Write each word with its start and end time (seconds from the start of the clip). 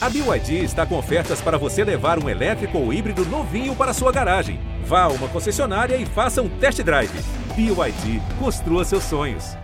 A 0.00 0.08
BYD 0.08 0.62
está 0.62 0.86
com 0.86 0.96
ofertas 0.96 1.40
para 1.40 1.58
você 1.58 1.82
levar 1.82 2.22
um 2.22 2.28
elétrico 2.28 2.78
ou 2.78 2.92
híbrido 2.92 3.24
novinho 3.26 3.74
para 3.74 3.92
sua 3.92 4.12
garagem. 4.12 4.60
Vá 4.84 5.02
a 5.02 5.08
uma 5.08 5.26
concessionária 5.28 5.96
e 5.96 6.06
faça 6.06 6.40
um 6.40 6.48
test 6.48 6.80
drive. 6.82 7.10
BYD, 7.56 8.22
construa 8.38 8.84
seus 8.84 9.02
sonhos. 9.02 9.56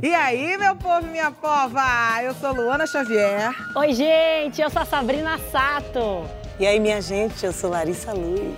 E 0.00 0.14
aí, 0.14 0.56
meu 0.56 0.76
povo 0.76 1.04
e 1.08 1.10
minha 1.10 1.32
pova? 1.32 2.22
Eu 2.22 2.32
sou 2.34 2.52
Luana 2.52 2.86
Xavier. 2.86 3.50
Oi, 3.74 3.92
gente, 3.92 4.62
eu 4.62 4.70
sou 4.70 4.82
a 4.82 4.84
Sabrina 4.84 5.36
Sato. 5.50 6.24
E 6.60 6.66
aí, 6.66 6.78
minha 6.78 7.02
gente, 7.02 7.44
eu 7.44 7.52
sou 7.52 7.70
Larissa 7.70 8.12
Luz. 8.12 8.54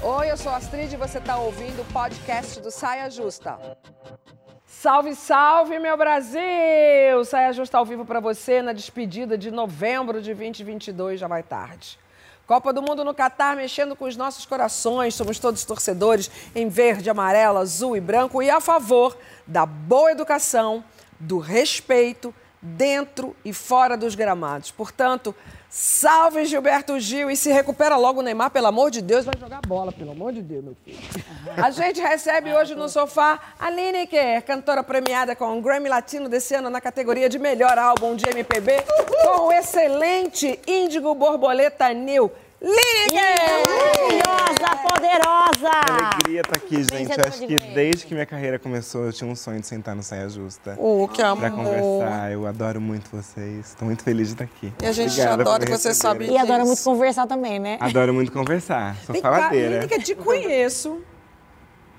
Oi, 0.00 0.30
eu 0.30 0.36
sou 0.36 0.52
a 0.52 0.58
Astrid 0.58 0.92
e 0.92 0.96
você 0.96 1.18
está 1.18 1.36
ouvindo 1.38 1.82
o 1.82 1.92
podcast 1.92 2.60
do 2.60 2.70
Saia 2.70 3.10
Justa. 3.10 3.58
Salve, 4.70 5.14
salve, 5.14 5.78
meu 5.78 5.96
Brasil! 5.96 7.24
Saia 7.24 7.54
Justa 7.54 7.78
ao 7.78 7.86
vivo 7.86 8.04
para 8.04 8.20
você 8.20 8.60
na 8.60 8.74
despedida 8.74 9.36
de 9.36 9.50
novembro 9.50 10.20
de 10.20 10.34
2022, 10.34 11.18
já 11.18 11.26
vai 11.26 11.42
tarde. 11.42 11.98
Copa 12.46 12.70
do 12.70 12.82
Mundo 12.82 13.02
no 13.02 13.14
Catar 13.14 13.56
mexendo 13.56 13.96
com 13.96 14.04
os 14.04 14.14
nossos 14.14 14.44
corações, 14.44 15.14
somos 15.14 15.38
todos 15.38 15.64
torcedores 15.64 16.30
em 16.54 16.68
verde, 16.68 17.08
amarelo, 17.08 17.56
azul 17.56 17.96
e 17.96 18.00
branco 18.00 18.42
e 18.42 18.50
a 18.50 18.60
favor 18.60 19.16
da 19.46 19.64
boa 19.64 20.12
educação, 20.12 20.84
do 21.18 21.38
respeito 21.38 22.32
dentro 22.60 23.34
e 23.42 23.54
fora 23.54 23.96
dos 23.96 24.14
gramados. 24.14 24.70
Portanto, 24.70 25.34
salve 25.70 26.44
Gilberto 26.44 26.98
Gil 26.98 27.30
e 27.30 27.36
se 27.36 27.52
recupera 27.52 27.96
logo 27.96 28.20
o 28.20 28.22
Neymar, 28.22 28.50
pelo 28.50 28.66
amor 28.66 28.90
de 28.90 29.02
Deus, 29.02 29.24
vai 29.24 29.34
jogar 29.38 29.60
bola, 29.66 29.92
pelo 29.92 30.12
amor 30.12 30.32
de 30.32 30.42
Deus, 30.42 30.64
meu 30.64 30.76
filho. 30.84 30.98
A 31.56 31.70
gente 31.70 32.00
recebe 32.00 32.52
hoje 32.54 32.74
no 32.74 32.88
sofá 32.88 33.40
a 33.58 33.70
Lineker, 33.70 34.42
cantora 34.44 34.82
premiada 34.82 35.34
com 35.34 35.58
o 35.58 35.62
Grammy 35.62 35.88
Latino 35.88 36.28
desse 36.28 36.54
ano 36.54 36.70
na 36.70 36.80
categoria 36.80 37.28
de 37.28 37.38
melhor 37.38 37.78
álbum 37.78 38.14
de 38.14 38.28
MPB, 38.28 38.84
com 39.24 39.46
o 39.46 39.52
excelente 39.52 40.58
Índigo 40.66 41.14
Borboleta 41.14 41.92
New. 41.92 42.30
Lineker! 42.60 43.62
Maravilhosa, 43.68 44.76
poderosa! 44.82 45.70
Que 45.86 45.92
alegria 46.02 46.40
estar 46.40 46.56
aqui, 46.56 46.82
gente. 46.82 47.20
Acho 47.20 47.46
que 47.46 47.58
desde 47.72 48.04
que 48.06 48.12
minha 48.14 48.26
carreira 48.26 48.58
começou, 48.58 49.04
eu 49.06 49.12
tinha 49.12 49.30
um 49.30 49.36
sonho 49.36 49.60
de 49.60 49.66
sentar 49.66 49.94
no 49.94 50.02
Saia 50.02 50.28
Justa. 50.28 50.74
Oh, 50.76 51.06
que 51.06 51.22
amor. 51.22 51.38
Pra 51.38 51.50
conversar. 51.52 52.32
Eu 52.32 52.46
adoro 52.46 52.80
muito 52.80 53.08
vocês. 53.14 53.68
Estou 53.68 53.86
muito 53.86 54.02
feliz 54.02 54.28
de 54.28 54.34
estar 54.34 54.44
aqui. 54.44 54.72
E 54.82 54.86
a 54.86 54.92
gente 54.92 55.12
Obrigada 55.12 55.42
adora 55.42 55.64
que 55.64 55.70
você 55.70 55.94
sabe 55.94 56.26
E 56.26 56.36
adora 56.36 56.64
muito 56.64 56.82
conversar 56.82 57.26
também, 57.28 57.60
né? 57.60 57.78
Adoro 57.80 58.12
muito 58.12 58.32
conversar. 58.32 58.96
Sou 59.06 59.12
Vem 59.12 59.22
faladeira. 59.22 59.74
Lineker, 59.76 60.02
te 60.02 60.16
conheço, 60.16 61.00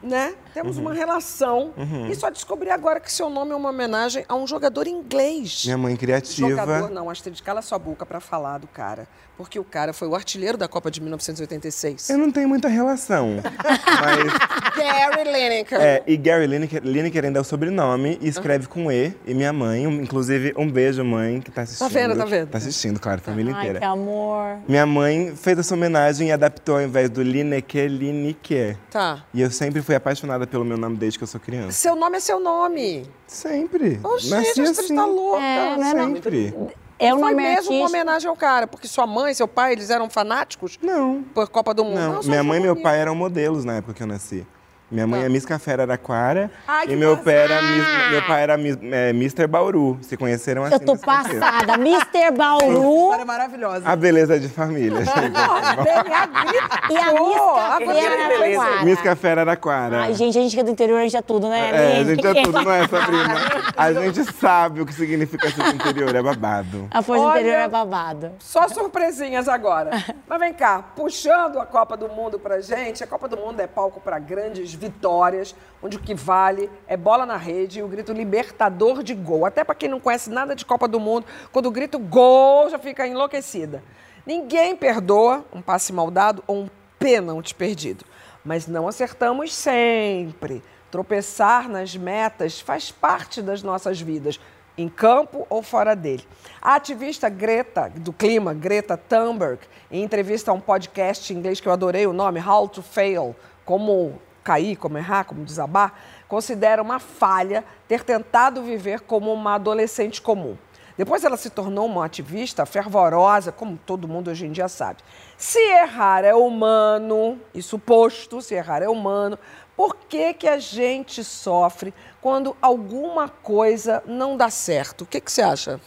né? 0.03 0.33
Temos 0.53 0.75
Uhum. 0.75 0.83
uma 0.83 0.93
relação. 0.93 1.73
E 2.09 2.15
só 2.15 2.29
descobri 2.29 2.69
agora 2.69 2.99
que 2.99 3.11
seu 3.11 3.29
nome 3.29 3.51
é 3.51 3.55
uma 3.55 3.69
homenagem 3.69 4.25
a 4.27 4.35
um 4.35 4.45
jogador 4.45 4.87
inglês. 4.87 5.61
Minha 5.63 5.77
mãe 5.77 5.95
criativa. 5.95 6.49
Jogador, 6.49 6.89
não, 6.89 7.09
Astrid, 7.09 7.41
cala 7.41 7.61
sua 7.61 7.79
boca 7.79 8.05
pra 8.05 8.19
falar 8.19 8.57
do 8.57 8.67
cara. 8.67 9.07
Porque 9.39 9.57
o 9.57 9.63
cara 9.63 9.93
foi 9.93 10.05
o 10.09 10.15
artilheiro 10.15 10.57
da 10.57 10.67
Copa 10.67 10.91
de 10.91 10.99
1986. 10.99 12.09
Eu 12.09 12.17
não 12.17 12.29
tenho 12.29 12.49
muita 12.49 12.67
relação. 12.67 13.37
mas. 13.39 14.75
Gary 14.75 15.23
Lineker. 15.23 15.79
É, 15.79 16.03
e 16.05 16.17
Gary 16.17 16.45
Lineker, 16.45 16.81
Lineker 16.83 17.23
ainda 17.23 17.39
é 17.39 17.41
o 17.41 17.45
sobrenome 17.45 18.19
e 18.21 18.27
escreve 18.27 18.67
com 18.67 18.91
E. 18.91 19.13
E 19.25 19.33
minha 19.33 19.53
mãe, 19.53 19.87
um- 19.87 20.01
inclusive, 20.01 20.53
um 20.57 20.69
beijo, 20.69 21.05
mãe, 21.05 21.39
que 21.39 21.49
tá 21.51 21.61
assistindo. 21.61 21.89
vendo, 21.89 22.17
tá 22.17 22.25
vendo? 22.25 22.49
Tá 22.49 22.57
assistindo, 22.57 22.99
claro, 22.99 23.21
a 23.21 23.23
família 23.23 23.53
Ai, 23.55 23.61
inteira. 23.61 23.79
que 23.79 23.85
amor. 23.85 24.57
Minha 24.67 24.85
mãe 24.85 25.33
fez 25.37 25.57
essa 25.57 25.73
homenagem 25.73 26.27
e 26.27 26.31
adaptou 26.33 26.75
ao 26.75 26.81
invés 26.81 27.09
do 27.09 27.23
Lineker, 27.23 27.89
Lineker. 27.89 28.77
Tá. 28.91 29.23
E 29.33 29.39
eu 29.39 29.49
sempre 29.49 29.81
fui 29.81 29.95
apaixonada 29.95 30.45
pelo 30.45 30.65
meu 30.65 30.75
nome 30.75 30.97
desde 30.97 31.17
que 31.17 31.23
eu 31.23 31.27
sou 31.29 31.39
criança. 31.39 31.71
Seu 31.71 31.95
nome 31.95 32.17
é 32.17 32.19
seu 32.19 32.41
nome. 32.41 33.09
Sempre. 33.25 34.01
Oxi, 34.03 34.29
Nasci 34.31 34.59
a 34.59 34.63
Astrid 34.63 34.69
assim. 34.85 34.95
tá 34.95 35.05
louca. 35.05 35.41
É, 35.41 35.77
não 35.77 35.87
é 35.87 35.93
não. 35.93 36.69
É 36.99 37.13
o 37.13 37.19
Foi 37.19 37.31
nome 37.31 37.35
mesmo 37.43 37.51
uma 37.51 37.57
artístico. 37.57 37.85
homenagem 37.87 38.29
ao 38.29 38.35
cara, 38.35 38.67
porque 38.67 38.87
sua 38.87 39.07
mãe, 39.07 39.33
seu 39.33 39.47
pai, 39.47 39.71
eles 39.71 39.89
eram 39.89 40.09
fanáticos 40.09 40.77
Não. 40.81 41.23
por 41.33 41.47
Copa 41.47 41.73
do 41.73 41.85
Mundo. 41.85 41.95
Não, 41.97 42.21
só 42.21 42.29
minha 42.29 42.43
mãe 42.43 42.59
e 42.59 42.61
meu 42.61 42.75
pai 42.75 42.99
eram 42.99 43.15
modelos 43.15 43.63
na 43.63 43.75
época 43.77 43.93
que 43.93 44.03
eu 44.03 44.07
nasci. 44.07 44.45
Minha 44.91 45.05
mãe 45.05 45.23
é 45.23 45.29
Miss 45.29 45.45
Café 45.45 45.73
Araraquara 45.73 46.49
Ai, 46.67 46.87
que 46.87 46.93
e 46.93 46.95
meu, 46.95 47.19
era 47.25 47.61
Miss- 47.61 48.09
meu 48.11 48.21
pai 48.25 48.41
era 48.43 48.57
Miss- 48.57 48.77
é, 48.81 49.09
Mr. 49.11 49.45
Bauru. 49.47 49.99
Se 50.01 50.17
conheceram 50.17 50.63
assim 50.63 50.73
Eu 50.75 50.79
tô 50.79 50.97
passada. 50.97 51.73
Mr. 51.75 52.31
Bauru 52.37 53.03
História 53.03 53.25
maravilhosa. 53.25 53.87
A 53.87 53.95
beleza 53.95 54.39
de 54.39 54.49
família. 54.49 54.99
e 56.89 56.97
a 56.97 57.13
Miss 57.13 57.37
A 57.37 57.79
Café. 57.79 58.07
Araraquara. 58.07 58.85
Miss 58.85 59.01
Café 59.01 59.31
Araraquara. 59.31 60.01
Ai, 60.01 60.13
gente, 60.13 60.37
a 60.37 60.41
gente 60.41 60.53
que 60.55 60.59
é 60.61 60.63
do 60.63 60.71
interior, 60.71 60.97
a 60.99 61.03
gente 61.03 61.17
é 61.17 61.21
tudo, 61.21 61.47
né? 61.49 61.69
É, 61.71 61.99
a 61.99 62.03
gente 62.03 62.25
é 62.25 62.43
tudo, 62.43 62.61
não 62.61 62.71
é, 62.71 62.87
Sabrina? 62.87 63.35
A 63.77 63.93
gente 63.93 64.23
sabe 64.33 64.81
o 64.81 64.85
que 64.85 64.93
significa 64.93 65.49
ser 65.51 65.63
do 65.63 65.69
interior, 65.75 66.15
é 66.15 66.21
babado. 66.21 66.87
A 66.91 67.01
força 67.01 67.23
Olha- 67.23 67.39
interior 67.41 67.59
é 67.61 67.67
babado. 67.67 68.31
Só 68.39 68.67
surpresinhas 68.67 69.47
agora. 69.47 69.91
Mas 70.27 70.39
vem 70.39 70.53
cá, 70.53 70.83
puxando 70.95 71.59
a 71.59 71.65
Copa 71.65 71.95
do 71.95 72.09
Mundo 72.09 72.39
pra 72.39 72.59
gente, 72.61 73.03
a 73.03 73.07
Copa 73.07 73.27
do 73.27 73.37
Mundo 73.37 73.59
é 73.59 73.67
palco 73.67 73.99
para 74.01 74.17
grandes 74.19 74.73
vitórias, 74.79 75.55
onde 75.83 75.97
o 75.97 75.99
que 75.99 76.15
vale 76.15 76.69
é 76.87 76.97
bola 76.97 77.25
na 77.25 77.37
rede 77.37 77.79
e 77.79 77.83
o 77.83 77.87
grito 77.87 78.11
libertador 78.11 79.03
de 79.03 79.13
gol. 79.13 79.45
Até 79.45 79.63
pra 79.63 79.75
quem 79.75 79.89
não 79.89 79.99
conhece 79.99 80.29
nada 80.29 80.55
de 80.55 80.65
Copa 80.65 80.87
do 80.87 80.99
Mundo, 80.99 81.25
quando 81.51 81.67
o 81.67 81.71
grito 81.71 81.99
gol 81.99 82.69
já 82.69 82.79
fica 82.79 83.07
enlouquecida. 83.07 83.83
Ninguém 84.25 84.75
perdoa 84.75 85.45
um 85.53 85.61
passe 85.61 85.93
mal 85.93 86.09
dado 86.09 86.43
ou 86.47 86.63
um 86.63 86.69
pênalti 86.97 87.53
perdido. 87.55 88.05
Mas 88.43 88.67
não 88.67 88.87
acertamos 88.87 89.53
sempre. 89.53 90.63
Tropeçar 90.91 91.69
nas 91.69 91.95
metas 91.95 92.59
faz 92.59 92.91
parte 92.91 93.41
das 93.41 93.61
nossas 93.61 94.01
vidas 94.01 94.39
em 94.77 94.87
campo 94.87 95.45
ou 95.49 95.61
fora 95.61 95.95
dele. 95.95 96.25
A 96.61 96.75
ativista 96.75 97.29
Greta, 97.29 97.91
do 97.93 98.13
clima, 98.13 98.53
Greta 98.53 98.97
Thunberg, 98.97 99.59
em 99.91 100.03
entrevista 100.03 100.51
a 100.51 100.53
um 100.53 100.59
podcast 100.59 101.33
em 101.33 101.37
inglês 101.37 101.59
que 101.59 101.67
eu 101.67 101.73
adorei 101.73 102.07
o 102.07 102.13
nome, 102.13 102.39
How 102.39 102.67
to 102.69 102.81
Fail, 102.81 103.35
como 103.65 104.19
cair, 104.49 104.75
como 104.77 104.97
errar, 104.97 105.25
como 105.25 105.45
desabar, 105.45 105.93
considera 106.27 106.81
uma 106.81 106.97
falha 106.97 107.63
ter 107.87 108.03
tentado 108.03 108.63
viver 108.63 109.01
como 109.01 109.31
uma 109.31 109.53
adolescente 109.53 110.19
comum. 110.19 110.57
Depois 110.97 111.23
ela 111.23 111.37
se 111.37 111.51
tornou 111.51 111.85
uma 111.85 112.03
ativista 112.05 112.65
fervorosa, 112.65 113.51
como 113.51 113.77
todo 113.77 114.07
mundo 114.07 114.31
hoje 114.31 114.47
em 114.47 114.51
dia 114.51 114.67
sabe. 114.67 115.03
Se 115.37 115.59
errar 115.59 116.25
é 116.25 116.33
humano, 116.33 117.39
e 117.53 117.61
suposto, 117.61 118.41
se 118.41 118.55
errar 118.55 118.81
é 118.81 118.89
humano, 118.89 119.37
por 119.77 119.95
que, 119.95 120.33
que 120.33 120.47
a 120.47 120.57
gente 120.57 121.23
sofre 121.23 121.93
quando 122.19 122.57
alguma 122.59 123.29
coisa 123.29 124.01
não 124.07 124.35
dá 124.35 124.49
certo? 124.49 125.01
O 125.03 125.05
que, 125.05 125.21
que 125.21 125.31
você 125.31 125.43
acha? 125.43 125.79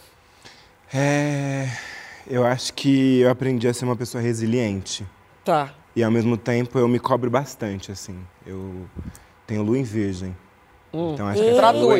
É, 0.93 1.67
eu 2.25 2.45
acho 2.45 2.73
que 2.73 3.19
eu 3.19 3.29
aprendi 3.29 3.67
a 3.67 3.73
ser 3.73 3.83
uma 3.83 3.97
pessoa 3.97 4.23
resiliente. 4.23 5.05
Tá. 5.43 5.82
E 5.95 6.03
ao 6.03 6.11
mesmo 6.11 6.35
tempo 6.37 6.77
eu 6.79 6.87
me 6.87 6.99
cobro 6.99 7.29
bastante, 7.29 7.91
assim. 7.91 8.15
Eu 8.45 8.85
tenho 9.45 9.61
lua 9.61 9.77
em 9.77 9.83
virgem. 9.83 10.35
Então 10.93 11.27
acho 11.27 11.41
que 11.41 11.49
essa 11.49 11.71
lua, 11.71 11.95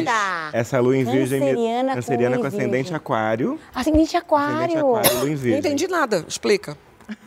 essa 0.54 0.80
lua 0.80 0.96
em 0.98 1.04
virgem 1.04 1.40
me- 1.40 1.48
Canceriana 1.48 1.90
com 1.90 1.96
canceriana 1.96 2.38
com 2.38 2.46
ascendente 2.46 2.72
virgem. 2.76 2.96
aquário. 2.96 3.60
Ascendente 3.74 4.18
aquário. 4.18 4.56
Ascendente 4.56 4.78
aquário, 4.78 5.18
lua 5.20 5.28
em 5.28 5.32
Não 5.32 5.38
virgem. 5.38 5.60
entendi 5.60 5.88
nada. 5.88 6.24
Explica. 6.28 6.78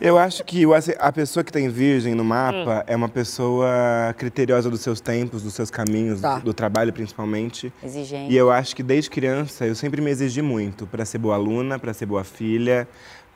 Eu 0.01 0.17
acho 0.17 0.43
que 0.43 0.63
a 0.97 1.11
pessoa 1.11 1.43
que 1.43 1.51
tem 1.51 1.69
virgem 1.69 2.15
no 2.15 2.23
mapa 2.23 2.83
é 2.87 2.95
uma 2.95 3.07
pessoa 3.07 4.15
criteriosa 4.17 4.71
dos 4.71 4.81
seus 4.81 4.99
tempos, 4.99 5.43
dos 5.43 5.53
seus 5.53 5.69
caminhos, 5.69 6.19
Tá. 6.19 6.39
do, 6.39 6.45
do 6.45 6.53
trabalho 6.53 6.91
principalmente. 6.91 7.71
Exigente. 7.83 8.31
E 8.33 8.35
eu 8.35 8.49
acho 8.49 8.75
que 8.75 8.81
desde 8.81 9.09
criança 9.09 9.67
eu 9.67 9.75
sempre 9.75 10.01
me 10.01 10.09
exigi 10.09 10.41
muito 10.41 10.87
para 10.87 11.05
ser 11.05 11.19
boa 11.19 11.35
aluna, 11.35 11.77
para 11.77 11.93
ser 11.93 12.07
boa 12.07 12.23
filha, 12.23 12.87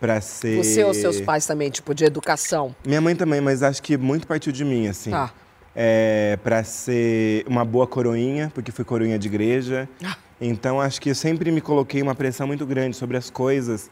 para 0.02 0.20
ser. 0.20 0.58
Você 0.58 0.84
ou 0.84 0.96
seus 0.96 1.22
pais 1.22 1.46
também, 1.46 1.70
tipo, 1.70 1.94
de 1.94 2.04
educação? 2.04 2.76
Minha 2.84 3.00
mãe 3.00 3.16
também, 3.16 3.40
mas 3.40 3.62
acho 3.62 3.82
que 3.84 3.96
muito 3.96 4.26
partiu 4.26 4.52
de 4.52 4.66
mim, 4.66 4.88
assim. 4.88 5.12
Tá. 5.12 5.32
É, 5.76 6.38
para 6.44 6.64
ser 6.64 7.46
uma 7.48 7.64
boa 7.64 7.86
coroinha, 7.86 8.52
porque 8.54 8.72
fui 8.72 8.84
coroinha 8.84 9.18
de 9.20 9.28
igreja. 9.28 9.88
Então 10.42 10.82
acho 10.82 11.00
que 11.00 11.12
eu 11.12 11.16
sempre 11.16 11.52
me 11.52 11.62
coloquei 11.62 12.02
uma 12.02 12.16
pressão 12.16 12.48
muito 12.48 12.66
grande 12.66 12.98
sobre 12.98 13.16
as 13.16 13.30
coisas, 13.30 13.90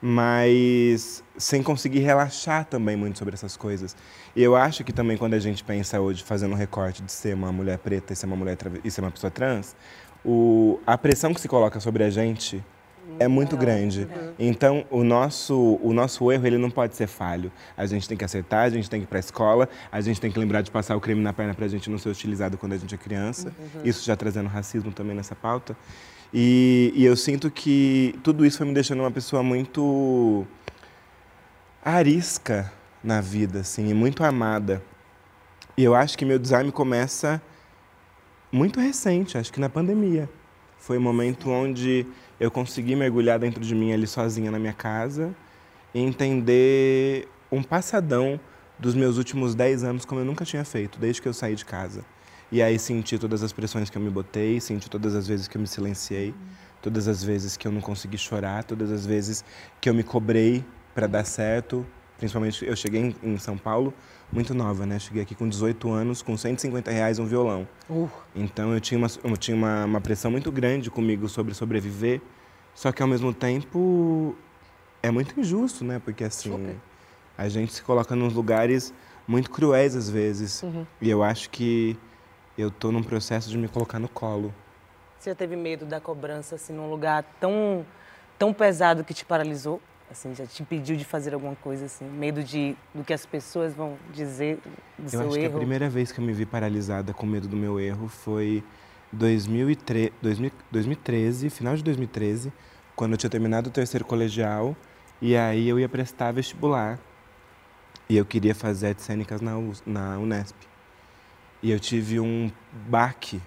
mas 0.00 1.24
sem 1.36 1.62
conseguir 1.62 2.00
relaxar 2.00 2.66
também 2.66 2.94
muito 2.94 3.18
sobre 3.18 3.34
essas 3.34 3.56
coisas. 3.56 3.96
E 4.36 4.42
eu 4.42 4.54
acho 4.54 4.84
que 4.84 4.92
também 4.92 5.16
quando 5.16 5.34
a 5.34 5.40
gente 5.40 5.64
pensa 5.64 5.98
hoje, 5.98 6.22
fazendo 6.22 6.52
um 6.52 6.56
recorte 6.56 7.02
de 7.02 7.10
ser 7.10 7.34
uma 7.34 7.50
mulher 7.50 7.78
preta 7.78 8.12
e 8.12 8.16
ser 8.16 8.26
uma 8.26 8.36
mulher 8.36 8.56
e 8.84 8.90
ser 8.90 9.00
uma 9.00 9.10
pessoa 9.10 9.30
trans, 9.30 9.74
o, 10.24 10.78
a 10.86 10.98
pressão 10.98 11.32
que 11.32 11.40
se 11.40 11.48
coloca 11.48 11.80
sobre 11.80 12.04
a 12.04 12.10
gente 12.10 12.62
é 13.18 13.28
muito 13.28 13.56
grande. 13.56 14.08
Então, 14.38 14.84
o 14.90 15.02
nosso, 15.04 15.78
o 15.82 15.92
nosso 15.92 16.30
erro, 16.30 16.46
ele 16.46 16.58
não 16.58 16.70
pode 16.70 16.96
ser 16.96 17.06
falho. 17.06 17.50
A 17.76 17.86
gente 17.86 18.08
tem 18.08 18.16
que 18.16 18.24
acertar, 18.24 18.64
a 18.64 18.70
gente 18.70 18.88
tem 18.88 19.00
que 19.00 19.04
ir 19.04 19.08
para 19.08 19.18
a 19.18 19.20
escola, 19.20 19.68
a 19.90 20.00
gente 20.00 20.20
tem 20.20 20.30
que 20.30 20.38
lembrar 20.38 20.62
de 20.62 20.70
passar 20.70 20.96
o 20.96 21.00
creme 21.00 21.20
na 21.20 21.32
perna 21.32 21.54
para 21.54 21.66
a 21.66 21.68
gente 21.68 21.90
não 21.90 21.98
ser 21.98 22.08
utilizado 22.08 22.56
quando 22.56 22.72
a 22.72 22.78
gente 22.78 22.94
é 22.94 22.98
criança. 22.98 23.52
Isso 23.84 24.04
já 24.04 24.16
trazendo 24.16 24.48
racismo 24.48 24.92
também 24.92 25.16
nessa 25.16 25.34
pauta. 25.34 25.76
E, 26.32 26.92
e 26.94 27.04
eu 27.04 27.16
sinto 27.16 27.50
que 27.50 28.14
tudo 28.22 28.46
isso 28.46 28.58
foi 28.58 28.66
me 28.66 28.72
deixando 28.72 29.00
uma 29.00 29.10
pessoa 29.10 29.42
muito 29.42 30.46
arisca 31.84 32.72
na 33.02 33.20
vida, 33.20 33.60
assim, 33.60 33.88
e 33.88 33.94
muito 33.94 34.22
amada. 34.22 34.82
E 35.76 35.82
eu 35.82 35.94
acho 35.94 36.16
que 36.16 36.24
meu 36.24 36.38
desarme 36.38 36.70
começa 36.70 37.42
muito 38.52 38.80
recente, 38.80 39.38
acho 39.38 39.52
que 39.52 39.60
na 39.60 39.68
pandemia. 39.68 40.28
Foi 40.78 40.96
o 40.98 41.00
momento 41.00 41.50
onde 41.50 42.06
eu 42.40 42.50
consegui 42.50 42.96
mergulhar 42.96 43.38
dentro 43.38 43.62
de 43.62 43.74
mim 43.74 43.92
ali 43.92 44.06
sozinha 44.06 44.50
na 44.50 44.58
minha 44.58 44.72
casa 44.72 45.34
e 45.94 46.00
entender 46.00 47.28
um 47.52 47.62
passadão 47.62 48.40
dos 48.78 48.94
meus 48.94 49.18
últimos 49.18 49.54
10 49.54 49.84
anos 49.84 50.04
como 50.06 50.22
eu 50.22 50.24
nunca 50.24 50.42
tinha 50.42 50.64
feito, 50.64 50.98
desde 50.98 51.20
que 51.20 51.28
eu 51.28 51.34
saí 51.34 51.54
de 51.54 51.66
casa. 51.66 52.02
E 52.50 52.62
aí 52.62 52.78
senti 52.78 53.18
todas 53.18 53.42
as 53.42 53.52
pressões 53.52 53.90
que 53.90 53.98
eu 53.98 54.02
me 54.02 54.08
botei, 54.08 54.58
senti 54.58 54.88
todas 54.88 55.14
as 55.14 55.26
vezes 55.26 55.46
que 55.46 55.56
eu 55.56 55.60
me 55.60 55.66
silenciei, 55.66 56.34
todas 56.80 57.06
as 57.06 57.22
vezes 57.22 57.58
que 57.58 57.68
eu 57.68 57.70
não 57.70 57.82
consegui 57.82 58.16
chorar, 58.16 58.64
todas 58.64 58.90
as 58.90 59.04
vezes 59.04 59.44
que 59.78 59.90
eu 59.90 59.94
me 59.94 60.02
cobrei 60.02 60.64
para 60.94 61.06
dar 61.06 61.24
certo. 61.24 61.86
Principalmente 62.20 62.66
eu 62.66 62.76
cheguei 62.76 63.00
em, 63.00 63.16
em 63.32 63.38
São 63.38 63.56
Paulo 63.56 63.94
muito 64.30 64.52
nova, 64.52 64.84
né? 64.84 64.98
Cheguei 64.98 65.22
aqui 65.22 65.34
com 65.34 65.48
18 65.48 65.90
anos, 65.90 66.20
com 66.20 66.36
150 66.36 66.90
reais 66.90 67.18
um 67.18 67.24
violão. 67.24 67.66
Então 68.36 68.74
eu 68.74 68.80
tinha, 68.80 68.98
uma, 68.98 69.06
eu 69.24 69.36
tinha 69.38 69.56
uma, 69.56 69.86
uma 69.86 70.00
pressão 70.02 70.30
muito 70.30 70.52
grande 70.52 70.90
comigo 70.90 71.30
sobre 71.30 71.54
sobreviver, 71.54 72.20
só 72.74 72.92
que 72.92 73.00
ao 73.00 73.08
mesmo 73.08 73.32
tempo 73.32 74.36
é 75.02 75.10
muito 75.10 75.40
injusto, 75.40 75.82
né? 75.82 75.98
Porque 75.98 76.22
assim, 76.22 76.50
a 77.38 77.48
gente 77.48 77.72
se 77.72 77.82
coloca 77.82 78.14
nos 78.14 78.34
lugares 78.34 78.92
muito 79.26 79.50
cruéis 79.50 79.96
às 79.96 80.10
vezes. 80.10 80.62
E 81.00 81.08
eu 81.08 81.22
acho 81.22 81.48
que 81.48 81.96
eu 82.58 82.70
tô 82.70 82.92
num 82.92 83.02
processo 83.02 83.48
de 83.48 83.56
me 83.56 83.66
colocar 83.66 83.98
no 83.98 84.08
colo. 84.10 84.54
Você 85.18 85.30
já 85.30 85.34
teve 85.34 85.56
medo 85.56 85.86
da 85.86 86.00
cobrança, 86.00 86.56
assim, 86.56 86.74
num 86.74 86.90
lugar 86.90 87.24
tão, 87.40 87.84
tão 88.38 88.52
pesado 88.52 89.04
que 89.04 89.14
te 89.14 89.24
paralisou? 89.24 89.80
Assim, 90.10 90.34
já 90.34 90.44
te 90.44 90.60
impediu 90.62 90.96
de 90.96 91.04
fazer 91.04 91.34
alguma 91.34 91.54
coisa, 91.54 91.84
assim? 91.84 92.04
Medo 92.04 92.42
de, 92.42 92.76
do 92.92 93.04
que 93.04 93.12
as 93.12 93.24
pessoas 93.24 93.72
vão 93.72 93.96
dizer 94.12 94.58
do 94.98 95.04
Eu 95.04 95.08
seu 95.08 95.20
acho 95.20 95.30
que 95.30 95.38
a 95.38 95.42
erro? 95.42 95.58
primeira 95.58 95.88
vez 95.88 96.10
que 96.10 96.18
eu 96.20 96.24
me 96.24 96.32
vi 96.32 96.44
paralisada 96.44 97.12
com 97.14 97.24
medo 97.26 97.46
do 97.46 97.56
meu 97.56 97.78
erro 97.78 98.08
foi 98.08 98.64
2003, 99.12 100.10
2000 100.20 100.50
2013, 100.70 101.48
final 101.48 101.76
de 101.76 101.84
2013, 101.84 102.52
quando 102.96 103.12
eu 103.12 103.18
tinha 103.18 103.30
terminado 103.30 103.68
o 103.68 103.72
terceiro 103.72 104.04
colegial 104.04 104.76
e 105.22 105.36
aí 105.36 105.68
eu 105.68 105.78
ia 105.78 105.88
prestar 105.88 106.32
vestibular. 106.32 106.98
E 108.08 108.16
eu 108.16 108.24
queria 108.24 108.54
fazer 108.54 108.88
artes 108.88 109.04
cênicas 109.04 109.40
na, 109.40 109.56
US 109.56 109.80
na 109.86 110.18
Unesp. 110.18 110.56
E 111.62 111.70
eu 111.70 111.78
tive 111.78 112.18
um 112.18 112.50
baque 112.88 113.40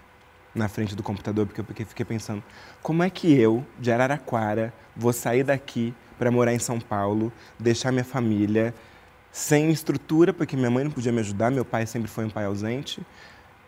na 0.56 0.70
frente 0.70 0.96
do 0.96 1.04
computador, 1.04 1.46
porque 1.46 1.82
eu 1.82 1.86
fiquei 1.86 2.06
pensando, 2.06 2.42
como 2.82 3.04
é 3.04 3.10
que 3.10 3.34
eu, 3.34 3.66
de 3.78 3.92
Araraquara, 3.92 4.74
vou 4.96 5.12
sair 5.12 5.44
daqui 5.44 5.94
para 6.18 6.32
morar 6.32 6.54
em 6.54 6.60
São 6.60 6.80
Paulo, 6.80 7.32
deixar 7.60 7.92
minha 7.92 8.04
família 8.04 8.74
sem 9.32 9.72
estrutura, 9.72 10.32
porque 10.32 10.56
minha 10.56 10.70
mãe 10.70 10.84
não 10.84 10.92
podia 10.92 11.12
me 11.12 11.20
ajudar, 11.20 11.50
meu 11.50 11.66
pai 11.66 11.88
sempre 11.88 12.10
foi 12.10 12.26
um 12.26 12.30
pai 12.30 12.46
ausente. 12.46 13.02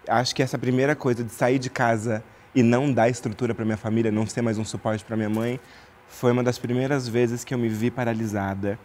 Acho 0.08 0.36
que 0.36 0.44
essa 0.44 0.58
primeira 0.58 0.96
coisa 0.96 1.24
de 1.24 1.32
sair 1.32 1.58
de 1.58 1.70
casa 1.70 2.24
e 2.54 2.62
não 2.62 2.94
dar 2.94 3.10
estrutura 3.10 3.54
para 3.56 3.66
minha 3.66 3.78
família, 3.78 4.12
não 4.12 4.28
ser 4.28 4.42
mais 4.42 4.58
um 4.58 4.64
suporte 4.64 5.04
para 5.04 5.18
minha 5.18 5.30
mãe, 5.30 5.60
foi 6.08 6.32
uma 6.32 6.44
das 6.44 6.60
primeiras 6.60 7.08
vezes 7.08 7.44
que 7.44 7.54
eu 7.54 7.58
me 7.58 7.68
vi 7.68 7.90
paralisada. 7.90 8.80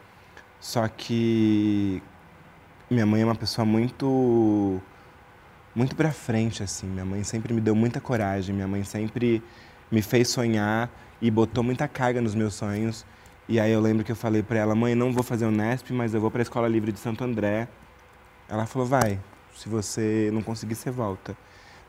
Só 0.59 0.89
que 0.89 2.03
minha 2.91 3.07
mãe 3.07 3.23
é 3.23 3.25
uma 3.25 3.35
pessoa 3.35 3.65
muito 3.65 4.81
muito 5.75 5.95
para 5.95 6.11
frente 6.13 6.63
assim. 6.63 6.87
Minha 6.87 7.05
mãe 7.05 7.23
sempre 7.23 7.55
me 7.55 7.61
deu 7.61 7.75
muita 7.75 8.01
coragem, 8.01 8.55
minha 8.55 8.67
mãe 8.67 8.83
sempre 8.85 9.43
me 9.91 10.03
fez 10.03 10.29
sonhar 10.29 10.91
e 11.21 11.31
botou 11.31 11.63
muita 11.63 11.87
carga 11.87 12.21
nos 12.21 12.35
meus 12.35 12.55
sonhos. 12.55 13.05
E 13.51 13.59
aí 13.59 13.73
eu 13.73 13.81
lembro 13.81 14.05
que 14.05 14.13
eu 14.13 14.17
falei 14.17 14.45
para 14.45 14.61
ela: 14.61 14.77
"Mãe, 14.77 14.95
não 14.95 15.13
vou 15.13 15.25
fazer 15.25 15.45
o 15.45 15.51
Nesp, 15.51 15.91
mas 15.93 16.15
eu 16.15 16.21
vou 16.21 16.31
para 16.31 16.41
a 16.41 16.45
Escola 16.45 16.69
Livre 16.69 16.93
de 16.93 17.01
Santo 17.01 17.25
André". 17.25 17.67
Ela 18.49 18.65
falou: 18.65 18.87
"Vai. 18.87 19.19
Se 19.57 19.69
você 19.69 20.31
não 20.33 20.41
conseguir, 20.41 20.77
você 20.77 20.89
volta". 20.89 21.37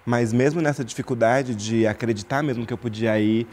Mas 0.03 0.33
mesmo 0.33 0.59
nessa 0.59 0.83
dificuldade 0.83 1.53
de 1.53 1.85
acreditar 1.85 2.41
mesmo 2.41 2.65
que 2.65 2.73
eu 2.73 2.79
podia 2.79 3.19
ir 3.19 3.47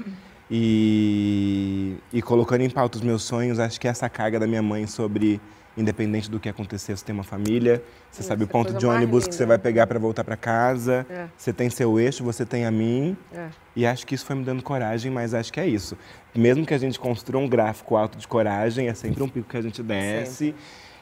e, 0.50 1.96
e 2.12 2.22
colocando 2.22 2.62
em 2.62 2.70
pauta 2.70 2.98
os 2.98 3.04
meus 3.04 3.22
sonhos, 3.22 3.58
acho 3.58 3.80
que 3.80 3.86
essa 3.88 4.08
carga 4.08 4.38
da 4.40 4.46
minha 4.46 4.62
mãe 4.62 4.86
sobre 4.86 5.40
independente 5.76 6.28
do 6.28 6.40
que 6.40 6.48
acontecer, 6.48 6.96
você 6.96 7.04
tem 7.04 7.14
uma 7.14 7.22
família, 7.22 7.80
você 8.10 8.24
sabe 8.24 8.42
o 8.42 8.48
ponto 8.48 8.72
de 8.74 8.84
ônibus 8.84 9.28
que 9.28 9.34
você 9.34 9.46
vai 9.46 9.58
pegar 9.58 9.86
para 9.86 9.96
voltar 9.96 10.24
para 10.24 10.36
casa, 10.36 11.06
É. 11.08 11.28
você 11.36 11.52
tem 11.52 11.70
seu 11.70 12.00
eixo, 12.00 12.24
você 12.24 12.44
tem 12.44 12.64
a 12.66 12.70
mim. 12.70 13.16
É. 13.32 13.48
E 13.76 13.86
acho 13.86 14.04
que 14.04 14.12
isso 14.14 14.26
foi 14.26 14.34
me 14.34 14.42
dando 14.44 14.60
coragem, 14.60 15.12
mas 15.12 15.34
acho 15.34 15.52
que 15.52 15.60
é 15.60 15.66
isso. 15.68 15.96
Mesmo 16.34 16.66
que 16.66 16.74
a 16.74 16.78
gente 16.78 16.98
construa 16.98 17.40
um 17.40 17.48
gráfico 17.48 17.94
alto 17.96 18.18
de 18.18 18.26
coragem, 18.26 18.88
é 18.88 18.94
sempre 18.94 19.22
um 19.22 19.28
pico 19.28 19.48
que 19.48 19.56
a 19.56 19.62
gente 19.62 19.80
desce. 19.80 20.52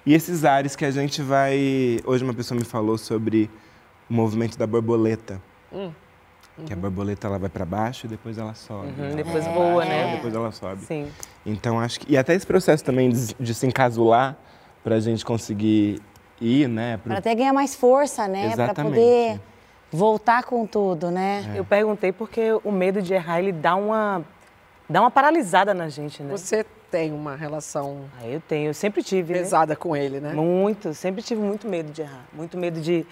E 0.04 0.12
esses 0.12 0.44
ares 0.44 0.76
que 0.76 0.84
a 0.84 0.90
gente 0.90 1.22
vai. 1.22 1.98
Hoje 2.04 2.22
uma 2.22 2.34
pessoa 2.34 2.58
me 2.58 2.64
falou 2.64 2.98
sobre 2.98 3.50
o 4.10 4.14
movimento 4.14 4.58
da 4.58 4.66
borboleta. 4.66 5.40
Hum. 5.72 5.90
Que 6.64 6.72
a 6.72 6.76
borboleta 6.76 7.26
ela 7.26 7.38
vai 7.38 7.50
para 7.50 7.64
baixo 7.66 8.06
e 8.06 8.08
depois 8.08 8.38
ela 8.38 8.54
sobe. 8.54 8.86
Uhum, 8.98 9.04
Ela 9.06 9.14
depois 9.16 9.44
voa, 9.46 9.74
baixo, 9.84 9.90
né? 9.90 10.14
Depois 10.16 10.34
ela 10.34 10.52
sobe. 10.52 10.82
Sim. 10.84 11.08
Então 11.44 11.78
acho 11.78 12.00
que. 12.00 12.10
E 12.12 12.16
até 12.16 12.34
esse 12.34 12.46
processo 12.46 12.82
também 12.82 13.10
de, 13.10 13.34
de 13.34 13.54
se 13.54 13.66
encasular 13.66 14.36
para 14.82 14.94
a 14.94 15.00
gente 15.00 15.24
conseguir 15.24 16.00
ir, 16.40 16.66
né? 16.68 16.96
pro- 16.96 17.10
Para 17.10 17.18
até 17.18 17.34
ganhar 17.34 17.52
mais 17.52 17.74
força, 17.74 18.26
né? 18.26 18.54
Para 18.56 18.72
poder 18.74 19.38
voltar 19.92 20.44
com 20.44 20.66
tudo, 20.66 21.10
né? 21.10 21.44
É. 21.54 21.58
Eu 21.58 21.64
perguntei 21.64 22.10
porque 22.12 22.52
o 22.64 22.72
medo 22.72 23.02
de 23.02 23.12
errar, 23.14 23.38
ele 23.40 23.52
dá 23.52 23.74
uma, 23.76 24.24
dá 24.88 25.00
uma 25.00 25.10
paralisada 25.10 25.74
na 25.74 25.88
gente, 25.88 26.22
né? 26.22 26.30
Você 26.36 26.64
tem 26.90 27.12
uma 27.12 27.34
relação 27.36 28.04
Ah, 28.18 28.26
eu 28.26 28.40
tenho, 28.40 28.68
eu 28.70 28.74
sempre 28.74 29.02
tive, 29.02 29.34
né? 29.34 29.40
pesada 29.40 29.74
com 29.76 29.94
ele, 29.96 30.20
né? 30.20 30.32
Muito, 30.32 30.94
sempre 30.94 31.22
tive 31.22 31.40
muito 31.42 31.68
medo 31.68 31.92
de 31.92 32.02
errar, 32.02 32.24
muito 32.32 32.56
medo 32.56 32.80
de, 32.80 33.04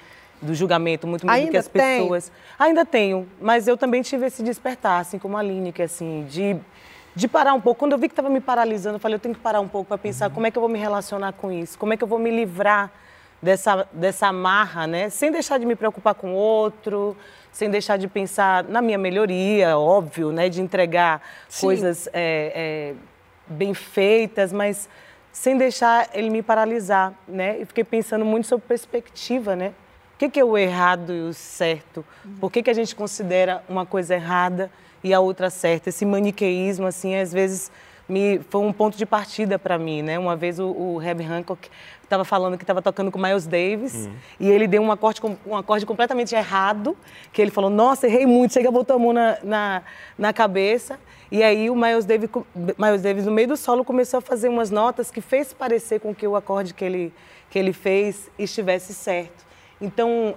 do 0.45 0.55
julgamento, 0.55 1.07
muito 1.07 1.27
medo 1.27 1.35
do 1.35 1.41
que 1.41 1.47
Ainda 1.47 1.59
as 1.59 1.69
tem? 1.69 2.01
pessoas. 2.01 2.31
Ainda 2.59 2.85
tenho, 2.85 3.27
mas 3.41 3.67
eu 3.67 3.77
também 3.77 4.03
tive 4.03 4.27
esse 4.27 4.43
despertar, 4.43 5.01
assim 5.01 5.19
como 5.19 5.37
a 5.37 5.41
Aline, 5.41 5.73
que 5.73 5.83
assim, 5.83 6.27
de, 6.29 6.57
de 7.15 7.27
parar 7.27 7.55
um 7.55 7.61
pouco. 7.61 7.79
Quando 7.79 7.93
eu 7.93 7.99
vi 7.99 8.09
que 8.09 8.13
estava 8.13 8.29
me 8.29 8.41
paralisando, 8.41 8.97
eu 8.97 9.01
falei, 9.01 9.17
eu 9.17 9.21
tenho 9.21 9.35
que 9.35 9.41
parar 9.41 9.61
um 9.61 9.69
pouco 9.69 9.89
para 9.89 9.99
pensar 9.99 10.31
como 10.31 10.47
é 10.47 10.51
que 10.51 10.59
eu 10.59 10.61
vou 10.61 10.69
me 10.69 10.79
relacionar 10.79 11.33
com 11.33 11.51
isso, 11.51 11.79
como 11.79 11.93
é 11.93 11.97
que 11.97 12.05
eu 12.05 12.09
vou 12.09 12.19
me 12.19 12.31
livrar 12.31 12.93
dessa, 13.43 13.89
dessa 13.93 14.27
amarra, 14.29 14.87
né? 14.87 15.09
Sem 15.09 15.31
deixar 15.31 15.59
de 15.59 15.67
me 15.67 15.75
preocupar 15.75 16.15
com 16.15 16.33
o 16.33 16.37
outro, 16.37 17.17
sem 17.51 17.71
deixar 17.71 17.97
de 17.97 18.09
pensar 18.09 18.65
na 18.65 18.83
minha 18.83 18.99
melhoria, 18.99 19.79
óbvio, 19.79 20.31
né? 20.33 20.49
De 20.49 20.61
entregar 20.61 21.23
Sim. 21.49 21.67
coisas 21.67 22.07
é, 22.09 22.93
é, 22.93 22.95
bem 23.47 23.75
feitas, 23.75 24.53
mas 24.53 24.89
sem 25.33 25.57
deixar 25.57 26.09
ele 26.15 26.31
me 26.31 26.43
paralisar, 26.43 27.13
né? 27.27 27.59
E 27.61 27.65
fiquei 27.65 27.85
pensando 27.85 28.25
muito 28.25 28.47
sobre 28.47 28.67
perspectiva, 28.67 29.57
né? 29.57 29.73
O 30.25 30.27
que, 30.27 30.31
que 30.31 30.41
é 30.41 30.45
o 30.45 30.57
errado 30.57 31.13
e 31.13 31.21
o 31.21 31.35
certo? 31.35 32.03
Por 32.41 32.51
que, 32.51 32.63
que 32.63 32.71
a 32.71 32.73
gente 32.73 32.97
considera 32.97 33.63
uma 33.69 33.85
coisa 33.85 34.15
errada 34.15 34.71
e 35.03 35.13
a 35.13 35.21
outra 35.21 35.51
certa? 35.51 35.91
Esse 35.91 36.07
maniqueísmo, 36.07 36.87
assim, 36.87 37.15
às 37.15 37.31
vezes 37.31 37.71
me, 38.09 38.41
foi 38.49 38.63
um 38.63 38.73
ponto 38.73 38.97
de 38.97 39.05
partida 39.05 39.59
para 39.59 39.77
mim, 39.77 40.01
né? 40.01 40.19
Uma 40.19 40.35
vez 40.35 40.59
o, 40.59 40.69
o 40.69 41.03
Herbie 41.03 41.27
Hancock 41.27 41.69
estava 42.03 42.25
falando 42.25 42.57
que 42.57 42.63
estava 42.63 42.81
tocando 42.81 43.13
com 43.13 43.19
Miles 43.19 43.47
Davis 43.47 44.09
e 44.41 44.51
ele 44.51 44.67
deu 44.67 44.81
um 44.81 44.91
acorde, 44.91 45.21
um 45.47 45.55
acorde 45.59 45.85
completamente 45.85 46.35
errado, 46.35 46.97
que 47.31 47.43
ele 47.43 47.51
falou, 47.51 47.69
nossa, 47.69 48.07
errei 48.07 48.25
muito, 48.25 48.55
chega, 48.55 48.71
botou 48.71 48.97
a 48.97 48.99
mão 48.99 49.13
na, 49.13 49.37
na, 49.43 49.83
na 50.17 50.33
cabeça. 50.33 50.99
E 51.31 51.43
aí 51.43 51.69
o 51.69 51.77
Miles 51.77 52.07
Davis, 52.07 52.31
Miles 52.79 53.03
Davis, 53.03 53.27
no 53.27 53.33
meio 53.33 53.49
do 53.49 53.59
solo, 53.59 53.85
começou 53.85 54.17
a 54.17 54.21
fazer 54.23 54.49
umas 54.49 54.71
notas 54.71 55.11
que 55.11 55.21
fez 55.21 55.53
parecer 55.53 56.01
com 56.01 56.15
que 56.15 56.27
o 56.27 56.35
acorde 56.35 56.73
que 56.73 56.83
ele, 56.83 57.13
que 57.51 57.59
ele 57.59 57.75
fez 57.75 58.31
estivesse 58.39 58.95
certo. 58.95 59.45
Então, 59.85 60.35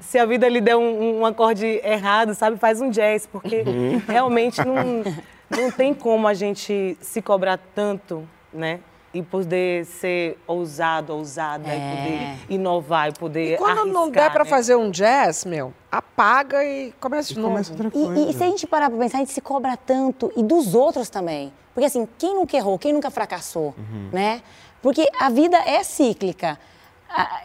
se 0.00 0.18
a 0.18 0.24
vida 0.26 0.48
lhe 0.48 0.60
der 0.60 0.76
um, 0.76 1.20
um 1.20 1.26
acorde 1.26 1.66
errado, 1.84 2.34
sabe, 2.34 2.56
faz 2.58 2.80
um 2.80 2.90
jazz, 2.90 3.26
porque 3.26 3.64
realmente 4.06 4.60
não, 4.64 5.02
não 5.50 5.70
tem 5.70 5.92
como 5.94 6.28
a 6.28 6.34
gente 6.34 6.96
se 7.00 7.20
cobrar 7.22 7.58
tanto, 7.74 8.26
né? 8.52 8.80
E 9.12 9.22
poder 9.22 9.86
ser 9.86 10.38
ousado, 10.46 11.14
ousada, 11.14 11.66
e 11.66 11.70
poder 11.80 12.54
inovar, 12.54 13.08
e 13.08 13.12
poder 13.12 13.54
E 13.54 13.56
quando 13.56 13.86
não 13.86 14.02
arriscar, 14.02 14.24
der 14.24 14.30
pra 14.32 14.44
né? 14.44 14.50
fazer 14.50 14.76
um 14.76 14.90
jazz, 14.90 15.46
meu, 15.46 15.72
apaga 15.90 16.62
e 16.62 16.92
começa 17.00 17.32
de 17.32 17.38
E 17.38 17.42
novo. 17.42 17.52
começa 17.54 17.72
outra 17.72 17.88
E, 17.88 17.90
coisa. 17.90 18.20
e 18.30 18.32
se 18.34 18.44
a 18.44 18.46
gente 18.46 18.66
parar 18.66 18.90
pra 18.90 18.98
pensar, 18.98 19.16
a 19.16 19.20
gente 19.20 19.32
se 19.32 19.40
cobra 19.40 19.76
tanto 19.78 20.30
e 20.36 20.42
dos 20.42 20.74
outros 20.74 21.08
também. 21.08 21.50
Porque 21.74 21.86
assim, 21.86 22.06
quem 22.18 22.34
nunca 22.34 22.54
errou, 22.56 22.78
quem 22.78 22.92
nunca 22.92 23.10
fracassou, 23.10 23.74
né? 24.12 24.42
Porque 24.82 25.08
a 25.18 25.30
vida 25.30 25.56
é 25.56 25.82
cíclica. 25.82 26.58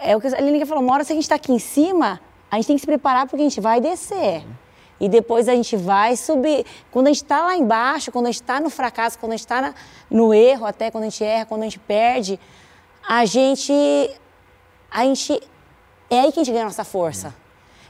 É 0.01 0.15
o 0.15 0.21
que 0.21 0.27
a 0.27 0.41
Línica 0.41 0.65
falou, 0.65 0.83
uma 0.83 0.93
hora 0.93 1.03
se 1.03 1.11
a 1.13 1.15
gente 1.15 1.27
tá 1.27 1.35
aqui 1.35 1.51
em 1.53 1.59
cima, 1.59 2.19
a 2.51 2.55
gente 2.57 2.67
tem 2.67 2.75
que 2.75 2.81
se 2.81 2.85
preparar 2.85 3.27
porque 3.27 3.41
a 3.41 3.47
gente 3.49 3.61
vai 3.61 3.79
descer. 3.79 4.43
E 4.99 5.09
depois 5.09 5.49
a 5.49 5.55
gente 5.55 5.75
vai 5.75 6.15
subir. 6.15 6.65
Quando 6.91 7.07
a 7.07 7.09
gente 7.09 7.23
está 7.23 7.41
lá 7.43 7.55
embaixo, 7.57 8.11
quando 8.11 8.25
a 8.27 8.31
gente 8.31 8.41
está 8.41 8.59
no 8.59 8.69
fracasso, 8.69 9.17
quando 9.19 9.31
a 9.33 9.35
gente 9.35 9.45
está 9.45 9.73
no 10.09 10.33
erro, 10.33 10.65
até 10.65 10.91
quando 10.91 11.05
a 11.05 11.09
gente 11.09 11.23
erra, 11.23 11.45
quando 11.45 11.61
a 11.61 11.65
gente 11.65 11.79
perde, 11.79 12.39
a 13.07 13.25
gente 13.25 13.73
a 14.91 15.03
gente. 15.05 15.41
É 16.09 16.19
aí 16.19 16.31
que 16.31 16.39
a 16.39 16.43
gente 16.43 16.51
ganha 16.53 16.63
a 16.65 16.67
nossa 16.67 16.83
força. 16.83 17.33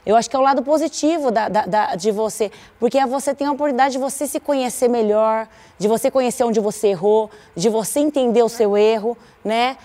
Eu 0.06 0.16
acho 0.16 0.28
que 0.28 0.36
é 0.36 0.38
o 0.38 0.42
lado 0.42 0.62
positivo 0.62 1.30
da, 1.30 1.48
da- 1.48 1.66
da- 1.66 1.94
de 1.94 2.10
você. 2.10 2.50
Porque 2.78 2.98
é 2.98 3.06
você 3.06 3.34
tem 3.34 3.46
a 3.46 3.52
oportunidade 3.52 3.92
de 3.92 3.98
você 3.98 4.26
se 4.26 4.38
conhecer 4.40 4.88
melhor, 4.88 5.46
de 5.78 5.86
você 5.88 6.10
conhecer 6.10 6.44
onde 6.44 6.60
você 6.60 6.88
errou, 6.88 7.30
de 7.56 7.68
você 7.68 8.00
entender 8.00 8.42
o 8.42 8.48
seu 8.48 8.76
erro, 8.76 9.16
né? 9.44 9.76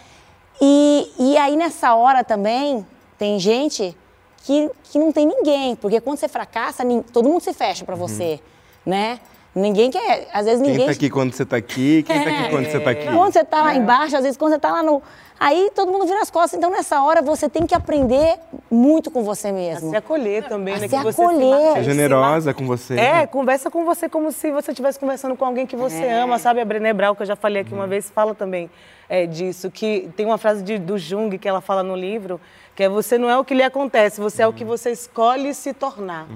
E, 0.62 1.12
e 1.18 1.38
aí 1.38 1.56
nessa 1.56 1.94
hora 1.96 2.24
também 2.24 2.86
tem 3.18 3.40
gente 3.40 3.96
que, 4.44 4.70
que 4.84 5.00
não 5.00 5.12
tem 5.12 5.26
ninguém. 5.26 5.76
Porque 5.76 6.00
quando 6.02 6.18
você 6.18 6.28
fracassa, 6.28 6.84
todo 7.14 7.30
mundo 7.30 7.42
se 7.42 7.54
fecha 7.54 7.86
pra 7.86 7.96
você, 7.96 8.40
né? 8.86 9.20
Ninguém 9.56 9.90
quer, 9.90 10.28
às 10.32 10.46
vezes 10.46 10.62
Quem 10.62 10.72
ninguém... 10.72 10.86
tá 10.86 10.92
aqui 10.92 11.10
quando 11.10 11.34
você 11.34 11.44
tá 11.46 11.58
aqui? 11.58 12.04
Quem 12.04 12.24
tá 12.24 12.30
aqui 12.30 12.50
quando 12.50 12.66
você 12.72 12.80
tá 12.80 12.92
aqui? 12.92 13.06
Quando 13.12 13.34
você 13.34 13.44
tá 13.44 13.64
lá 13.64 13.76
embaixo, 13.76 14.16
às 14.16 14.22
vezes 14.22 14.38
quando 14.38 14.54
você 14.54 14.60
tá 14.60 14.72
lá 14.72 14.84
no... 14.84 15.02
Aí 15.40 15.72
todo 15.74 15.92
mundo 15.92 16.06
vira 16.06 16.22
as 16.22 16.30
costas. 16.30 16.58
Então, 16.58 16.70
nessa 16.70 17.02
hora, 17.02 17.22
você 17.22 17.50
tem 17.50 17.66
que 17.66 17.74
aprender 17.74 18.38
muito 18.70 19.10
com 19.10 19.24
você 19.24 19.48
A 19.48 19.54
mesmo. 19.54 19.90
se 19.90 19.96
acolher 19.96 20.48
também, 20.48 20.76
A 20.76 20.80
né? 20.80 20.88
se 20.88 20.96
que 20.96 21.02
você 21.04 21.22
acolher. 21.22 21.74
Ser 21.74 21.80
se 21.80 21.84
generosa 21.86 22.54
com 22.54 22.68
você. 22.68 22.94
É, 23.00 23.26
conversa 23.26 23.72
com 23.72 23.84
você 23.86 24.08
como 24.08 24.32
se 24.32 24.52
você 24.52 24.72
estivesse 24.72 25.00
conversando 25.00 25.36
com 25.36 25.46
alguém 25.46 25.66
que 25.66 25.76
você 25.76 26.04
É. 26.04 26.22
ama, 26.22 26.38
sabe? 26.38 26.60
A 26.62 26.66
Brené 26.66 26.94
Brown, 26.94 27.16
que 27.16 27.24
eu 27.24 27.28
já 27.28 27.36
falei 27.36 27.62
aqui 27.64 27.74
uma 27.74 27.88
vez, 27.88 28.10
fala 28.10 28.36
também 28.36 28.70
é, 29.10 29.26
disso, 29.26 29.72
que 29.72 30.08
tem 30.16 30.26
uma 30.26 30.38
frase 30.38 30.62
de- 30.64 30.78
do 30.78 30.96
Jung 30.98 31.36
que 31.38 31.48
ela 31.50 31.60
fala 31.62 31.82
no 31.82 31.96
livro, 31.96 32.40
que 32.76 32.84
é 32.84 32.88
você 32.88 33.18
não 33.18 33.30
é 33.30 33.38
o 33.38 33.44
que 33.44 33.54
lhe 33.56 33.64
acontece, 33.64 34.22
você 34.22 34.44
é 34.44 34.48
o 34.48 34.54
que 34.54 34.64
você 34.64 34.92
escolhe 34.92 35.54
se 35.54 35.74
tornar. 35.74 36.28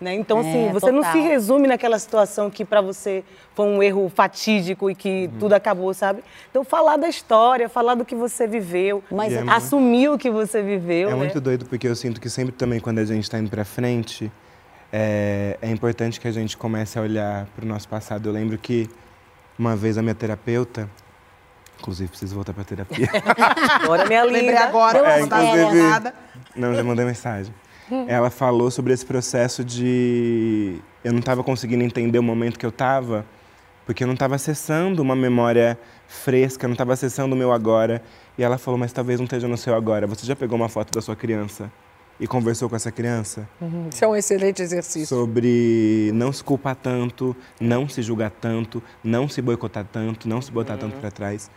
Né? 0.00 0.14
Então, 0.14 0.38
assim, 0.38 0.68
É, 0.68 0.72
você 0.72 0.90
não 0.90 1.02
se 1.04 1.12
total. 1.12 1.22
resume 1.28 1.68
naquela 1.68 1.98
situação 1.98 2.50
que 2.50 2.64
para 2.64 2.80
você 2.80 3.22
foi 3.54 3.66
um 3.66 3.80
erro 3.82 4.10
fatídico 4.12 4.90
e 4.90 4.94
que 4.94 5.30
tudo 5.38 5.52
acabou, 5.52 5.92
sabe? 5.94 6.24
Então, 6.50 6.64
falar 6.64 6.96
da 6.96 7.08
história, 7.08 7.68
falar 7.68 7.94
do 7.94 8.04
que 8.04 8.14
você 8.16 8.46
viveu, 8.46 9.04
Mas 9.10 9.32
E 9.32 9.36
é 9.36 9.38
é- 9.38 9.44
muito- 9.44 9.54
assumir 9.56 10.08
o 10.08 10.18
que 10.18 10.30
você 10.30 10.62
viveu, 10.62 11.10
É 11.10 11.12
né? 11.12 11.16
muito 11.18 11.40
doido 11.40 11.66
porque 11.66 11.86
eu 11.86 11.94
sinto 11.94 12.20
que 12.20 12.28
sempre 12.30 12.52
também 12.52 12.80
quando 12.80 12.98
a 13.00 13.04
gente 13.04 13.22
está 13.24 13.38
indo 13.38 13.50
pra 13.50 13.64
frente, 13.64 14.32
é, 14.92 15.58
é 15.62 15.70
importante 15.70 16.18
que 16.20 16.26
a 16.26 16.32
gente 16.32 16.56
comece 16.56 16.98
a 16.98 17.02
olhar 17.02 17.46
pro 17.54 17.66
nosso 17.66 17.86
passado. 17.88 18.28
Eu 18.28 18.32
lembro 18.32 18.56
que 18.58 18.88
uma 19.58 19.76
vez 19.76 19.96
a 19.98 20.02
minha 20.02 20.14
terapeuta, 20.14 20.88
inclusive 21.84 22.08
preciso 22.08 22.34
voltar 22.34 22.54
pra 22.54 22.64
terapia. 22.64 23.08
Agora, 23.82 24.06
minha 24.06 24.24
linda. 24.24 24.38
Lembrei 24.38 24.56
agora, 24.56 25.02
Deu 25.02 25.28
não 25.28 25.74
nada. 25.74 26.14
Não, 26.56 26.74
já 26.74 26.82
mandei 26.82 27.04
mensagem. 27.04 27.52
Ela 28.08 28.30
falou 28.30 28.70
sobre 28.70 28.94
esse 28.94 29.04
processo 29.04 29.62
de 29.62 30.80
eu 31.04 31.12
não 31.12 31.20
estava 31.20 31.44
conseguindo 31.44 31.84
entender 31.84 32.18
o 32.18 32.22
momento 32.22 32.58
que 32.58 32.64
eu 32.64 32.70
estava, 32.70 33.26
porque 33.84 34.02
eu 34.02 34.06
não 34.06 34.14
estava 34.14 34.34
acessando 34.34 35.02
uma 35.02 35.14
memória 35.14 35.78
fresca, 36.08 36.64
eu 36.64 36.68
não 36.68 36.74
estava 36.74 36.94
acessando 36.94 37.34
o 37.34 37.38
meu 37.38 37.52
agora. 37.52 38.02
E 38.38 38.42
ela 38.42 38.56
falou, 38.56 38.78
mas 38.78 38.90
talvez 38.90 39.20
não 39.20 39.24
esteja 39.24 39.46
no 39.46 39.58
seu 39.58 39.74
agora. 39.74 40.06
Você 40.06 40.24
já 40.26 40.34
pegou 40.34 40.56
uma 40.56 40.70
foto 40.70 40.92
da 40.92 41.02
sua 41.02 41.14
criança 41.14 41.70
e 42.18 42.26
conversou 42.26 42.70
com 42.70 42.76
essa 42.76 42.90
criança? 42.90 43.46
Isso 43.92 44.02
é 44.02 44.08
um 44.08 44.16
excelente 44.16 44.62
exercício. 44.62 45.06
sobre 45.06 46.10
não 46.14 46.32
se 46.32 46.42
culpar 46.42 46.76
tanto, 46.76 47.36
não 47.60 47.86
se 47.86 48.00
julgar 48.00 48.30
tanto, 48.30 48.82
não 49.02 49.28
se 49.28 49.42
boicotar 49.42 49.84
tanto, 49.84 50.26
não 50.26 50.40
se 50.40 50.50
botar 50.50 50.78
tanto 50.78 50.96
para 50.96 51.10
trás. 51.10 51.50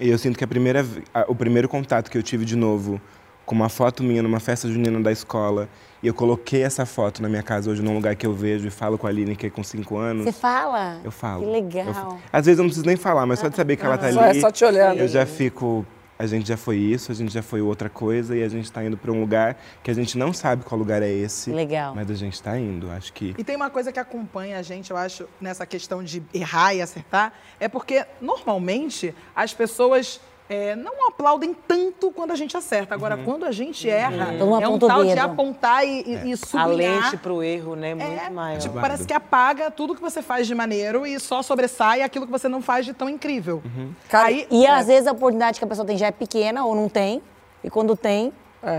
E 0.00 0.08
eu 0.08 0.18
sinto 0.18 0.36
que 0.38 0.44
a 0.44 0.46
primeira, 0.48 0.84
a- 1.12 1.24
o 1.28 1.34
primeiro 1.34 1.68
contato 1.68 2.10
que 2.10 2.16
eu 2.18 2.22
tive 2.22 2.44
de 2.44 2.56
novo 2.56 3.00
com 3.44 3.54
uma 3.54 3.68
foto 3.70 4.02
minha 4.02 4.22
numa 4.22 4.38
festa 4.40 4.68
junina 4.68 5.00
da 5.00 5.10
escola, 5.10 5.68
e 6.02 6.06
eu 6.06 6.12
coloquei 6.12 6.62
essa 6.62 6.84
foto 6.84 7.22
na 7.22 7.28
minha 7.30 7.42
casa 7.42 7.70
hoje 7.70 7.80
num 7.82 7.94
lugar 7.94 8.14
que 8.14 8.26
eu 8.26 8.32
vejo 8.34 8.66
e 8.66 8.70
falo 8.70 8.98
com 8.98 9.06
a 9.06 9.10
Aline, 9.10 9.34
que 9.34 9.46
é 9.46 9.50
com 9.50 9.64
cinco 9.64 9.96
anos. 9.96 10.24
Você 10.24 10.32
fala? 10.32 11.00
Eu 11.02 11.10
falo. 11.10 11.44
Que 11.44 11.50
legal. 11.50 11.86
Eu 12.12 12.18
às 12.30 12.44
vezes 12.44 12.58
eu 12.58 12.62
não 12.64 12.68
preciso 12.68 12.86
nem 12.86 12.96
falar, 12.96 13.24
mas 13.24 13.38
só 13.40 13.48
de 13.48 13.56
saber 13.56 13.76
que 13.76 13.84
ela 13.86 13.96
tá 13.96 14.12
Só 14.12 14.20
é 14.22 14.30
ali, 14.30 14.40
só 14.40 14.50
te 14.52 14.64
olhando. 14.64 14.98
eu 14.98 15.08
já 15.08 15.24
fico. 15.24 15.84
A 16.18 16.26
gente 16.26 16.48
já 16.48 16.56
foi 16.56 16.76
isso, 16.76 17.12
a 17.12 17.14
gente 17.14 17.32
já 17.32 17.42
foi 17.42 17.60
outra 17.60 17.88
coisa 17.88 18.36
e 18.36 18.42
a 18.42 18.48
gente 18.48 18.70
tá 18.72 18.84
indo 18.84 18.96
para 18.96 19.12
um 19.12 19.20
lugar 19.20 19.56
que 19.82 19.90
a 19.90 19.94
gente 19.94 20.18
não 20.18 20.32
sabe 20.32 20.64
qual 20.64 20.78
lugar 20.78 21.00
é 21.02 21.10
esse. 21.10 21.50
Legal. 21.50 21.94
Mas 21.94 22.10
a 22.10 22.14
gente 22.14 22.42
tá 22.42 22.58
indo, 22.58 22.90
acho 22.90 23.12
que. 23.12 23.34
E 23.38 23.44
tem 23.44 23.54
uma 23.54 23.70
coisa 23.70 23.92
que 23.92 24.00
acompanha 24.00 24.58
a 24.58 24.62
gente, 24.62 24.90
eu 24.90 24.96
acho, 24.96 25.28
nessa 25.40 25.64
questão 25.64 26.02
de 26.02 26.22
errar 26.34 26.74
e 26.74 26.82
acertar, 26.82 27.32
é 27.60 27.68
porque 27.68 28.04
normalmente 28.20 29.14
as 29.34 29.54
pessoas 29.54 30.20
é, 30.48 30.74
não 30.74 31.06
aplaudem 31.08 31.54
tanto 31.66 32.10
quando 32.10 32.30
a 32.30 32.34
gente 32.34 32.56
acerta. 32.56 32.94
Agora, 32.94 33.16
quando 33.18 33.44
a 33.44 33.52
gente 33.52 33.88
erra, 33.88 34.32
Todo 34.38 34.46
mundo 34.48 34.62
é 34.62 34.68
um 34.68 34.74
o 34.74 34.78
tal 34.78 35.04
de 35.04 35.18
apontar 35.18 35.86
e, 35.86 36.02
e, 36.02 36.28
e 36.30 36.32
A 36.32 36.36
sublinhar. 36.36 37.02
lente 37.04 37.16
pro 37.18 37.42
erro, 37.42 37.74
né? 37.76 37.94
Muito 37.94 38.10
É, 38.22 38.30
maior. 38.30 38.58
tipo, 38.58 38.80
parece 38.80 39.06
que 39.06 39.12
apaga 39.12 39.70
tudo 39.70 39.94
que 39.94 40.00
você 40.00 40.22
faz 40.22 40.46
de 40.46 40.54
maneiro 40.54 41.06
e 41.06 41.20
só 41.20 41.42
sobressai 41.42 42.00
aquilo 42.02 42.24
que 42.24 42.32
você 42.32 42.48
não 42.48 42.62
faz 42.62 42.86
de 42.86 42.92
tão 42.94 43.08
incrível. 43.08 43.62
Cara, 44.08 44.28
Aí, 44.28 44.46
E 44.50 44.64
é, 44.64 44.70
às 44.70 44.86
vezes 44.86 45.06
a 45.06 45.12
oportunidade 45.12 45.58
que 45.58 45.64
a 45.64 45.68
pessoa 45.68 45.86
tem 45.86 45.98
já 45.98 46.06
é 46.06 46.10
pequena 46.12 46.64
ou 46.64 46.74
não 46.74 46.88
tem. 46.88 47.20
E 47.62 47.68
quando 47.68 47.94
tem, 47.96 48.32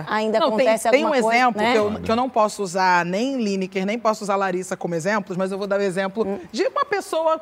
ainda 0.07 0.39
não, 0.39 0.51
tem, 0.57 0.67
acontece 0.67 0.89
tem 0.89 1.03
um 1.03 1.07
alguma 1.07 1.21
coisa. 1.23 1.37
exemplo 1.37 1.61
né? 1.61 1.71
que, 1.73 1.77
eu, 1.77 2.01
que 2.01 2.11
eu 2.11 2.15
não 2.15 2.29
posso 2.29 2.63
usar 2.63 3.05
nem 3.05 3.37
Lineker, 3.37 3.85
nem 3.85 3.99
posso 3.99 4.23
usar 4.23 4.35
Larissa 4.35 4.75
como 4.75 4.95
exemplos, 4.95 5.37
mas 5.37 5.51
eu 5.51 5.57
vou 5.57 5.67
dar 5.67 5.79
o 5.79 5.83
exemplo 5.83 6.25
Hum. 6.25 6.39
de 6.51 6.63
uma 6.67 6.83
pessoa 6.85 7.39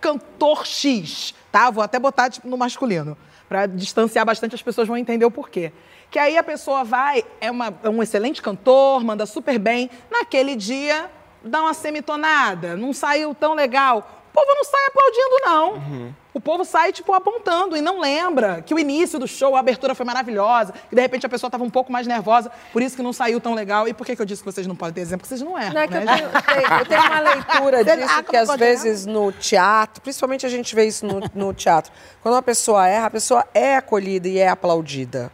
cantor 0.00 0.64
X, 0.66 1.34
tá? 1.56 1.70
Vou 1.70 1.82
até 1.82 1.98
botar 1.98 2.28
tipo, 2.28 2.46
no 2.46 2.56
masculino, 2.58 3.16
para 3.48 3.64
distanciar 3.66 4.26
bastante, 4.26 4.54
as 4.54 4.60
pessoas 4.60 4.86
vão 4.86 4.96
entender 4.96 5.24
o 5.24 5.30
porquê. 5.30 5.72
Que 6.10 6.18
aí 6.18 6.36
a 6.36 6.42
pessoa 6.42 6.84
vai, 6.84 7.24
é, 7.40 7.50
uma- 7.50 7.72
é 7.82 7.88
um 7.88 8.02
excelente 8.02 8.42
cantor, 8.42 9.02
manda 9.02 9.24
super 9.24 9.58
bem, 9.58 9.88
naquele 10.10 10.54
dia 10.54 11.10
dá 11.42 11.62
uma 11.62 11.72
semitonada, 11.72 12.76
não 12.76 12.92
saiu 12.92 13.34
tão 13.34 13.54
legal. 13.54 14.15
O 14.36 14.38
povo 14.38 14.54
não 14.54 14.64
sai 14.64 14.84
aplaudindo, 14.88 15.36
não. 15.46 16.14
O 16.34 16.40
povo 16.40 16.62
sai, 16.66 16.92
tipo, 16.92 17.14
apontando 17.14 17.74
e 17.74 17.80
não 17.80 17.98
lembra 17.98 18.60
que 18.60 18.74
o 18.74 18.78
início 18.78 19.18
do 19.18 19.26
show, 19.26 19.56
a 19.56 19.60
abertura 19.60 19.94
foi 19.94 20.04
maravilhosa, 20.04 20.74
que 20.90 20.94
de 20.94 21.00
repente 21.00 21.24
a 21.24 21.28
pessoa 21.30 21.48
estava 21.48 21.64
um 21.64 21.70
pouco 21.70 21.90
mais 21.90 22.06
nervosa, 22.06 22.52
por 22.70 22.82
isso 22.82 22.94
que 22.94 23.02
não 23.02 23.14
saiu 23.14 23.40
tão 23.40 23.54
legal. 23.54 23.88
E 23.88 23.94
por 23.94 24.04
que, 24.06 24.14
que 24.14 24.20
eu 24.20 24.26
disse 24.26 24.42
que 24.44 24.52
vocês 24.52 24.66
não 24.66 24.76
podem 24.76 24.92
ter 24.92 25.00
exemplo? 25.00 25.26
Porque 25.26 25.34
vocês 25.34 25.40
não 25.48 25.58
erram, 25.58 25.72
Não, 25.72 25.80
é 25.80 25.88
que 25.88 25.94
né? 25.94 26.00
eu, 26.00 26.06
tenho, 26.42 26.78
eu 26.80 26.84
tenho- 26.86 27.00
uma 27.00 27.20
leitura 27.20 27.84
disso 27.96 28.14
ah, 28.18 28.22
que 28.22 28.36
às 28.36 28.54
vezes 28.56 29.06
no 29.06 29.32
teatro, 29.32 30.02
principalmente 30.02 30.44
a 30.44 30.48
gente 30.50 30.74
vê 30.74 30.84
isso 30.84 31.06
no, 31.06 31.20
no 31.34 31.54
teatro, 31.54 31.90
quando 32.22 32.34
uma 32.34 32.42
pessoa 32.42 32.86
erra, 32.86 33.06
a 33.06 33.10
pessoa 33.10 33.42
é 33.54 33.76
acolhida 33.76 34.28
e 34.28 34.38
é 34.38 34.48
aplaudida. 34.48 35.32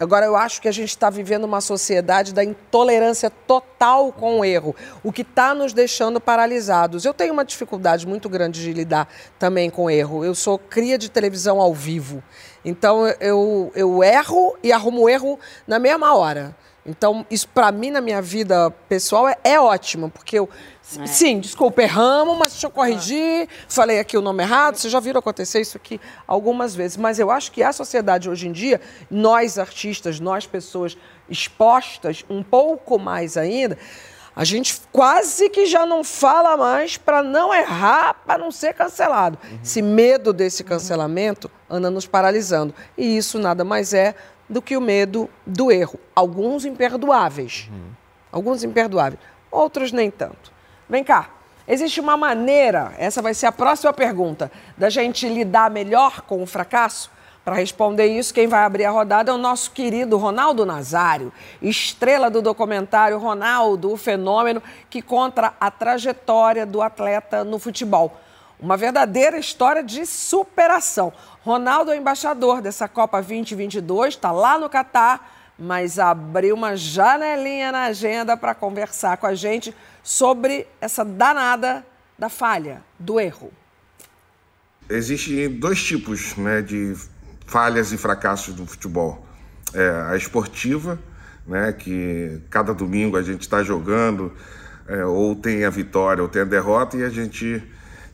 Agora, 0.00 0.24
eu 0.24 0.34
acho 0.34 0.62
que 0.62 0.68
a 0.68 0.72
gente 0.72 0.88
está 0.88 1.10
vivendo 1.10 1.44
uma 1.44 1.60
sociedade 1.60 2.32
da 2.32 2.42
intolerância 2.42 3.28
total 3.28 4.10
com 4.10 4.40
o 4.40 4.44
erro, 4.44 4.74
o 5.04 5.12
que 5.12 5.20
está 5.20 5.52
nos 5.52 5.74
deixando 5.74 6.18
paralisados. 6.18 7.04
Eu 7.04 7.12
tenho 7.12 7.34
uma 7.34 7.44
dificuldade 7.44 8.06
muito 8.06 8.26
grande 8.26 8.62
de 8.62 8.72
lidar 8.72 9.06
também 9.38 9.68
com 9.68 9.84
o 9.84 9.90
erro. 9.90 10.24
Eu 10.24 10.34
sou 10.34 10.58
cria 10.58 10.96
de 10.96 11.10
televisão 11.10 11.60
ao 11.60 11.74
vivo. 11.74 12.22
Então, 12.64 13.06
eu, 13.20 13.70
eu 13.74 14.02
erro 14.02 14.56
e 14.62 14.72
arrumo 14.72 15.06
erro 15.06 15.38
na 15.66 15.78
mesma 15.78 16.14
hora. 16.14 16.56
Então, 16.86 17.26
isso 17.30 17.46
para 17.48 17.70
mim, 17.70 17.90
na 17.90 18.00
minha 18.00 18.22
vida 18.22 18.70
pessoal, 18.88 19.28
é, 19.28 19.36
é 19.44 19.60
ótimo, 19.60 20.08
porque 20.08 20.38
eu. 20.38 20.48
Sim, 21.06 21.38
desculpa, 21.38 21.82
erramos, 21.82 22.36
mas 22.36 22.52
deixa 22.52 22.66
eu 22.66 22.70
corrigir. 22.70 23.48
Falei 23.68 24.00
aqui 24.00 24.16
o 24.16 24.20
nome 24.20 24.42
errado, 24.42 24.76
vocês 24.76 24.92
já 24.92 24.98
viram 24.98 25.20
acontecer 25.20 25.60
isso 25.60 25.76
aqui 25.76 26.00
algumas 26.26 26.74
vezes. 26.74 26.96
Mas 26.96 27.18
eu 27.18 27.30
acho 27.30 27.52
que 27.52 27.62
a 27.62 27.72
sociedade 27.72 28.28
hoje 28.28 28.48
em 28.48 28.52
dia, 28.52 28.80
nós 29.10 29.58
artistas, 29.58 30.18
nós 30.18 30.46
pessoas 30.46 30.96
expostas 31.28 32.24
um 32.28 32.42
pouco 32.42 32.98
mais 32.98 33.36
ainda, 33.36 33.78
a 34.34 34.44
gente 34.44 34.80
quase 34.90 35.48
que 35.50 35.66
já 35.66 35.84
não 35.84 36.02
fala 36.02 36.56
mais 36.56 36.96
para 36.96 37.22
não 37.22 37.52
errar, 37.54 38.14
para 38.26 38.38
não 38.38 38.50
ser 38.50 38.74
cancelado. 38.74 39.38
Esse 39.62 39.82
medo 39.82 40.32
desse 40.32 40.64
cancelamento 40.64 41.50
anda 41.68 41.90
nos 41.90 42.06
paralisando. 42.06 42.74
E 42.96 43.16
isso 43.16 43.38
nada 43.38 43.64
mais 43.64 43.92
é 43.92 44.14
do 44.48 44.60
que 44.60 44.76
o 44.76 44.80
medo 44.80 45.28
do 45.46 45.70
erro. 45.70 46.00
Alguns 46.14 46.64
imperdoáveis. 46.64 47.70
Alguns 48.32 48.64
imperdoáveis. 48.64 49.20
Outros 49.50 49.92
nem 49.92 50.10
tanto. 50.10 50.52
Vem 50.90 51.04
cá. 51.04 51.30
Existe 51.68 52.00
uma 52.00 52.16
maneira, 52.16 52.92
essa 52.98 53.22
vai 53.22 53.32
ser 53.32 53.46
a 53.46 53.52
próxima 53.52 53.92
pergunta, 53.92 54.50
da 54.76 54.90
gente 54.90 55.28
lidar 55.28 55.70
melhor 55.70 56.22
com 56.22 56.42
o 56.42 56.46
fracasso? 56.46 57.08
Para 57.44 57.54
responder 57.54 58.06
isso, 58.06 58.34
quem 58.34 58.48
vai 58.48 58.64
abrir 58.64 58.86
a 58.86 58.90
rodada 58.90 59.30
é 59.30 59.34
o 59.34 59.38
nosso 59.38 59.70
querido 59.70 60.16
Ronaldo 60.16 60.66
Nazário, 60.66 61.32
estrela 61.62 62.28
do 62.28 62.42
documentário 62.42 63.18
Ronaldo, 63.18 63.92
o 63.92 63.96
Fenômeno, 63.96 64.60
que 64.90 65.00
conta 65.00 65.54
a 65.60 65.70
trajetória 65.70 66.66
do 66.66 66.82
atleta 66.82 67.44
no 67.44 67.60
futebol. 67.60 68.20
Uma 68.58 68.76
verdadeira 68.76 69.38
história 69.38 69.84
de 69.84 70.04
superação. 70.04 71.12
Ronaldo 71.44 71.92
é 71.92 71.96
embaixador 71.96 72.60
dessa 72.60 72.88
Copa 72.88 73.18
2022, 73.18 74.14
está 74.14 74.32
lá 74.32 74.58
no 74.58 74.68
Catar, 74.68 75.54
mas 75.56 76.00
abriu 76.00 76.56
uma 76.56 76.74
janelinha 76.74 77.70
na 77.70 77.84
agenda 77.84 78.36
para 78.36 78.56
conversar 78.56 79.18
com 79.18 79.26
a 79.26 79.34
gente 79.34 79.72
sobre 80.02 80.66
essa 80.80 81.04
danada 81.04 81.84
da 82.18 82.28
falha, 82.28 82.82
do 82.98 83.18
erro. 83.18 83.52
Existem 84.88 85.48
dois 85.48 85.82
tipos 85.82 86.36
né, 86.36 86.60
de 86.62 86.94
falhas 87.46 87.92
e 87.92 87.96
fracassos 87.96 88.54
do 88.54 88.66
futebol. 88.66 89.26
É, 89.72 90.06
a 90.08 90.16
esportiva, 90.16 90.98
né, 91.46 91.72
que 91.72 92.40
cada 92.50 92.74
domingo 92.74 93.16
a 93.16 93.22
gente 93.22 93.42
está 93.42 93.62
jogando, 93.62 94.32
é, 94.88 95.04
ou 95.04 95.36
tem 95.36 95.64
a 95.64 95.70
vitória 95.70 96.22
ou 96.22 96.28
tem 96.28 96.42
a 96.42 96.44
derrota, 96.44 96.96
e 96.96 97.04
a 97.04 97.08
gente 97.08 97.62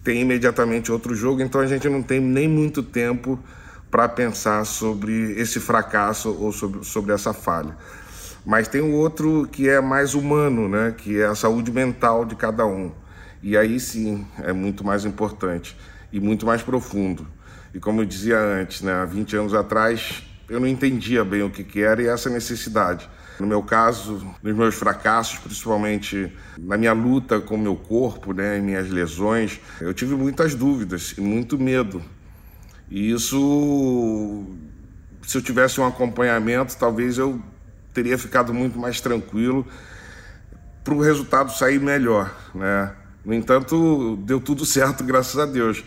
tem 0.04 0.20
imediatamente 0.20 0.92
outro 0.92 1.14
jogo, 1.14 1.42
então 1.42 1.60
a 1.60 1.66
gente 1.66 1.88
não 1.88 2.02
tem 2.02 2.20
nem 2.20 2.46
muito 2.46 2.82
tempo 2.82 3.38
para 3.90 4.08
pensar 4.08 4.64
sobre 4.64 5.32
esse 5.32 5.58
fracasso 5.58 6.30
ou 6.38 6.52
sobre, 6.52 6.84
sobre 6.84 7.12
essa 7.12 7.32
falha. 7.32 7.76
Mas 8.46 8.68
tem 8.68 8.80
o 8.80 8.92
outro 8.92 9.48
que 9.50 9.68
é 9.68 9.80
mais 9.80 10.14
humano, 10.14 10.68
né, 10.68 10.94
que 10.96 11.20
é 11.20 11.26
a 11.26 11.34
saúde 11.34 11.72
mental 11.72 12.24
de 12.24 12.36
cada 12.36 12.64
um. 12.64 12.92
E 13.42 13.56
aí 13.56 13.80
sim 13.80 14.24
é 14.38 14.52
muito 14.52 14.84
mais 14.84 15.04
importante 15.04 15.76
e 16.12 16.20
muito 16.20 16.46
mais 16.46 16.62
profundo. 16.62 17.26
E 17.74 17.80
como 17.80 18.00
eu 18.00 18.04
dizia 18.04 18.38
antes, 18.38 18.82
né, 18.82 18.92
há 18.92 19.04
20 19.04 19.36
anos 19.36 19.52
atrás, 19.52 20.22
eu 20.48 20.60
não 20.60 20.68
entendia 20.68 21.24
bem 21.24 21.42
o 21.42 21.50
que, 21.50 21.64
que 21.64 21.82
era 21.82 22.00
e 22.00 22.06
essa 22.06 22.30
necessidade. 22.30 23.10
No 23.40 23.48
meu 23.48 23.64
caso, 23.64 24.24
nos 24.40 24.54
meus 24.54 24.76
fracassos, 24.76 25.40
principalmente 25.40 26.32
na 26.56 26.76
minha 26.76 26.92
luta 26.92 27.40
com 27.40 27.56
meu 27.56 27.74
corpo, 27.74 28.32
né, 28.32 28.60
minhas 28.60 28.88
lesões, 28.88 29.60
eu 29.80 29.92
tive 29.92 30.14
muitas 30.14 30.54
dúvidas 30.54 31.14
e 31.18 31.20
muito 31.20 31.58
medo. 31.58 32.00
E 32.88 33.10
isso, 33.10 34.44
se 35.22 35.36
eu 35.36 35.42
tivesse 35.42 35.80
um 35.80 35.86
acompanhamento, 35.86 36.76
talvez 36.78 37.18
eu 37.18 37.42
teria 37.96 38.18
ficado 38.18 38.52
muito 38.52 38.78
mais 38.78 39.00
tranquilo 39.00 39.66
para 40.84 40.92
o 40.92 41.00
resultado 41.00 41.50
sair 41.50 41.80
melhor, 41.80 42.30
né? 42.54 42.92
No 43.24 43.32
entanto, 43.32 44.16
deu 44.18 44.38
tudo 44.38 44.66
certo, 44.68 45.02
graças 45.02 45.38
a 45.38 45.46
Deus. 45.46 45.82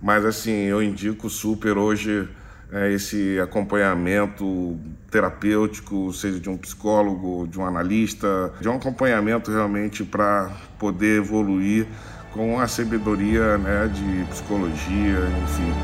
Mas 0.00 0.24
assim, 0.24 0.64
eu 0.64 0.82
indico 0.82 1.28
super 1.28 1.76
hoje 1.76 2.26
é, 2.72 2.90
esse 2.90 3.38
acompanhamento 3.38 4.80
terapêutico, 5.10 6.10
seja 6.14 6.40
de 6.40 6.48
um 6.48 6.56
psicólogo, 6.56 7.46
de 7.46 7.60
um 7.60 7.66
analista, 7.66 8.54
de 8.58 8.66
um 8.66 8.76
acompanhamento 8.76 9.50
realmente 9.50 10.02
para 10.02 10.50
poder 10.78 11.18
evoluir 11.18 11.86
com 12.32 12.58
a 12.58 12.66
sabedoria 12.66 13.58
né, 13.58 13.86
de 13.92 14.24
psicologia, 14.30 15.18
enfim. 15.42 15.74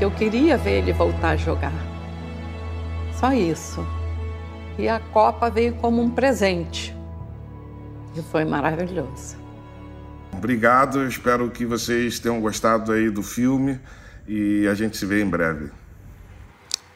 Eu 0.00 0.10
queria 0.12 0.56
ver 0.56 0.78
ele 0.78 0.92
voltar 0.92 1.30
a 1.30 1.36
jogar. 1.36 1.89
Só 3.20 3.34
isso. 3.34 3.86
E 4.78 4.88
a 4.88 4.98
Copa 4.98 5.50
veio 5.50 5.74
como 5.74 6.00
um 6.00 6.08
presente. 6.08 6.96
E 8.16 8.22
foi 8.22 8.46
maravilhoso. 8.46 9.36
Obrigado, 10.32 11.06
espero 11.06 11.50
que 11.50 11.66
vocês 11.66 12.18
tenham 12.18 12.40
gostado 12.40 12.92
aí 12.92 13.10
do 13.10 13.22
filme 13.22 13.78
e 14.26 14.66
a 14.66 14.72
gente 14.72 14.96
se 14.96 15.04
vê 15.04 15.20
em 15.20 15.28
breve. 15.28 15.70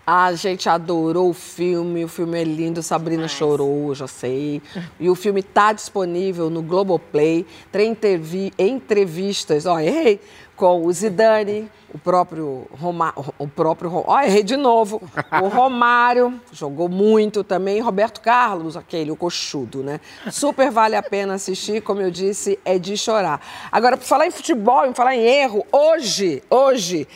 A 0.07 0.35
gente 0.35 0.69
adorou 0.69 1.31
o 1.31 1.35
filme, 1.35 2.05
o 2.05 2.09
filme 2.09 2.39
é 2.39 2.45
lindo, 2.45 2.83
Sabrina 2.83 3.27
chorou, 3.27 3.95
já 3.95 4.07
sei. 4.07 4.61
E 5.01 5.09
o 5.09 5.15
filme 5.15 5.41
está 5.41 5.73
disponível 5.73 6.51
no 6.51 6.61
Globoplay. 6.61 7.47
Tem 7.73 7.91
entrevi 7.91 8.53
entrevistas, 8.59 9.65
ó, 9.65 9.81
errei, 9.81 10.21
com 10.57 10.85
o 10.85 10.93
Zidane, 10.93 11.71
o 11.93 11.99
próprio 11.99 12.67
Romário, 12.73 13.25
o 13.39 13.49
próprio, 13.49 14.05
ó, 14.07 14.21
errei 14.21 14.43
de 14.43 14.57
novo, 14.57 15.01
o 15.43 15.49
Romário, 15.49 16.41
jogou 16.53 16.89
muito 16.89 17.43
também, 17.43 17.81
Roberto 17.81 18.21
Carlos, 18.21 18.77
aquele, 18.77 19.11
o 19.11 19.17
coxudo, 19.17 19.83
né? 19.83 20.01
Super 20.31 20.71
vale 20.71 20.97
a 20.97 21.03
pena 21.03 21.35
assistir, 21.35 21.83
como 21.83 22.01
eu 22.01 22.11
disse, 22.11 22.59
é 22.65 22.79
de 22.79 22.97
chorar. 22.97 23.41
Agora, 23.71 23.97
por 23.97 24.05
falar 24.05 24.27
em 24.27 24.31
futebol, 24.31 24.85
em 24.87 24.93
falar 24.93 25.17
em 25.17 25.25
erro, 25.25 25.65
hoje, 25.73 26.43
hoje, 26.51 27.09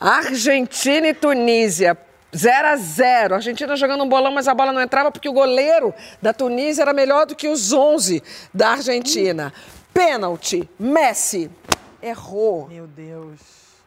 Argentina 0.00 1.08
e 1.08 1.14
Tunísia. 1.14 1.96
0 2.36 2.68
a 2.68 2.76
0 2.76 3.34
A 3.34 3.36
Argentina 3.38 3.74
jogando 3.74 4.04
um 4.04 4.08
bolão, 4.08 4.30
mas 4.30 4.46
a 4.46 4.54
bola 4.54 4.70
não 4.70 4.82
entrava 4.82 5.10
porque 5.10 5.28
o 5.28 5.32
goleiro 5.32 5.94
da 6.20 6.32
Tunísia 6.32 6.82
era 6.82 6.92
melhor 6.92 7.24
do 7.24 7.34
que 7.34 7.48
os 7.48 7.72
11 7.72 8.22
da 8.52 8.70
Argentina. 8.72 9.52
Pênalti. 9.94 10.68
Messi 10.78 11.50
errou. 12.02 12.68
Meu 12.68 12.86
Deus. 12.86 13.40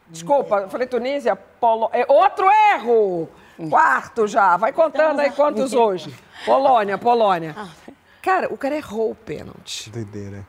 Desculpa, 0.07 0.57
eu 0.57 0.69
falei 0.69 0.87
Tunísia, 0.87 1.35
Polo... 1.35 1.89
é 1.93 2.05
outro 2.11 2.45
erro. 2.75 3.29
Quarto 3.69 4.27
já. 4.27 4.57
Vai 4.57 4.73
contando 4.73 5.19
aí 5.19 5.29
quantos 5.31 5.71
hoje. 5.73 6.13
Polônia, 6.45 6.97
Polônia. 6.97 7.55
Cara, 8.21 8.51
o 8.51 8.57
cara 8.57 8.75
errou 8.75 9.11
o 9.11 9.15
pênalti. 9.15 9.89
Doideira. 9.89 10.45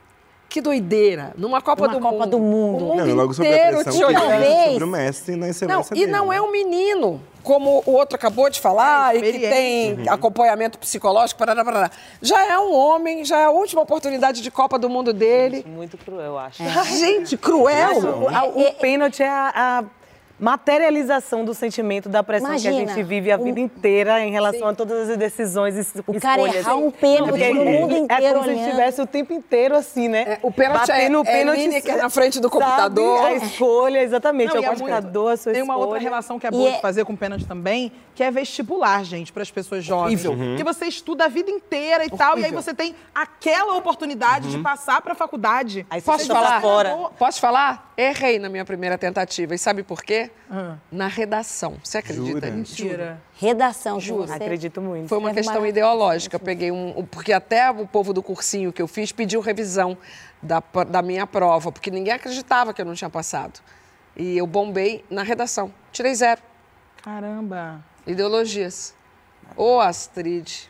Que 0.53 0.61
doideira. 0.61 1.33
Numa 1.35 1.63
Copa, 1.63 1.87
Numa 1.89 1.95
do, 1.99 2.01
Copa 2.03 2.15
mundo. 2.19 2.31
do 2.31 2.39
Mundo. 2.39 2.85
O 2.85 2.89
mundo 2.97 3.07
Não, 3.07 3.15
logo 3.15 3.33
sobre 3.33 3.55
a 3.55 3.83
te 3.85 4.05
olhando. 4.05 4.71
Sobre 4.73 4.85
o 4.85 4.87
Messi 4.87 5.31
na 5.35 5.47
Não, 5.77 5.81
e 5.81 5.95
dele. 5.95 6.07
não 6.13 6.31
é 6.31 6.43
um 6.43 6.53
menino, 6.53 7.23
como 7.43 7.83
o 7.87 7.93
outro 7.93 8.17
acabou 8.17 8.51
de 8.51 8.61
falar, 8.61 9.15
É, 9.15 9.19
e 9.19 9.23
que 9.23 9.39
tem 9.39 9.83
experiência. 9.89 10.13
acompanhamento 10.13 10.79
psicológico, 10.79 11.39
parará, 11.39 11.65
parará. 11.65 11.91
já 12.21 12.45
é 12.53 12.59
um 12.59 12.75
homem, 12.75 13.25
já 13.25 13.39
é 13.39 13.45
a 13.47 13.51
última 13.51 13.81
oportunidade 13.81 14.43
de 14.43 14.51
Copa 14.51 14.79
do 14.79 14.91
Mundo 14.91 15.15
dele. 15.15 15.65
Muito 15.67 15.97
cruel, 15.97 16.21
eu 16.27 16.39
acho. 16.39 16.63
Gente, 16.99 17.39
cruel. 17.39 17.99
O, 18.23 18.29
a- 18.29 18.45
o 18.45 18.73
pênalti 18.75 19.23
é 19.23 19.29
a, 19.31 19.53
a 19.81 19.85
materialização 20.43 21.45
do 21.45 21.55
sentimento 21.55 22.09
da 22.09 22.23
pressão 22.23 22.49
que 22.51 22.57
Imagina, 22.67 22.93
a 22.93 22.95
gente 22.97 23.03
vive 23.05 23.31
a 23.31 23.37
o- 23.39 23.45
vida 23.45 23.61
inteira 23.61 24.21
em 24.25 24.33
relação 24.33 24.67
a 24.67 24.75
todas 24.75 25.09
as 25.11 25.17
decisões 25.17 25.77
e 25.97 26.01
O 26.07 26.21
cara 26.21 26.43
escolhas. 26.43 26.67
errar 26.67 26.77
um 26.77 26.91
pênalti 26.91 27.41
é- 27.43 27.53
mundo 27.55 27.95
É 27.95 27.99
inteiro 28.01 28.41
como 28.41 28.45
se 28.57 28.61
estivesse 28.61 29.01
o 29.01 29.07
tempo 29.07 29.33
inteiro 29.33 29.77
assim, 29.77 30.09
né? 30.09 30.23
É, 30.23 30.39
o 30.43 30.51
pênalti 30.51 30.91
é- 30.91 30.95
Batendo 30.95 31.19
o 31.19 31.23
é 31.23 31.25
pênalti, 31.33 31.59
Lineker 31.61 31.97
na 31.97 32.11
frente 32.11 32.41
do 32.41 32.51
computador. 32.51 33.19
Sabe? 33.19 33.35
A 33.35 33.37
escolha, 33.37 34.03
exatamente. 34.03 34.49
Não, 34.49 34.57
é 34.57 34.59
e 34.59 34.63
o 34.63 34.67
é 34.67 34.75
computador, 34.75 35.33
a 35.33 35.37
sua 35.37 35.53
Tem 35.53 35.63
uma 35.63 35.75
escolha. 35.75 35.87
outra 35.89 36.03
relação 36.03 36.39
que 36.41 36.47
é 36.47 36.49
E 36.49 36.53
boa 36.53 36.69
é- 36.71 36.73
de 36.73 36.81
fazer 36.81 37.05
com 37.05 37.15
pênalti 37.15 37.47
também, 37.47 37.93
que 38.15 38.23
é 38.25 38.31
vestibular, 38.31 39.05
gente, 39.05 39.33
para 39.33 39.43
as 39.43 39.51
pessoas 39.51 39.85
jovens. 39.85 40.23
Porque 40.25 40.65
você 40.65 40.87
estuda 40.87 41.27
a 41.27 41.29
vida 41.29 41.51
inteira 41.51 42.05
e 42.05 42.11
tal, 42.11 42.37
e 42.39 42.45
aí 42.45 42.51
você 42.53 42.75
tem 42.75 42.97
aquela 43.15 43.77
oportunidade 43.77 44.51
de 44.51 44.59
passar 44.59 45.01
para 45.03 45.13
a 45.13 45.15
faculdade. 45.17 45.87
Aí 45.89 46.01
você 46.01 46.07
Posso 46.07 46.27
falar? 46.27 46.61
fora. 46.61 46.97
Posso 47.19 47.41
falar? 47.41 47.93
Errei 47.97 48.39
na 48.41 48.49
minha 48.49 48.65
primeira 48.65 48.99
tentativa. 48.99 49.55
E 49.55 49.59
sabe 49.59 49.83
por 49.85 50.03
quê? 50.03 50.31
Na 50.91 51.07
redação. 51.07 51.77
Você 51.83 51.99
acredita 51.99 52.27
Jura? 52.27 52.51
nisso? 52.51 52.83
Mentira. 52.83 53.23
Redação, 53.35 53.99
Juro. 53.99 54.27
você... 54.27 54.35
Acredito 54.35 54.83
muito. 54.83 55.09
Foi 55.09 55.17
uma 55.19 55.31
Escreve 55.31 55.49
questão 55.49 55.67
ideológica. 55.67 56.37
Eu 56.37 56.41
peguei 56.41 56.71
um. 56.71 57.07
Porque 57.07 57.33
até 57.33 57.71
o 57.71 57.87
povo 57.87 58.13
do 58.13 58.23
cursinho 58.23 58.73
que 58.73 58.83
eu 58.83 58.87
fiz 58.89 59.13
pediu 59.13 59.41
revisão 59.41 59.97
da, 60.43 60.63
da 60.89 61.01
minha 61.01 61.27
prova, 61.27 61.73
porque 61.73 61.91
ninguém 61.91 62.13
acreditava 62.13 62.75
que 62.75 62.83
eu 62.83 62.85
não 62.87 62.95
tinha 62.95 63.09
passado. 63.11 63.61
E 64.15 64.37
eu 64.37 64.47
bombei 64.47 65.03
na 65.09 65.23
redação. 65.23 65.73
Tirei 65.91 66.15
zero. 66.15 66.41
Caramba. 67.03 67.83
Ideologias. 68.07 68.95
Ô, 69.57 69.81
Astrid. 69.81 70.69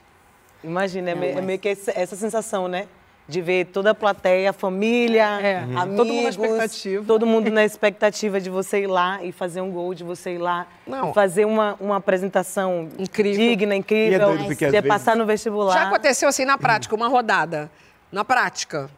Imagina, 0.63 1.11
é, 1.11 1.15
me- 1.17 1.27
é 1.29 1.41
meio 1.41 1.59
que 1.59 1.69
essa, 1.69 1.91
essa 1.95 2.15
sensação, 2.15 2.69
né? 2.69 2.87
De 3.33 3.41
ver 3.41 3.65
toda 3.67 3.93
a 3.93 3.95
plateia, 3.95 4.51
a 4.51 4.53
família, 4.53 5.25
É. 5.41 5.57
amigos. 5.75 5.97
Todo 5.97 6.07
mundo 6.13 6.23
na 6.23 6.29
expectativa. 6.29 7.05
Todo 7.07 7.27
mundo 7.27 7.51
na 7.51 7.65
expectativa 7.65 8.39
de 8.41 8.51
você 8.51 8.83
ir 8.83 8.87
lá 8.87 9.23
e 9.25 9.33
fazer 9.33 9.63
um 9.63 9.71
gol, 9.71 9.95
de 9.95 10.05
você 10.05 10.35
ir 10.35 10.39
lá 10.39 10.67
Não. 10.87 11.11
e 11.11 11.15
fazer 11.15 11.47
uma, 11.47 11.75
uma 11.81 11.97
apresentação 11.97 12.91
Incrível. 12.99 13.39
digna, 13.39 13.75
incrível. 13.75 14.13
E 14.13 14.15
é 14.15 14.19
doido, 14.19 14.45
porque 14.45 14.67
às 14.67 14.71
de 14.71 14.77
vezes- 14.81 14.87
passar 14.89 15.17
no 15.17 15.25
vestibular. 15.25 15.73
Já 15.73 15.87
aconteceu 15.89 16.29
assim 16.29 16.45
na 16.45 16.59
prática, 16.59 16.95
uma 16.95 17.09
rodada. 17.09 17.71
Na 18.13 18.23
prática. 18.23 18.91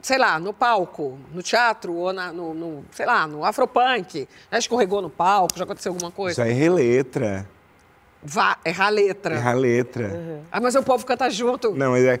Sei 0.00 0.16
lá, 0.16 0.38
no 0.38 0.52
palco, 0.54 1.18
no 1.34 1.42
teatro, 1.42 1.92
ou 1.94 2.12
na- 2.12 2.30
no, 2.32 2.54
no, 2.54 2.84
sei 2.92 3.04
lá, 3.04 3.26
no 3.26 3.44
afropunk. 3.44 4.28
Já 4.52 4.58
escorregou 4.58 5.02
no 5.02 5.10
palco, 5.10 5.58
já 5.58 5.64
aconteceu 5.64 5.90
alguma 5.92 6.12
coisa? 6.12 6.44
Já 6.44 6.48
errei 6.48 6.68
letra. 6.70 7.48
Vá, 8.22 8.56
errar 8.64 8.86
a 8.86 8.90
letra. 8.90 9.34
Errar 9.34 9.54
letra. 9.54 10.40
Ah, 10.52 10.60
mas 10.60 10.76
o 10.76 10.82
povo 10.84 11.04
canta 11.04 11.28
junto. 11.28 11.72
Não, 11.74 11.90
mas 11.90 12.04
é. 12.04 12.20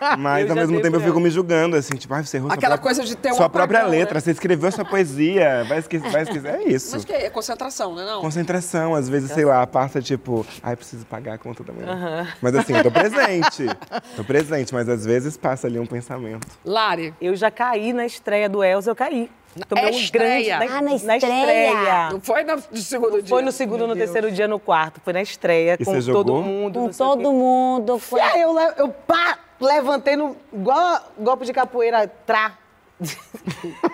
Mas 0.18 0.46
Eu 0.46 0.50
ao 0.52 0.56
mesmo 0.56 0.80
tempo 0.80 0.96
eu 0.96 1.00
fico 1.00 1.20
me 1.20 1.30
julgando, 1.30 1.76
assim, 1.76 1.96
tipo, 1.96 2.12
ah, 2.14 2.22
você 2.22 2.36
errou 2.36 2.50
Aquela 2.50 2.76
sua 2.76 2.78
própria, 2.82 2.96
coisa 2.96 3.04
de 3.04 3.16
ter 3.16 3.34
Sua 3.34 3.48
própria 3.48 3.80
apagão, 3.80 3.98
letra, 3.98 4.14
né? 4.14 4.20
você 4.20 4.30
escreveu 4.30 4.70
sua 4.72 4.84
poesia, 4.84 5.64
vai 5.68 5.78
esquecer, 5.78 6.10
vai 6.10 6.22
esquecer. 6.22 6.54
É 6.54 6.62
isso. 6.64 6.90
Mas 6.92 7.04
que 7.04 7.12
é 7.12 7.30
concentração, 7.30 7.94
né? 7.94 8.04
Não? 8.04 8.20
Concentração, 8.20 8.94
às 8.94 9.08
vezes, 9.08 9.30
sei 9.32 9.44
lá, 9.44 9.66
passa 9.66 10.00
tipo, 10.00 10.46
ai, 10.62 10.76
preciso 10.76 11.04
pagar 11.06 11.34
a 11.34 11.38
conta 11.38 11.62
da 11.64 11.72
manhã. 11.72 12.26
Mas 12.40 12.54
assim, 12.54 12.74
eu 12.76 12.82
tô 12.82 12.90
presente. 12.90 13.66
tô 14.16 14.24
presente, 14.24 14.72
mas 14.74 14.88
às 14.88 15.04
vezes 15.04 15.36
passa 15.36 15.66
ali 15.66 15.78
um 15.78 15.86
pensamento. 15.86 16.46
Lari, 16.64 17.14
Eu 17.20 17.34
já 17.36 17.50
caí 17.50 17.92
na 17.92 18.06
estreia 18.06 18.48
do 18.48 18.62
Elza, 18.62 18.90
eu 18.90 18.96
caí. 18.96 19.30
Tomei 19.68 19.86
um 19.86 19.90
estreia? 19.90 20.58
grande 20.58 20.72
Ah, 20.72 20.80
na 20.82 20.94
estreia. 21.16 22.10
não 22.10 22.20
foi 22.20 22.44
no 22.44 22.60
segundo 22.76 23.20
dia? 23.20 23.28
Foi 23.28 23.42
no 23.42 23.50
segundo, 23.50 23.86
no 23.86 23.94
terceiro 23.96 24.30
dia, 24.30 24.46
no 24.46 24.58
quarto. 24.60 25.00
Foi 25.02 25.12
na 25.12 25.22
estreia, 25.22 25.76
E 25.80 25.84
com 25.84 25.92
você 25.92 26.12
todo 26.12 26.34
mundo. 26.42 26.80
Com 26.80 26.88
todo 26.90 27.32
mundo. 27.32 27.98
Foi... 27.98 28.20
E 28.20 28.22
aí 28.22 28.40
eu, 28.42 28.56
eu 28.76 28.88
pá, 28.88 29.38
levantei 29.60 30.16
no, 30.16 30.36
igual 30.52 31.12
golpe 31.18 31.44
de 31.44 31.52
capoeira, 31.52 32.06
trá. 32.26 32.58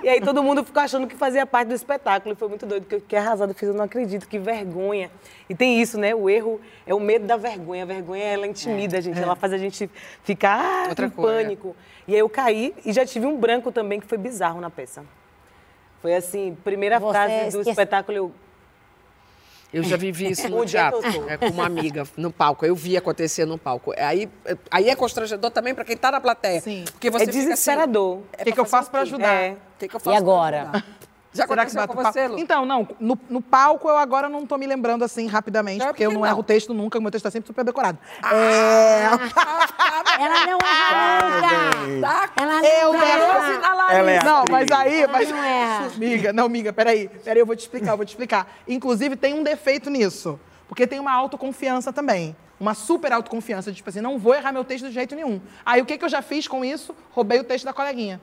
e 0.02 0.08
aí 0.08 0.20
todo 0.20 0.42
mundo 0.42 0.64
ficou 0.64 0.82
achando 0.82 1.06
que 1.06 1.14
fazia 1.14 1.44
parte 1.44 1.68
do 1.68 1.74
espetáculo. 1.74 2.34
E 2.34 2.36
foi 2.36 2.48
muito 2.48 2.64
doido, 2.64 2.84
porque 2.84 2.94
eu 2.94 3.00
fiquei 3.00 3.18
arrasada. 3.18 3.52
Fiz, 3.52 3.68
eu 3.68 3.74
não 3.74 3.84
acredito, 3.84 4.26
que 4.26 4.38
vergonha. 4.38 5.10
E 5.48 5.54
tem 5.54 5.80
isso, 5.80 5.98
né? 5.98 6.14
O 6.14 6.28
erro 6.28 6.60
é 6.86 6.94
o 6.94 7.00
medo 7.00 7.26
da 7.26 7.36
vergonha. 7.36 7.82
A 7.82 7.86
vergonha, 7.86 8.24
ela 8.24 8.46
intimida 8.46 8.98
a 8.98 9.00
gente. 9.00 9.20
Ela 9.20 9.36
faz 9.36 9.52
a 9.52 9.58
gente 9.58 9.90
ficar 10.22 10.58
ah, 10.58 10.88
Outra 10.88 11.06
em 11.06 11.10
coisa. 11.10 11.42
pânico. 11.42 11.76
E 12.08 12.14
aí 12.14 12.18
eu 12.18 12.28
caí 12.28 12.74
e 12.84 12.92
já 12.92 13.04
tive 13.04 13.26
um 13.26 13.36
branco 13.38 13.70
também, 13.70 14.00
que 14.00 14.06
foi 14.06 14.18
bizarro 14.18 14.60
na 14.60 14.70
peça. 14.70 15.04
Foi 16.00 16.14
assim, 16.14 16.56
primeira 16.62 16.98
Você 16.98 17.12
frase 17.12 17.56
do 17.56 17.68
espetáculo, 17.68 18.16
eu... 18.16 18.32
Eu 19.74 19.82
já 19.82 19.96
vivi 19.96 20.30
isso 20.30 20.48
no 20.48 20.62
é 20.62 20.66
teatro, 20.66 21.00
é, 21.28 21.36
com 21.36 21.48
uma 21.48 21.66
amiga 21.66 22.04
no 22.16 22.30
palco. 22.30 22.64
Eu 22.64 22.76
vi 22.76 22.96
acontecer 22.96 23.44
no 23.44 23.58
palco. 23.58 23.92
Aí, 23.98 24.28
aí 24.70 24.88
é 24.88 24.94
constrangedor 24.94 25.50
também 25.50 25.74
para 25.74 25.84
quem 25.84 25.96
tá 25.96 26.12
na 26.12 26.20
plateia. 26.20 26.60
Sim. 26.60 26.84
Porque 26.92 27.10
você 27.10 27.24
é 27.24 27.26
fica 27.26 27.38
assim, 27.38 27.48
desesperador. 27.48 28.18
O 28.18 28.44
que, 28.44 28.52
que 28.52 28.60
eu 28.60 28.64
faço 28.64 28.88
para 28.88 29.00
ajudar? 29.00 29.34
É. 29.34 29.50
O 29.50 29.56
que, 29.78 29.88
que 29.88 29.96
eu 29.96 30.00
faço 30.00 30.14
E 30.14 30.16
agora? 30.16 30.84
Já 31.34 31.48
Será 31.48 31.66
que 31.66 31.76
aconteceu 31.76 31.88
com 31.88 32.02
você, 32.02 32.28
Lu? 32.28 32.38
Então, 32.38 32.64
não, 32.64 32.86
no, 33.00 33.18
no 33.28 33.42
palco 33.42 33.88
eu 33.88 33.96
agora 33.96 34.28
não 34.28 34.46
tô 34.46 34.56
me 34.56 34.66
lembrando 34.68 35.04
assim 35.04 35.26
rapidamente, 35.26 35.82
É, 35.82 35.86
porque 35.88 36.06
eu 36.06 36.12
não, 36.12 36.20
não. 36.20 36.26
erro 36.26 36.38
o 36.38 36.42
texto 36.44 36.72
nunca, 36.72 36.96
o 36.96 37.02
meu 37.02 37.10
texto 37.10 37.24
tá 37.24 37.30
sempre 37.30 37.48
super 37.48 37.64
decorado. 37.64 37.98
Ela 38.22 39.18
não 40.46 40.58
erra 40.58 41.86
nunca. 41.90 42.06
Tá 42.06 42.30
Ela 42.36 42.60
não 42.60 42.64
Eu 42.64 42.94
erra. 42.94 43.92
Ela 43.92 44.10
é 44.12 44.22
Não, 44.22 44.44
mas 44.48 44.70
aí. 44.70 45.06
Mas... 45.08 45.28
não 45.28 45.42
erra. 45.42 45.90
Miga, 45.96 46.32
não, 46.32 46.48
miga, 46.48 46.72
peraí. 46.72 47.08
Peraí, 47.08 47.40
eu 47.40 47.46
vou 47.46 47.56
te 47.56 47.60
explicar, 47.60 47.92
eu 47.92 47.96
vou 47.96 48.06
te 48.06 48.10
explicar. 48.10 48.46
Inclusive, 48.68 49.16
tem 49.16 49.34
um 49.34 49.42
defeito 49.42 49.90
nisso. 49.90 50.38
Porque 50.68 50.86
tem 50.86 51.00
uma 51.00 51.12
autoconfiança 51.12 51.92
também. 51.92 52.36
Uma 52.60 52.74
super 52.74 53.12
autoconfiança. 53.12 53.72
Tipo 53.72 53.90
assim, 53.90 54.00
não 54.00 54.18
vou 54.18 54.34
errar 54.34 54.52
meu 54.52 54.64
texto 54.64 54.86
de 54.86 54.92
jeito 54.92 55.16
nenhum. 55.16 55.40
Aí 55.66 55.82
o 55.82 55.84
que, 55.84 55.98
que 55.98 56.04
eu 56.04 56.08
já 56.08 56.22
fiz 56.22 56.46
com 56.46 56.64
isso? 56.64 56.94
Roubei 57.10 57.40
o 57.40 57.44
texto 57.44 57.64
da 57.64 57.72
coleguinha. 57.72 58.20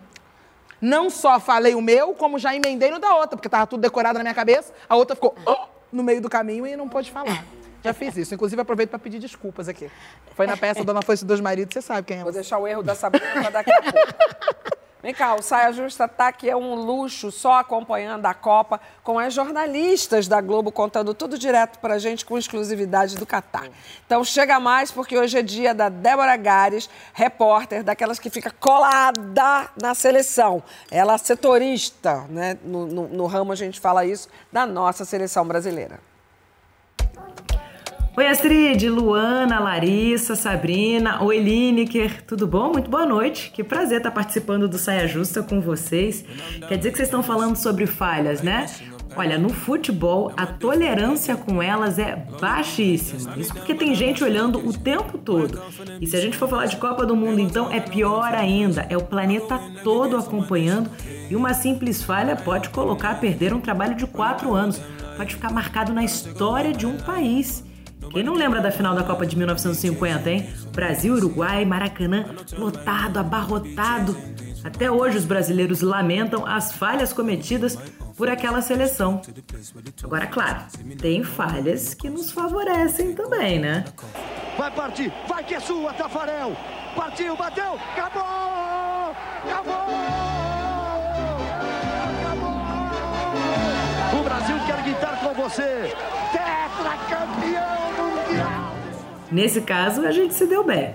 Não 0.82 1.10
só 1.10 1.40
falei 1.40 1.76
o 1.76 1.82
meu, 1.82 2.14
como 2.16 2.40
já 2.40 2.56
emendei 2.56 2.90
no 2.90 3.00
da 3.00 3.14
outra, 3.16 3.38
porque 3.38 3.48
tava 3.48 3.68
tudo 3.68 3.82
decorado 3.82 4.18
na 4.18 4.24
minha 4.24 4.34
cabeça. 4.34 4.74
A 4.90 4.96
outra 4.96 5.16
ficou 5.16 5.36
"Oh", 5.46 5.68
no 5.92 6.02
meio 6.04 6.20
do 6.22 6.30
caminho 6.30 6.66
e 6.66 6.76
não 6.76 6.90
pôde 6.90 7.12
falar. 7.12 7.46
Já 7.84 7.94
fiz 7.94 8.16
isso. 8.18 8.34
Inclusive, 8.34 8.62
aproveito 8.62 8.90
para 8.90 9.00
pedir 9.00 9.20
desculpas 9.20 9.68
aqui. 9.68 9.90
Foi 10.36 10.46
na 10.48 10.56
peça 10.58 10.84
Dona 10.84 11.02
Foice 11.02 11.26
dos 11.26 11.40
Maridos, 11.42 11.74
você 11.74 11.82
sabe 11.82 12.06
quem 12.08 12.20
é. 12.20 12.24
Vou 12.24 12.32
deixar 12.32 12.58
o 12.58 12.68
erro 12.68 12.84
da 12.84 12.96
Sabrina 12.96 13.26
para 13.34 13.50
daqui 13.50 13.72
a 13.72 13.82
pouco. 13.82 13.98
Vem 15.04 15.16
cá, 15.16 15.34
o 15.34 15.42
Saia 15.42 15.74
Justa 15.74 16.08
tá 16.08 16.28
aqui, 16.28 16.48
é 16.48 16.56
um 16.56 16.76
luxo, 16.76 17.32
só 17.32 17.54
acompanhando 17.54 18.24
a 18.28 18.36
Copa, 18.36 18.80
com 19.04 19.18
as 19.18 19.34
jornalistas 19.34 20.28
da 20.28 20.40
Globo 20.40 20.72
contando 20.72 21.12
tudo 21.16 21.40
direto 21.40 21.80
pra 21.80 21.98
gente 21.98 22.24
com 22.24 22.38
exclusividade 22.38 23.16
do 23.18 23.26
Catar. 23.26 23.68
Então 24.06 24.24
chega 24.24 24.60
mais, 24.60 24.92
porque 24.92 25.18
hoje 25.18 25.40
é 25.40 25.42
dia 25.42 25.74
da 25.74 25.90
Débora 25.90 26.38
Gares, 26.38 26.88
repórter, 27.14 27.84
daquelas 27.84 28.20
que 28.20 28.30
fica 28.30 28.52
colada 28.52 29.72
na 29.82 29.96
seleção. 29.96 30.62
Ela 30.92 31.16
é 31.16 31.18
setorista, 31.18 32.26
né? 32.30 32.58
No, 32.64 32.86
no- 32.86 33.08
no 33.08 33.26
ramo 33.26 33.52
a 33.52 33.56
gente 33.56 33.80
fala 33.80 34.06
isso, 34.06 34.30
da 34.52 34.68
nossa 34.68 35.04
seleção 35.04 35.46
brasileira. 35.48 36.00
Oi, 38.18 38.28
Astrid, 38.28 38.90
Luana, 38.90 39.58
Larissa, 39.58 40.36
Sabrina, 40.36 41.24
oi, 41.24 41.40
Lineker, 41.40 42.22
tudo 42.24 42.46
bom? 42.46 42.74
Muito 42.74 42.92
boa 42.92 43.06
noite. 43.06 43.50
Que 43.54 43.64
prazer 43.64 44.00
estar 44.00 44.12
participando 44.12 44.68
do 44.68 44.78
Saia 44.78 45.08
Justa 45.08 45.42
com 45.42 45.62
vocês. 45.62 46.26
Quer 46.68 46.78
dizer 46.78 46.92
que 46.92 46.98
vocês 46.98 47.08
estão 47.08 47.24
falando 47.24 47.56
sobre 47.56 47.88
falhas, 47.88 48.42
né? 48.42 48.66
Olha, 49.16 49.38
no 49.38 49.50
futebol, 49.50 50.34
a 50.36 50.46
tolerância 50.46 51.38
com 51.38 51.64
elas 51.64 51.98
é 51.98 52.28
baixíssima. 52.40 53.38
Isso 53.38 53.54
porque 53.54 53.74
tem 53.74 53.96
gente 53.96 54.22
olhando 54.26 54.60
o 54.60 54.78
tempo 54.78 55.18
todo. 55.18 55.62
E 56.02 56.06
se 56.06 56.18
a 56.18 56.20
gente 56.20 56.38
for 56.38 56.50
falar 56.50 56.66
de 56.66 56.76
Copa 56.76 57.06
do 57.06 57.16
Mundo, 57.16 57.40
então 57.40 57.72
é 57.72 57.80
pior 57.80 58.34
ainda. 58.34 58.86
É 58.90 58.98
o 58.98 59.02
planeta 59.02 59.58
todo 59.86 60.18
acompanhando 60.18 60.90
e 61.30 61.36
uma 61.36 61.54
simples 61.54 62.04
falha 62.04 62.36
pode 62.36 62.70
colocar 62.72 63.12
a 63.12 63.16
perder 63.16 63.54
um 63.54 63.62
trabalho 63.62 63.96
de 63.96 64.06
quatro 64.06 64.54
anos. 64.54 64.82
Pode 65.16 65.36
ficar 65.36 65.52
marcado 65.52 65.94
na 65.94 66.04
história 66.04 66.74
de 66.74 66.86
um 66.86 66.98
país. 66.98 67.71
Quem 68.12 68.24
não 68.24 68.34
lembra 68.34 68.62
da 68.62 68.72
final 68.72 68.94
da 68.94 69.04
Copa 69.04 69.26
de 69.26 69.38
1950, 69.38 70.30
hein? 70.30 70.50
Brasil, 70.74 71.14
Uruguai, 71.14 71.64
Maracanã, 71.66 72.26
lotado, 72.58 73.18
abarrotado. 73.18 74.18
Até 74.64 74.92
hoje 74.92 75.18
os 75.18 75.26
brasileiros 75.26 75.82
lamentam 75.82 76.46
as 76.46 76.74
falhas 76.74 77.12
cometidas 77.14 77.78
por 78.16 78.30
aquela 78.30 78.62
seleção. 78.62 79.22
Agora, 80.04 80.28
claro, 80.28 80.60
tem 81.00 81.24
falhas 81.24 81.94
que 81.94 82.10
nos 82.10 82.32
favorecem 82.32 83.16
também, 83.16 83.60
né? 83.60 83.86
Vai 84.58 84.72
partir, 84.72 85.12
vai 85.28 85.44
que 85.44 85.56
é 85.56 85.60
sua, 85.60 85.94
Tafarel. 85.94 86.56
Partiu, 86.96 87.36
bateu, 87.38 87.74
acabou! 87.94 89.16
Acabou! 89.46 89.96
Acabou! 92.20 92.60
O 94.20 94.24
Brasil 94.24 94.56
quer 94.68 94.84
gritar 94.84 95.20
com 95.22 95.34
você. 95.34 95.96
Tetracampeão 96.32 97.42
mundial! 97.52 97.81
Nesse 99.32 99.62
caso, 99.62 100.02
a 100.06 100.12
gente 100.12 100.34
se 100.34 100.46
deu 100.46 100.64
bem. 100.64 100.94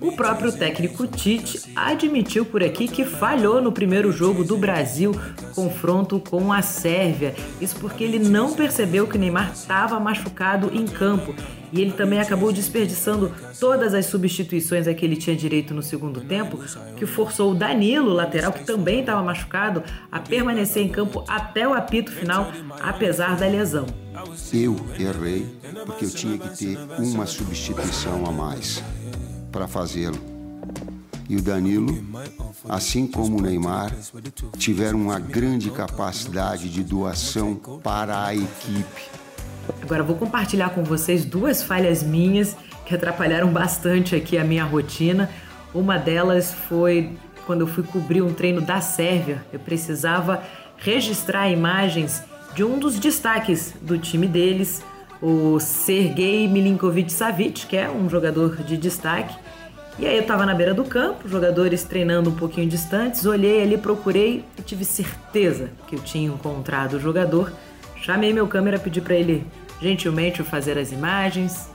O 0.00 0.12
próprio 0.12 0.50
técnico 0.50 1.06
Tite 1.06 1.60
admitiu 1.76 2.46
por 2.46 2.62
aqui 2.62 2.88
que 2.88 3.04
falhou 3.04 3.60
no 3.60 3.70
primeiro 3.70 4.10
jogo 4.10 4.42
do 4.42 4.56
Brasil, 4.56 5.14
confronto 5.54 6.18
com 6.18 6.50
a 6.50 6.62
Sérvia. 6.62 7.34
Isso 7.60 7.76
porque 7.76 8.02
ele 8.02 8.18
não 8.18 8.54
percebeu 8.54 9.06
que 9.06 9.18
Neymar 9.18 9.52
estava 9.52 10.00
machucado 10.00 10.70
em 10.74 10.86
campo. 10.86 11.34
E 11.70 11.80
ele 11.80 11.92
também 11.92 12.18
acabou 12.18 12.50
desperdiçando 12.50 13.30
todas 13.60 13.92
as 13.92 14.06
substituições 14.06 14.88
a 14.88 14.94
que 14.94 15.04
ele 15.04 15.16
tinha 15.16 15.36
direito 15.36 15.74
no 15.74 15.82
segundo 15.82 16.20
tempo, 16.22 16.58
que 16.96 17.04
forçou 17.04 17.52
o 17.52 17.54
Danilo, 17.54 18.12
lateral, 18.12 18.52
que 18.52 18.64
também 18.64 19.00
estava 19.00 19.22
machucado, 19.22 19.82
a 20.10 20.18
permanecer 20.18 20.82
em 20.82 20.88
campo 20.88 21.22
até 21.28 21.68
o 21.68 21.74
apito 21.74 22.10
final, 22.10 22.50
apesar 22.82 23.36
da 23.36 23.46
lesão. 23.46 23.86
Eu 24.52 24.76
errei 24.98 25.46
porque 25.86 26.06
eu 26.06 26.10
tinha 26.10 26.38
que 26.38 26.48
ter 26.56 26.78
uma 26.98 27.26
substituição 27.26 28.26
a 28.26 28.32
mais 28.32 28.82
para 29.50 29.68
fazê-lo. 29.68 30.18
E 31.28 31.36
o 31.36 31.42
Danilo, 31.42 32.04
assim 32.68 33.06
como 33.06 33.38
o 33.38 33.40
Neymar, 33.40 33.94
tiveram 34.58 35.00
uma 35.00 35.20
grande 35.20 35.70
capacidade 35.70 36.68
de 36.68 36.82
doação 36.82 37.54
para 37.82 38.24
a 38.24 38.34
equipe. 38.34 39.02
Agora 39.80 40.02
vou 40.02 40.16
compartilhar 40.16 40.70
com 40.70 40.82
vocês 40.82 41.24
duas 41.24 41.62
falhas 41.62 42.02
minhas 42.02 42.56
que 42.84 42.94
atrapalharam 42.94 43.52
bastante 43.52 44.16
aqui 44.16 44.36
a 44.36 44.44
minha 44.44 44.64
rotina. 44.64 45.30
Uma 45.72 45.96
delas 45.96 46.52
foi 46.52 47.16
quando 47.46 47.60
eu 47.60 47.66
fui 47.68 47.84
cobrir 47.84 48.22
um 48.22 48.32
treino 48.32 48.60
da 48.60 48.80
Sérvia. 48.80 49.44
Eu 49.52 49.60
precisava 49.60 50.42
registrar 50.76 51.48
imagens 51.48 52.22
de 52.54 52.64
um 52.64 52.78
dos 52.78 52.98
destaques 52.98 53.74
do 53.80 53.96
time 53.98 54.26
deles, 54.26 54.82
o 55.20 55.60
Sergei 55.60 56.48
Milinkovic 56.48 57.12
Savic, 57.12 57.66
que 57.66 57.76
é 57.76 57.90
um 57.90 58.08
jogador 58.08 58.56
de 58.62 58.76
destaque. 58.76 59.36
E 59.98 60.06
aí 60.06 60.16
eu 60.16 60.24
tava 60.24 60.46
na 60.46 60.54
beira 60.54 60.72
do 60.72 60.84
campo, 60.84 61.28
jogadores 61.28 61.84
treinando 61.84 62.30
um 62.30 62.34
pouquinho 62.34 62.66
distantes, 62.66 63.26
olhei 63.26 63.62
ali, 63.62 63.76
procurei 63.76 64.44
e 64.58 64.62
tive 64.62 64.84
certeza 64.84 65.70
que 65.86 65.94
eu 65.96 66.00
tinha 66.00 66.30
encontrado 66.32 66.94
o 66.94 67.00
jogador. 67.00 67.52
Chamei 67.96 68.32
meu 68.32 68.46
câmera, 68.48 68.78
pedi 68.78 69.00
para 69.00 69.14
ele 69.14 69.46
gentilmente 69.80 70.42
fazer 70.42 70.78
as 70.78 70.90
imagens. 70.90 71.68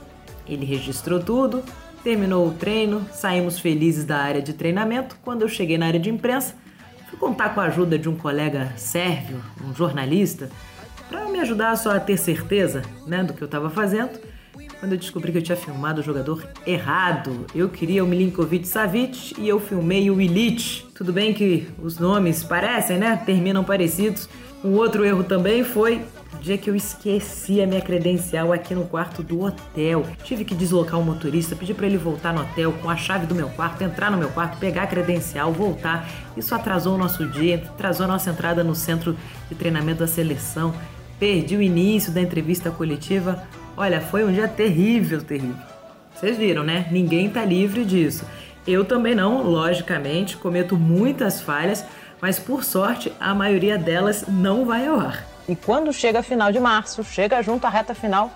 Ele 0.48 0.64
registrou 0.64 1.20
tudo, 1.20 1.62
terminou 2.02 2.48
o 2.48 2.52
treino, 2.52 3.06
saímos 3.12 3.60
felizes 3.60 4.04
da 4.04 4.18
área 4.18 4.42
de 4.42 4.52
treinamento. 4.52 5.16
Quando 5.22 5.42
eu 5.42 5.48
cheguei 5.48 5.78
na 5.78 5.86
área 5.86 6.00
de 6.00 6.10
imprensa, 6.10 6.54
fui 7.08 7.18
contar 7.18 7.54
com 7.54 7.60
a 7.60 7.64
ajuda 7.64 7.96
de 7.96 8.08
um 8.08 8.16
colega 8.16 8.72
sérvio, 8.76 9.40
um 9.64 9.72
jornalista, 9.72 10.50
para 11.08 11.28
me 11.28 11.40
ajudar 11.40 11.76
só 11.76 11.94
a 11.94 12.00
ter 12.00 12.16
certeza 12.16 12.82
né, 13.06 13.22
do 13.22 13.32
que 13.32 13.42
eu 13.42 13.46
estava 13.46 13.70
fazendo. 13.70 14.18
Quando 14.78 14.92
eu 14.92 14.98
descobri 14.98 15.32
que 15.32 15.38
eu 15.38 15.42
tinha 15.42 15.56
filmado 15.56 16.00
o 16.00 16.04
jogador 16.04 16.46
errado, 16.66 17.46
eu 17.54 17.68
queria 17.68 18.04
o 18.04 18.06
Milinkovic 18.06 18.68
Savic 18.68 19.34
e 19.38 19.48
eu 19.48 19.58
filmei 19.58 20.10
o 20.10 20.20
Illich. 20.20 20.86
Tudo 20.94 21.12
bem 21.12 21.32
que 21.32 21.66
os 21.82 21.98
nomes 21.98 22.44
parecem, 22.44 22.98
né? 22.98 23.20
Terminam 23.24 23.64
parecidos. 23.64 24.28
Um 24.62 24.72
outro 24.74 25.04
erro 25.04 25.24
também 25.24 25.64
foi 25.64 26.02
o 26.34 26.38
dia 26.38 26.58
que 26.58 26.68
eu 26.68 26.76
esqueci 26.76 27.62
a 27.62 27.66
minha 27.66 27.80
credencial 27.80 28.52
aqui 28.52 28.74
no 28.74 28.84
quarto 28.84 29.22
do 29.22 29.42
hotel. 29.42 30.04
Tive 30.24 30.44
que 30.44 30.54
deslocar 30.54 31.00
o 31.00 31.04
motorista, 31.04 31.56
pedir 31.56 31.74
para 31.74 31.86
ele 31.86 31.96
voltar 31.96 32.34
no 32.34 32.42
hotel 32.42 32.72
com 32.72 32.90
a 32.90 32.96
chave 32.96 33.26
do 33.26 33.34
meu 33.34 33.48
quarto, 33.48 33.82
entrar 33.82 34.10
no 34.10 34.18
meu 34.18 34.28
quarto, 34.28 34.58
pegar 34.58 34.82
a 34.82 34.86
credencial, 34.86 35.52
voltar. 35.52 36.08
Isso 36.36 36.54
atrasou 36.54 36.96
o 36.96 36.98
nosso 36.98 37.26
dia, 37.26 37.56
atrasou 37.56 38.04
a 38.04 38.08
nossa 38.08 38.30
entrada 38.30 38.62
no 38.62 38.74
centro 38.74 39.16
de 39.48 39.54
treinamento 39.54 40.00
da 40.00 40.06
seleção. 40.06 40.74
Perdi 41.18 41.56
o 41.56 41.62
início 41.62 42.12
da 42.12 42.20
entrevista 42.20 42.70
coletiva. 42.70 43.42
Olha, 43.76 44.00
foi 44.00 44.24
um 44.24 44.32
dia 44.32 44.48
terrível, 44.48 45.22
terrível. 45.22 45.56
Vocês 46.14 46.36
viram, 46.36 46.62
né? 46.62 46.86
Ninguém 46.90 47.28
tá 47.28 47.44
livre 47.44 47.84
disso. 47.84 48.24
Eu 48.66 48.84
também 48.84 49.14
não, 49.14 49.42
logicamente, 49.42 50.36
cometo 50.36 50.76
muitas 50.76 51.40
falhas, 51.40 51.84
mas 52.20 52.38
por 52.38 52.64
sorte 52.64 53.12
a 53.20 53.34
maioria 53.34 53.78
delas 53.78 54.24
não 54.26 54.64
vai 54.64 54.86
ao 54.86 54.98
ar. 54.98 55.24
E 55.48 55.54
quando 55.54 55.92
chega 55.92 56.22
final 56.22 56.50
de 56.50 56.58
março, 56.58 57.04
chega 57.04 57.40
junto 57.42 57.66
à 57.66 57.70
reta 57.70 57.94
final, 57.94 58.32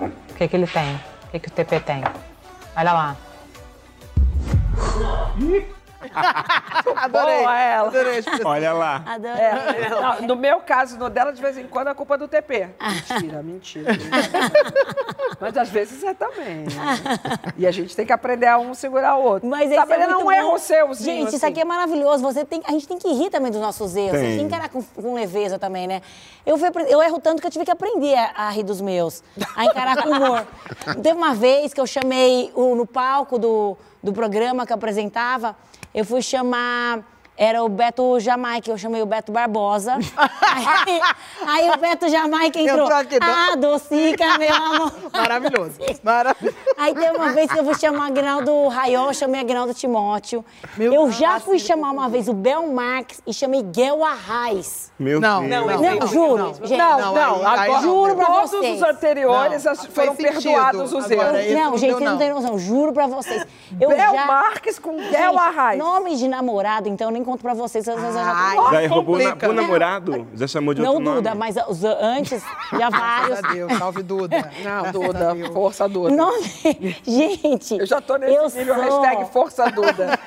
o 0.00 0.10
que, 0.34 0.48
que 0.48 0.56
ele 0.56 0.66
tem? 0.66 0.94
O 0.94 1.30
que, 1.30 1.38
que 1.38 1.48
o 1.48 1.52
TP 1.52 1.80
tem? 1.80 2.02
Olha 2.76 2.92
lá. 2.92 3.16
Adorei. 6.96 7.38
Boa 7.38 7.58
ela. 7.58 7.88
Adorei 7.88 8.18
a. 8.18 8.48
Olha 8.48 8.72
lá. 8.72 9.02
Adorei. 9.06 9.40
É, 9.40 9.88
não, 9.90 10.28
no 10.28 10.36
meu 10.36 10.60
caso, 10.60 10.98
no 10.98 11.08
dela, 11.10 11.32
de 11.32 11.40
vez 11.40 11.56
em 11.58 11.66
quando, 11.66 11.88
é 11.88 11.94
culpa 11.94 12.16
do 12.18 12.28
TP. 12.28 12.68
Mentira, 12.80 13.42
mentira. 13.42 13.92
Mas 15.40 15.56
às 15.56 15.68
vezes 15.68 16.02
é 16.02 16.14
também. 16.14 16.64
né? 16.64 16.68
E 17.56 17.66
a 17.66 17.70
gente 17.70 17.94
tem 17.94 18.06
que 18.06 18.12
aprender 18.12 18.46
a 18.46 18.58
um 18.58 18.74
segurar 18.74 19.16
o 19.16 19.22
outro. 19.22 19.48
Mas 19.48 19.70
esse 19.70 19.74
Sabrina, 19.74 20.04
é 20.04 20.36
erra 20.36 20.46
bom. 20.48 20.54
o 20.54 20.58
seuzinho. 20.58 21.16
Gente, 21.18 21.26
isso 21.28 21.36
assim. 21.36 21.46
aqui 21.46 21.60
é 21.60 21.64
maravilhoso. 21.64 22.22
Você 22.22 22.44
tem, 22.44 22.62
a 22.66 22.72
gente 22.72 22.86
tem 22.88 22.98
que 22.98 23.08
rir 23.12 23.30
também 23.30 23.50
dos 23.50 23.60
nossos 23.60 23.94
erros. 23.96 24.12
Tem. 24.18 24.28
Tem 24.30 24.38
que 24.38 24.44
encarar 24.44 24.68
com, 24.68 24.82
com 24.82 25.14
leveza 25.14 25.58
também, 25.58 25.86
né? 25.86 26.02
Eu, 26.46 26.56
fui, 26.58 26.68
eu 26.88 27.02
erro 27.02 27.20
tanto 27.20 27.40
que 27.40 27.46
eu 27.46 27.50
tive 27.50 27.64
que 27.64 27.70
aprender 27.70 28.14
a, 28.16 28.46
a 28.46 28.50
rir 28.50 28.62
dos 28.62 28.80
meus, 28.80 29.22
a 29.56 29.64
encarar 29.64 30.02
com 30.02 30.10
humor. 30.10 30.46
Teve 31.02 31.16
uma 31.16 31.34
vez 31.34 31.72
que 31.74 31.80
eu 31.80 31.86
chamei 31.86 32.50
o- 32.54 32.74
no 32.74 32.86
palco 32.86 33.38
do, 33.38 33.76
do 34.02 34.12
programa 34.12 34.66
que 34.66 34.72
eu 34.72 34.76
apresentava, 34.76 35.56
eu 35.94 36.04
fui 36.04 36.20
chamar 36.20 37.04
era 37.36 37.62
o 37.64 37.68
Beto 37.68 38.18
Jamaica, 38.20 38.70
eu 38.70 38.78
chamei 38.78 39.02
o 39.02 39.06
Beto 39.06 39.32
Barbosa. 39.32 39.94
aí, 39.96 41.00
aí 41.46 41.70
o 41.70 41.76
Beto 41.78 42.08
Jamaica 42.08 42.58
entrou. 42.60 42.82
Entrou 42.84 42.98
aqui, 42.98 43.14
né? 43.20 43.26
ah, 43.52 43.56
docica, 43.56 44.38
meu 44.38 44.54
amor. 44.54 44.92
Maravilhoso. 45.12 45.72
Maravilhoso. 46.02 46.56
Aí 46.76 46.94
teve 46.94 47.16
uma 47.16 47.30
vez 47.32 47.50
que 47.50 47.58
eu 47.58 47.64
fui 47.64 47.74
chamar 47.74 48.06
Agnaldo 48.08 48.68
Raiol, 48.68 49.08
eu 49.08 49.14
chamei 49.14 49.40
Agnaldo 49.40 49.74
Timóteo. 49.74 50.44
eu 50.78 51.10
já 51.10 51.40
fui 51.40 51.58
chamar 51.58 51.90
uma 51.90 52.08
vez 52.08 52.28
o 52.28 52.32
Bel 52.32 52.66
Marques 52.72 53.20
e 53.26 53.32
chamei 53.32 53.62
Guel 53.62 54.04
Arraes. 54.04 54.92
Meu 54.98 55.20
Não, 55.20 55.40
Deus. 55.48 55.50
não, 55.66 55.96
Não, 55.98 56.06
juro, 56.06 56.54
gente. 56.62 56.78
Não, 56.78 56.98
Não, 57.00 57.14
não, 57.14 57.48
aí 57.48 57.68
agora 57.68 57.82
juro 57.82 58.14
pra 58.14 58.26
todos 58.26 58.50
vocês. 58.52 58.76
os 58.80 58.88
anteriores 58.88 59.64
Não, 59.64 59.74
foram 59.74 60.14
perdoados 60.14 60.92
os 60.92 61.10
erros. 61.10 61.52
Não, 61.52 61.70
não 61.70 61.78
gente, 61.78 61.90
vocês 61.90 62.04
não 62.04 62.12
não. 62.12 62.18
têm 62.18 62.30
noção. 62.32 62.58
Juro 62.58 62.92
pra 62.92 63.06
vocês. 63.08 63.44
Eu 63.80 63.88
Bel 63.88 64.14
já... 64.14 64.24
Marques 64.26 64.78
com 64.78 64.96
Guel 64.96 65.32
Gente, 65.32 65.36
Arraes. 65.38 65.78
Nome 65.80 66.14
de 66.16 66.28
namorado, 66.28 66.88
então 66.88 67.08
eu 67.08 67.12
nem 67.12 67.23
conto 67.24 67.40
pra 67.42 67.54
vocês. 67.54 67.84
vocês 67.84 68.14
já- 68.14 68.32
Ai, 68.34 68.56
Já 68.82 68.88
roubou 68.88 69.18
na, 69.18 69.36
pro 69.36 69.52
namorado? 69.52 70.26
Já 70.34 70.46
chamou 70.46 70.74
de 70.74 70.82
Não, 70.82 70.90
outro 70.90 71.04
nome? 71.04 71.16
Duda, 71.16 71.34
mas 71.34 71.56
os 71.68 71.84
antes, 71.84 72.42
já 72.72 72.90
vários. 72.90 73.40
Graças 73.40 73.44
a 73.44 73.52
Deus, 73.52 73.78
salve 73.78 74.02
Duda. 74.02 74.50
Não, 74.62 74.92
Duda, 74.92 75.34
força 75.52 75.88
Duda. 75.88 76.14
Nome... 76.14 76.44
Gente, 77.04 77.78
Eu 77.78 77.86
já 77.86 78.00
tô 78.00 78.16
nesse 78.16 78.34
eu 78.34 78.48
nível, 78.48 78.74
sou- 78.74 79.02
hashtag 79.02 79.32
força 79.32 79.70
Duda. 79.70 80.18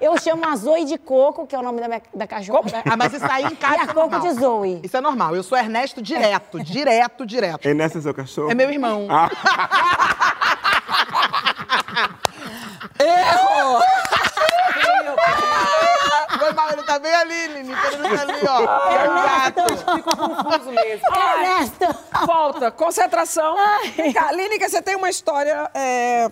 Eu 0.00 0.18
chamo 0.18 0.44
a 0.46 0.54
Zoe 0.56 0.84
de 0.84 0.98
Coco, 0.98 1.46
que 1.46 1.54
é 1.56 1.58
o 1.58 1.62
nome 1.62 1.80
da, 1.80 1.88
minha, 1.88 2.02
da 2.14 2.26
cachorra. 2.26 2.82
Ah, 2.90 2.96
mas 2.96 3.12
isso 3.14 3.24
aí 3.30 3.44
em 3.44 3.54
casa 3.54 3.76
E 3.76 3.80
a 3.80 3.84
é 3.84 3.86
Coco 3.94 4.18
de 4.20 4.30
Zoe. 4.32 4.80
Isso 4.82 4.96
é 4.96 5.00
normal. 5.00 5.34
Eu 5.34 5.42
sou 5.42 5.56
Ernesto 5.56 6.02
direto, 6.02 6.62
direto, 6.62 7.24
direto. 7.24 7.66
E 7.66 7.72
nessa 7.74 7.98
é 7.98 8.00
seu 8.02 8.12
cachorro? 8.12 8.50
É 8.50 8.54
meu 8.54 8.70
irmão. 8.70 9.06
Ah, 9.08 9.30
Foi 12.96 13.06
mal, 16.54 16.72
ele 16.72 16.82
tá 16.82 16.98
bem 16.98 17.14
ali, 17.14 17.46
Lini. 17.48 17.72
Ele 17.72 18.16
tá 18.16 18.22
ali, 18.22 18.46
ó. 18.48 18.84
É 18.94 19.08
o 19.08 19.14
gato. 19.14 19.96
Ficou 19.96 20.16
confuso 20.16 20.70
mesmo. 20.70 21.06
Ernesto! 21.06 22.26
Volta, 22.26 22.70
concentração. 22.70 23.56
Cá, 24.12 24.32
Línica, 24.32 24.68
você 24.68 24.82
tem 24.82 24.96
uma 24.96 25.10
história 25.10 25.70
é, 25.74 26.30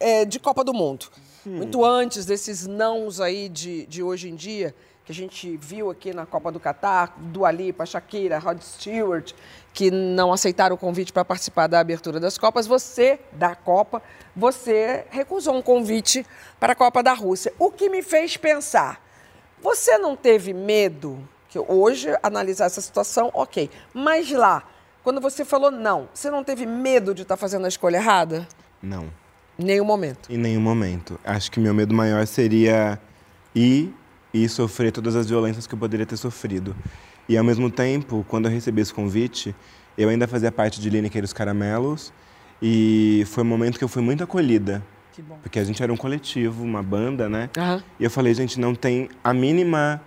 é, 0.00 0.24
de 0.24 0.38
Copa 0.38 0.64
do 0.64 0.72
Mundo. 0.72 1.06
Muito 1.44 1.84
antes 1.84 2.26
desses 2.26 2.66
nãos 2.66 3.20
aí 3.20 3.48
de, 3.48 3.86
de 3.86 4.02
hoje 4.02 4.28
em 4.28 4.34
dia, 4.34 4.74
que 5.04 5.12
a 5.12 5.14
gente 5.14 5.56
viu 5.56 5.90
aqui 5.90 6.12
na 6.12 6.26
Copa 6.26 6.52
do 6.52 6.60
Catar, 6.60 7.14
Dua 7.16 7.50
Lipa, 7.50 7.86
Shakira, 7.86 8.38
Rod 8.38 8.60
Stewart, 8.60 9.32
que 9.72 9.90
não 9.90 10.32
aceitaram 10.32 10.74
o 10.74 10.78
convite 10.78 11.12
para 11.12 11.24
participar 11.24 11.66
da 11.66 11.80
abertura 11.80 12.20
das 12.20 12.36
Copas. 12.36 12.66
Você, 12.66 13.18
da 13.32 13.54
Copa, 13.54 14.02
você 14.36 15.06
recusou 15.08 15.54
um 15.54 15.62
convite 15.62 16.26
para 16.60 16.74
a 16.74 16.76
Copa 16.76 17.02
da 17.02 17.14
Rússia. 17.14 17.52
O 17.58 17.70
que 17.70 17.88
me 17.88 18.02
fez 18.02 18.36
pensar, 18.36 19.00
você 19.62 19.98
não 19.98 20.16
teve 20.16 20.52
medo, 20.52 21.18
que 21.48 21.58
hoje 21.58 22.08
analisar 22.22 22.66
essa 22.66 22.80
situação, 22.80 23.30
ok, 23.34 23.70
mas 23.94 24.30
lá, 24.30 24.62
quando 25.02 25.20
você 25.20 25.44
falou 25.44 25.70
não, 25.70 26.08
você 26.12 26.30
não 26.30 26.44
teve 26.44 26.66
medo 26.66 27.14
de 27.14 27.22
estar 27.22 27.36
fazendo 27.36 27.64
a 27.64 27.68
escolha 27.68 27.96
errada? 27.96 28.46
não. 28.82 29.08
Nenhum 29.58 29.84
momento. 29.84 30.32
Em 30.32 30.38
nenhum 30.38 30.60
momento. 30.60 31.18
Acho 31.24 31.50
que 31.50 31.58
meu 31.58 31.74
medo 31.74 31.92
maior 31.92 32.24
seria 32.28 32.96
ir 33.52 33.92
e 34.32 34.48
sofrer 34.48 34.92
todas 34.92 35.16
as 35.16 35.28
violências 35.28 35.66
que 35.66 35.74
eu 35.74 35.78
poderia 35.78 36.06
ter 36.06 36.16
sofrido. 36.16 36.76
E 37.28 37.36
ao 37.36 37.42
mesmo 37.42 37.68
tempo, 37.68 38.24
quando 38.28 38.44
eu 38.46 38.52
recebi 38.52 38.80
esse 38.80 38.94
convite, 38.94 39.52
eu 39.96 40.08
ainda 40.08 40.28
fazia 40.28 40.52
parte 40.52 40.80
de 40.80 40.88
Lineker 40.88 41.22
e 41.22 41.24
os 41.24 41.32
Caramelos 41.32 42.12
e 42.62 43.24
foi 43.26 43.42
um 43.42 43.46
momento 43.48 43.78
que 43.78 43.84
eu 43.84 43.88
fui 43.88 44.00
muito 44.00 44.22
acolhida. 44.22 44.80
Que 45.18 45.22
bom. 45.22 45.36
Porque 45.42 45.58
a 45.58 45.64
gente 45.64 45.82
era 45.82 45.92
um 45.92 45.96
coletivo, 45.96 46.62
uma 46.62 46.80
banda, 46.80 47.28
né? 47.28 47.50
Aham. 47.58 47.82
E 47.98 48.04
eu 48.04 48.10
falei, 48.10 48.32
gente, 48.34 48.60
não 48.60 48.72
tem 48.72 49.08
a 49.24 49.34
mínima 49.34 50.00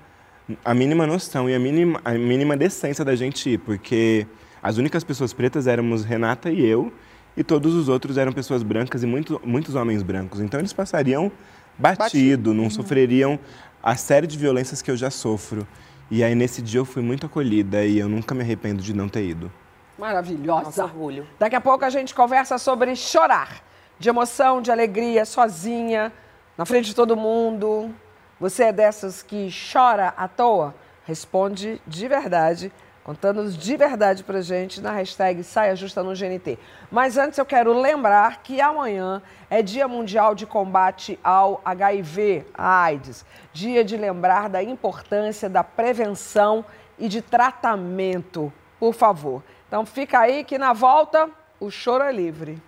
a 0.64 0.74
mínima 0.74 1.06
noção 1.06 1.50
e 1.50 1.54
a 1.54 1.60
mínima, 1.60 2.00
a 2.06 2.12
mínima 2.14 2.56
decência 2.56 3.04
da 3.04 3.14
gente 3.14 3.50
ir, 3.50 3.58
porque 3.58 4.26
as 4.64 4.78
únicas 4.78 5.04
pessoas 5.04 5.34
pretas 5.34 5.68
éramos 5.68 6.06
Renata 6.06 6.50
e 6.50 6.66
eu, 6.66 6.94
e 7.36 7.44
todos 7.44 7.76
os 7.76 7.90
outros 7.90 8.18
eram 8.18 8.32
pessoas 8.32 8.64
brancas 8.64 9.04
e 9.04 9.06
muito, 9.06 9.42
muitos 9.44 9.76
homens 9.76 10.02
brancos. 10.02 10.40
Então 10.40 10.62
eles 10.62 10.72
passariam 10.72 11.30
batido, 11.78 12.54
não 12.54 12.70
sofreriam 12.70 13.38
a 13.84 13.98
série 13.98 14.28
de 14.28 14.38
violências 14.38 14.82
que 14.82 14.90
eu 14.90 14.96
já 14.96 15.10
sofro. 15.10 15.68
E 16.10 16.24
aí 16.24 16.36
nesse 16.36 16.62
dia 16.62 16.80
eu 16.80 16.86
fui 16.86 17.02
muito 17.02 17.26
acolhida 17.26 17.84
e 17.84 18.00
eu 18.00 18.08
nunca 18.08 18.34
me 18.34 18.42
arrependo 18.44 18.82
de 18.82 18.94
não 18.94 19.10
ter 19.10 19.26
ido. 19.26 19.52
Maravilhosa. 20.00 20.64
Nosso 20.64 20.84
orgulho. 20.84 21.28
Daqui 21.38 21.56
a 21.58 21.62
pouco 21.62 21.84
a 21.84 21.90
gente 21.90 22.16
conversa 22.16 22.58
sobre 22.58 22.96
chorar. 22.96 23.71
De 24.02 24.10
emoção, 24.10 24.64
de 24.64 24.72
alegria, 24.72 25.26
sozinha, 25.26 26.12
na 26.58 26.66
frente 26.66 26.86
de 26.86 26.96
todo 26.96 27.16
mundo. 27.16 27.94
Você 28.40 28.64
é 28.64 28.74
dessas 28.74 29.22
que 29.22 29.48
chora 29.72 30.12
à 30.18 30.28
toa? 30.28 30.74
Responde 31.06 31.80
de 31.86 32.08
verdade, 32.08 32.74
contando 33.04 33.48
de 33.48 33.78
verdade 33.78 34.24
pra 34.24 34.42
gente 34.42 34.82
na 34.82 34.90
hashtag 34.90 35.44
Saia 35.44 35.76
Justa 35.76 36.02
no 36.02 36.16
GNT. 36.16 36.58
Mas 36.90 37.16
antes 37.16 37.38
eu 37.38 37.46
quero 37.46 37.80
lembrar 37.80 38.42
que 38.42 38.60
amanhã 38.60 39.22
é 39.52 39.62
Dia 39.62 39.88
Mundial 39.88 40.34
de 40.34 40.48
Combate 40.48 41.20
ao 41.24 41.62
HIV, 41.64 42.48
a 42.56 42.82
AIDS. 42.86 43.24
Dia 43.54 43.84
de 43.84 43.98
lembrar 43.98 44.50
da 44.50 44.64
importância 44.64 45.48
da 45.48 45.64
prevenção 45.64 46.66
e 46.98 47.08
de 47.08 47.22
tratamento, 47.22 48.52
por 48.80 48.96
favor. 48.96 49.44
Então 49.68 49.86
fica 49.86 50.22
aí 50.22 50.44
que 50.44 50.58
na 50.58 50.74
volta 50.74 51.30
o 51.60 51.70
choro 51.70 52.04
é 52.04 52.12
livre. 52.12 52.60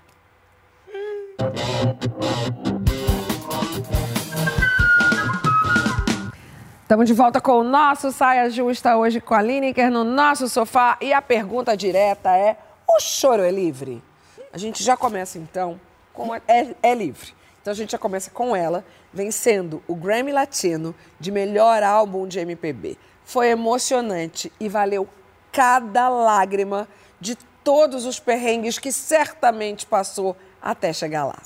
Estamos 6.81 7.07
de 7.07 7.13
volta 7.13 7.41
com 7.41 7.53
o 7.53 7.63
nosso 7.63 8.11
Saia 8.11 8.49
Justa 8.51 8.95
hoje 8.95 9.19
com 9.19 9.33
a 9.33 9.41
Lineker 9.41 9.89
no 9.89 10.03
nosso 10.03 10.47
sofá. 10.47 10.95
E 11.01 11.11
a 11.11 11.21
pergunta 11.21 11.75
direta 11.75 12.37
é: 12.37 12.55
o 12.87 12.99
choro 12.99 13.41
é 13.41 13.49
livre? 13.49 14.03
A 14.51 14.57
gente 14.59 14.83
já 14.83 14.95
começa 14.95 15.39
então 15.39 15.79
com. 16.13 16.35
É, 16.35 16.75
é 16.83 16.93
livre. 16.93 17.33
Então 17.61 17.71
a 17.71 17.75
gente 17.75 17.93
já 17.93 17.97
começa 17.97 18.29
com 18.29 18.55
ela, 18.55 18.85
vencendo 19.11 19.81
o 19.87 19.95
Grammy 19.95 20.31
Latino 20.31 20.93
de 21.19 21.31
melhor 21.31 21.81
álbum 21.81 22.27
de 22.27 22.39
MPB. 22.39 22.97
Foi 23.25 23.47
emocionante 23.47 24.51
e 24.59 24.69
valeu 24.69 25.07
cada 25.51 26.09
lágrima 26.09 26.87
de 27.19 27.35
todos 27.63 28.05
os 28.05 28.19
perrengues 28.19 28.77
que 28.77 28.91
certamente 28.91 29.85
passou 29.85 30.35
até 30.63 30.93
chegar 30.93 31.25
lá. 31.25 31.43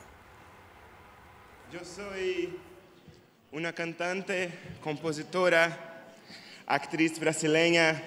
Eu 1.73 1.83
sou 1.83 2.05
uma 3.51 3.73
cantante, 3.73 4.49
compositora, 4.81 5.75
actriz 6.67 7.17
brasileña. 7.17 8.01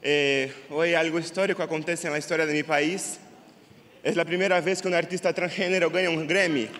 Eh, 0.00 0.50
hoy 0.70 0.94
algo 0.94 1.18
histórico 1.18 1.60
acontece 1.60 2.08
na 2.08 2.18
história 2.18 2.46
de 2.46 2.52
meu 2.52 2.64
país. 2.64 3.18
É 4.04 4.10
a 4.18 4.24
primeira 4.24 4.60
vez 4.60 4.80
que 4.80 4.86
um 4.86 4.94
artista 4.94 5.32
transgênero 5.32 5.90
ganha 5.90 6.08
um 6.08 6.24
Grammy. 6.24 6.70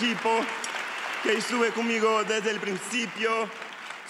Equipo 0.00 0.30
que 1.22 1.34
estuve 1.34 1.72
conmigo 1.72 2.24
desde 2.24 2.50
el 2.50 2.58
principio, 2.58 3.50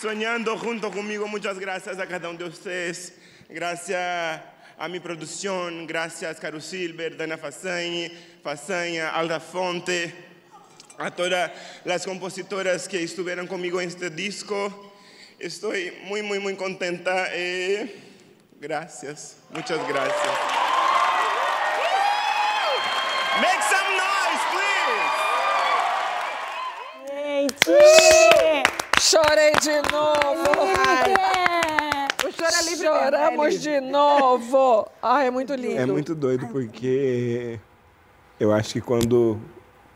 soñando 0.01 0.57
junto 0.57 0.89
conmigo. 0.89 1.27
Muchas 1.27 1.59
gracias 1.59 1.99
a 1.99 2.07
cada 2.07 2.29
uno 2.29 2.39
de 2.39 2.45
ustedes. 2.45 3.15
Gracias 3.49 4.41
a 4.79 4.89
mi 4.89 5.01
producción, 5.01 5.89
gracias 5.89 6.39
Caro 6.39 6.61
Silver, 6.61 7.17
Dana 7.17 7.37
Façanha, 7.37 8.09
Façanha, 8.41 9.11
Alda 9.11 9.41
Fonte, 9.41 10.15
a 10.97 11.11
todas 11.11 11.51
las 11.85 12.05
compositoras 12.07 12.87
que 12.87 13.03
estuvieron 13.03 13.49
conmigo 13.49 13.81
en 13.81 13.89
este 13.89 14.11
disco. 14.11 14.93
Estoy 15.41 15.93
muy, 16.05 16.23
muy, 16.23 16.39
muy 16.39 16.55
contenta. 16.55 17.27
eh, 17.33 18.01
gracias, 18.61 19.39
muchas 19.51 19.81
gracias. 19.89 20.61
Make 23.41 23.63
some 23.63 23.90
Chorei 29.01 29.53
de 29.61 29.91
novo! 29.91 30.51
O 32.27 32.33
choro 32.33 32.55
é 32.55 32.63
livre 32.65 32.87
Choramos 32.87 33.45
mesmo, 33.45 33.71
é 33.71 33.81
de 33.81 33.87
novo! 33.91 34.87
Ai, 35.03 35.27
é 35.27 35.31
muito 35.31 35.55
lindo. 35.55 35.81
É 35.81 35.87
muito 35.87 36.15
doido 36.15 36.47
porque 36.49 37.59
eu 38.39 38.53
acho 38.53 38.73
que 38.75 38.81
quando 38.81 39.41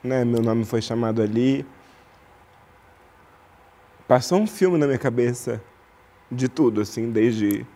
né, 0.03 0.25
meu 0.25 0.43
nome 0.43 0.65
foi 0.65 0.83
chamado 0.83 1.23
ali, 1.23 1.65
passou 4.07 4.39
um 4.39 4.47
filme 4.47 4.79
na 4.79 4.87
minha 4.87 4.99
cabeça. 4.99 5.61
de 6.31 6.49
tudo, 6.49 6.81
assim, 6.81 7.11
desde 7.11 7.67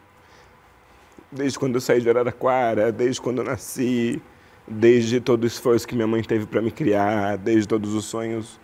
desde 1.31 1.59
quando 1.59 1.75
eu 1.75 1.81
saí 1.81 2.01
de 2.01 2.09
Araraquara, 2.09 2.91
desde 2.91 3.21
quando 3.21 3.39
eu 3.39 3.45
nasci, 3.45 4.21
desde 4.67 5.21
todo 5.21 5.45
o 5.45 5.47
esforço 5.47 5.87
que 5.87 5.95
minha 5.95 6.07
mãe 6.07 6.23
teve 6.23 6.47
para 6.47 6.63
me 6.63 6.71
criar, 6.71 7.37
desde 7.37 7.69
todos 7.69 7.95
os 7.95 8.07
sonhos 8.07 8.59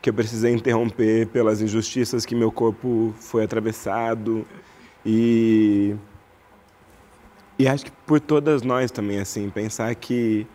que 0.00 0.10
eu 0.10 0.14
precisei 0.14 0.52
interromper 0.52 1.26
pelas 1.28 1.60
injustiças 1.60 2.24
que 2.24 2.34
meu 2.34 2.52
corpo 2.52 3.14
foi 3.18 3.44
atravessado. 3.44 4.46
E 5.04 5.94
e 7.58 7.66
acho 7.66 7.86
que 7.86 7.90
por 8.06 8.20
todas 8.20 8.62
nós 8.62 8.90
também 8.90 9.18
assim 9.18 9.50
pensar 9.50 9.92
que 9.94 10.46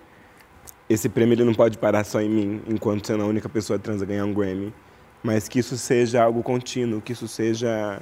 esse 0.89 1.10
prêmio 1.10 1.34
ele 1.34 1.43
não 1.43 1.53
pode 1.53 1.77
parar 1.77 2.03
só 2.06 2.21
em 2.21 2.29
mim 2.29 2.62
enquanto 2.67 3.08
sendo 3.08 3.23
a 3.23 3.25
única 3.25 3.49
pessoa 3.49 3.77
trans 3.77 4.01
a 4.01 4.06
ganhar 4.06 4.25
um 4.25 4.34
Grammy. 4.34 4.73
Mas 5.21 5.47
que 5.47 5.60
isso 5.60 5.77
seja 5.77 6.23
algo 6.23 6.43
contínuo 6.43 7.01
que 7.01 7.13
isso 7.13 7.27
seja 7.27 7.99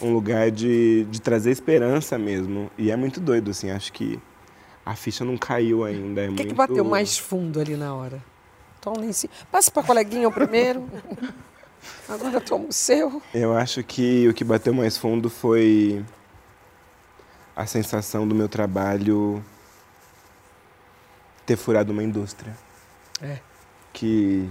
um 0.00 0.12
lugar 0.12 0.50
de, 0.50 1.04
de 1.04 1.20
trazer 1.20 1.50
esperança 1.50 2.18
mesmo. 2.18 2.70
E 2.76 2.90
é 2.90 2.96
muito 2.96 3.20
doido 3.20 3.50
assim 3.50 3.70
acho 3.70 3.92
que 3.92 4.20
a 4.84 4.94
ficha 4.94 5.24
não 5.24 5.36
caiu 5.36 5.84
ainda 5.84 6.20
é 6.20 6.24
O 6.26 6.28
que, 6.28 6.42
muito... 6.42 6.48
que 6.48 6.54
bateu 6.54 6.84
mais 6.84 7.18
fundo 7.18 7.60
ali 7.60 7.76
na 7.76 7.92
hora? 7.92 8.22
Tom 8.86 9.00
nem 9.00 9.12
se... 9.12 9.28
Passa 9.50 9.68
para 9.68 9.82
coleguinha 9.82 10.28
o 10.28 10.32
primeiro. 10.32 10.88
Agora 12.08 12.40
toma 12.40 12.66
o 12.66 12.72
seu. 12.72 13.20
Eu 13.34 13.52
acho 13.56 13.82
que 13.82 14.28
o 14.28 14.32
que 14.32 14.44
bateu 14.44 14.72
mais 14.72 14.96
fundo 14.96 15.28
foi 15.28 16.04
a 17.56 17.66
sensação 17.66 18.28
do 18.28 18.32
meu 18.32 18.48
trabalho 18.48 19.44
ter 21.44 21.56
furado 21.56 21.92
uma 21.92 22.04
indústria. 22.04 22.56
É. 23.20 23.40
Que 23.92 24.48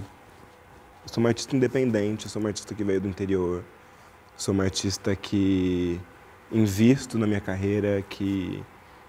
eu 1.06 1.14
sou 1.14 1.22
uma 1.22 1.30
artista 1.30 1.56
independente, 1.56 2.26
eu 2.26 2.30
sou 2.30 2.40
uma 2.40 2.50
artista 2.50 2.74
que 2.74 2.84
veio 2.84 3.00
do 3.00 3.08
interior, 3.08 3.64
sou 4.36 4.52
uma 4.52 4.64
artista 4.64 5.16
que 5.16 5.98
invisto 6.52 7.18
na 7.18 7.26
minha 7.26 7.40
carreira, 7.40 8.04
que, 8.10 8.62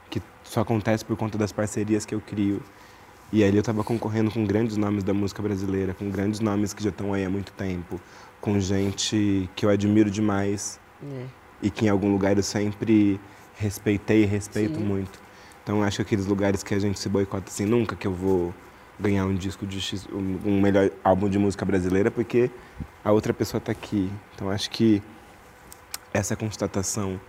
que 0.10 0.22
só 0.46 0.62
acontece 0.62 1.04
por 1.04 1.18
conta 1.18 1.38
das 1.38 1.52
parcerias 1.52 2.06
que 2.06 2.16
eu 2.16 2.22
crio. 2.22 2.63
E 3.32 3.44
ali 3.44 3.58
eu 3.58 3.62
estava 3.62 3.84
concorrendo 3.84 4.32
com 4.32 4.46
grandes 4.46 4.78
nomes 4.78 5.04
da 5.04 5.13
música 5.13 5.42
brasileira, 5.42 5.94
com 5.94 6.10
grandes 6.10 6.40
nomes 6.40 6.74
que 6.74 6.82
já 6.84 6.90
estão 6.90 7.13
aí 7.13 7.26
há 7.26 7.30
muito 7.30 7.52
tempo, 7.52 8.00
com 8.40 8.60
gente 8.60 9.50
que 9.56 9.66
eu 9.66 9.70
admiro 9.70 10.10
demais 10.10 10.80
É. 11.04 11.26
e 11.62 11.70
que 11.70 11.86
em 11.86 11.90
algum 11.90 12.12
lugar 12.12 12.38
eu 12.38 12.44
sempre 12.44 13.20
respeitei 13.58 14.24
e 14.24 14.26
respeito 14.26 14.80
Sim. 14.80 14.86
muito. 14.86 15.20
Então 15.63 15.84
acho 15.84 15.98
que 15.98 16.02
aqueles 16.04 16.26
lugares 16.26 16.63
que 16.63 16.74
a 16.74 16.80
gente 16.80 16.98
se 17.00 17.10
boicota 17.10 17.50
assim, 17.50 17.66
nunca 17.66 17.96
que 17.96 18.08
eu 18.08 18.13
vou 18.13 18.54
ganhar 19.00 19.26
um 19.26 19.36
disco 19.36 19.66
de 19.68 19.82
X, 19.82 20.08
um, 20.46 20.62
melhor 20.62 20.90
álbum 21.04 21.28
de 21.30 21.38
música 21.38 21.66
brasileira 21.66 22.10
porque 22.10 22.50
a 23.04 23.12
outra 23.12 23.34
pessoa 23.34 23.60
está 23.60 23.72
aqui. 23.74 24.10
Então 24.36 24.50
acho 24.50 24.70
que 24.70 25.02
essa 26.13 26.36
constatação 26.36 27.20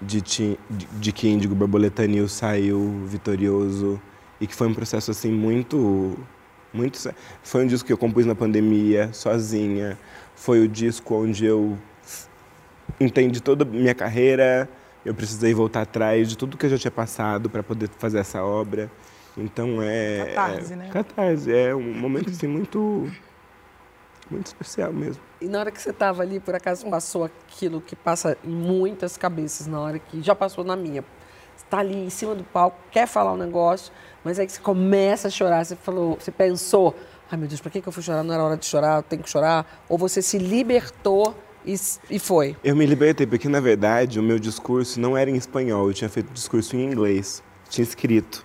de, 0.00 0.20
ti- 0.20 0.58
de, 0.70 0.86
de 0.86 1.12
que 1.12 1.28
Índigo 1.28 1.54
Borboleta 1.54 2.06
News 2.06 2.32
saiu 2.32 3.02
vitorioso 3.06 4.00
e 4.40 4.46
que 4.46 4.54
foi 4.54 4.66
um 4.66 4.74
processo 4.74 5.10
assim 5.10 5.30
muito 5.30 6.16
muito 6.72 6.98
foi 7.42 7.64
um 7.64 7.66
disco 7.66 7.86
que 7.86 7.92
eu 7.92 7.98
compus 7.98 8.24
na 8.26 8.34
pandemia 8.34 9.12
sozinha 9.12 9.98
foi 10.34 10.64
o 10.64 10.68
disco 10.68 11.14
onde 11.14 11.44
eu 11.44 11.76
entendi 12.98 13.40
toda 13.40 13.64
a 13.64 13.66
minha 13.66 13.94
carreira 13.94 14.68
eu 15.04 15.14
precisei 15.14 15.52
voltar 15.52 15.82
atrás 15.82 16.28
de 16.28 16.36
tudo 16.36 16.56
que 16.56 16.66
eu 16.66 16.70
já 16.70 16.78
tinha 16.78 16.90
passado 16.90 17.50
para 17.50 17.62
poder 17.62 17.88
fazer 17.98 18.18
essa 18.18 18.42
obra 18.42 18.90
então 19.36 19.82
é 19.82 20.32
Catarse, 20.34 20.72
é, 20.72 20.76
né? 20.76 20.88
catarse 20.92 21.52
é 21.52 21.74
um 21.74 21.94
momento 21.94 22.30
assim 22.30 22.46
muito 22.46 23.10
muito 24.30 24.46
especial 24.46 24.92
mesmo 24.92 25.30
E 25.40 25.48
na 25.48 25.58
hora 25.58 25.70
que 25.70 25.80
você 25.80 25.88
estava 25.88 26.22
ali, 26.22 26.38
por 26.38 26.54
acaso 26.54 26.88
passou 26.90 27.24
aquilo 27.24 27.80
que 27.80 27.96
passa 27.96 28.36
em 28.44 28.50
muitas 28.50 29.16
cabeças, 29.16 29.66
na 29.66 29.80
hora 29.80 29.98
que 29.98 30.20
já 30.20 30.34
passou 30.34 30.62
na 30.62 30.76
minha. 30.76 31.02
Está 31.70 31.78
ali 31.78 31.94
em 31.94 32.10
cima 32.10 32.34
do 32.34 32.42
palco, 32.42 32.76
quer 32.90 33.06
falar 33.06 33.32
um 33.32 33.36
negócio, 33.36 33.92
mas 34.24 34.40
aí 34.40 34.46
que 34.46 34.50
você 34.52 34.60
começa 34.60 35.28
a 35.28 35.30
chorar, 35.30 35.64
você 35.64 35.76
falou, 35.76 36.18
você 36.18 36.32
pensou, 36.32 36.96
ai 37.30 37.38
meu 37.38 37.46
Deus, 37.46 37.60
para 37.60 37.70
que 37.70 37.80
que 37.80 37.86
eu 37.88 37.92
fui 37.92 38.02
chorar? 38.02 38.24
Não 38.24 38.34
era 38.34 38.42
hora 38.42 38.56
de 38.56 38.66
chorar, 38.66 38.96
eu 38.96 39.02
tenho 39.04 39.22
que 39.22 39.30
chorar. 39.30 39.64
Ou 39.88 39.96
você 39.96 40.20
se 40.20 40.36
libertou 40.36 41.32
e, 41.64 41.76
e 42.10 42.18
foi. 42.18 42.56
Eu 42.64 42.74
me 42.74 42.84
libertei 42.84 43.24
porque, 43.24 43.48
na 43.48 43.60
verdade, 43.60 44.18
o 44.18 44.22
meu 44.22 44.40
discurso 44.40 44.98
não 44.98 45.16
era 45.16 45.30
em 45.30 45.36
espanhol, 45.36 45.86
eu 45.86 45.94
tinha 45.94 46.10
feito 46.10 46.32
discurso 46.32 46.74
em 46.74 46.84
inglês, 46.84 47.40
tinha 47.68 47.84
escrito. 47.84 48.44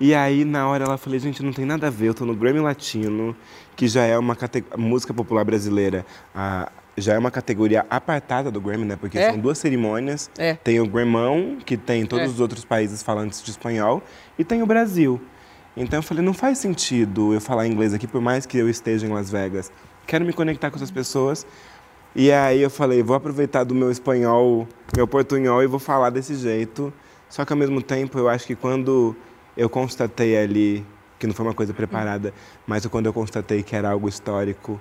E 0.00 0.14
aí, 0.14 0.42
na 0.42 0.66
hora, 0.66 0.84
ela 0.86 0.96
falei, 0.96 1.20
gente, 1.20 1.42
não 1.42 1.52
tem 1.52 1.66
nada 1.66 1.88
a 1.88 1.90
ver, 1.90 2.06
eu 2.08 2.14
tô 2.14 2.24
no 2.24 2.34
Grammy 2.34 2.60
Latino, 2.60 3.36
que 3.76 3.86
já 3.86 4.04
é 4.06 4.16
uma 4.16 4.34
música 4.78 5.12
popular 5.12 5.44
brasileira, 5.44 6.06
a- 6.34 6.72
já 6.96 7.14
é 7.14 7.18
uma 7.18 7.30
categoria 7.30 7.86
apartada 7.88 8.50
do 8.50 8.60
Grammy, 8.60 8.84
né? 8.84 8.96
Porque 8.96 9.18
É. 9.18 9.30
são 9.30 9.38
duas 9.38 9.58
cerimônias. 9.58 10.30
É. 10.38 10.54
Tem 10.54 10.80
o 10.80 10.86
Gramão, 10.86 11.58
que 11.64 11.76
tem 11.76 12.04
todos 12.06 12.26
É. 12.26 12.28
os 12.28 12.40
outros 12.40 12.64
países 12.64 13.02
falantes 13.02 13.42
de 13.42 13.50
espanhol, 13.50 14.02
e 14.38 14.44
tem 14.44 14.62
o 14.62 14.66
Brasil. 14.66 15.20
Então 15.76 15.98
eu 15.98 16.02
falei, 16.02 16.22
não 16.22 16.34
faz 16.34 16.58
sentido 16.58 17.32
eu 17.32 17.40
falar 17.40 17.66
inglês 17.66 17.94
aqui, 17.94 18.06
por 18.06 18.20
mais 18.20 18.44
que 18.44 18.58
eu 18.58 18.68
esteja 18.68 19.06
em 19.06 19.10
Las 19.10 19.30
Vegas. 19.30 19.72
Quero 20.06 20.24
me 20.24 20.32
conectar 20.32 20.70
com 20.70 20.76
essas 20.76 20.90
pessoas. 20.90 21.46
E 22.14 22.30
aí 22.30 22.60
eu 22.60 22.68
falei, 22.68 23.02
vou 23.02 23.16
aproveitar 23.16 23.64
do 23.64 23.74
meu 23.74 23.90
espanhol, 23.90 24.68
meu 24.94 25.08
portunhol 25.08 25.62
e 25.62 25.66
vou 25.66 25.78
falar 25.78 26.10
desse 26.10 26.34
jeito. 26.34 26.92
Só 27.26 27.42
que 27.46 27.52
ao 27.54 27.58
mesmo 27.58 27.80
tempo 27.80 28.18
eu 28.18 28.28
acho 28.28 28.46
que 28.46 28.54
quando 28.54 29.16
eu 29.56 29.70
constatei 29.70 30.36
ali, 30.36 30.84
que 31.18 31.26
não 31.26 31.32
foi 31.32 31.46
uma 31.46 31.54
coisa 31.54 31.72
preparada, 31.72 32.34
mas 32.66 32.84
quando 32.84 33.06
eu 33.06 33.12
constatei 33.14 33.62
que 33.62 33.74
era 33.74 33.90
algo 33.90 34.06
histórico, 34.10 34.78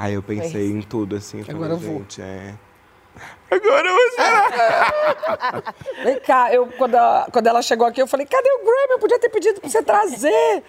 aí 0.00 0.14
eu 0.14 0.22
pensei 0.22 0.70
em 0.70 0.80
tudo 0.80 1.16
assim. 1.16 1.38
eu 1.40 1.44
falei, 1.44 1.60
Agora 1.62 1.74
eu 1.74 1.78
vou. 1.78 1.98
gente, 1.98 2.22
é. 2.22 2.54
Agora 3.50 3.88
eu 3.88 3.94
vou 3.94 4.10
chorar. 4.12 5.74
Vem 6.04 6.20
cá, 6.20 6.52
eu, 6.54 6.66
quando, 6.78 6.94
ela, 6.94 7.28
quando 7.32 7.46
ela 7.46 7.60
chegou 7.62 7.86
aqui, 7.86 8.00
eu 8.00 8.06
falei, 8.06 8.24
cadê 8.26 8.48
o 8.50 8.58
Grammy? 8.64 8.92
Eu 8.92 8.98
podia 8.98 9.18
ter 9.18 9.28
pedido 9.28 9.60
pra 9.60 9.68
você 9.68 9.82
trazer. 9.82 10.62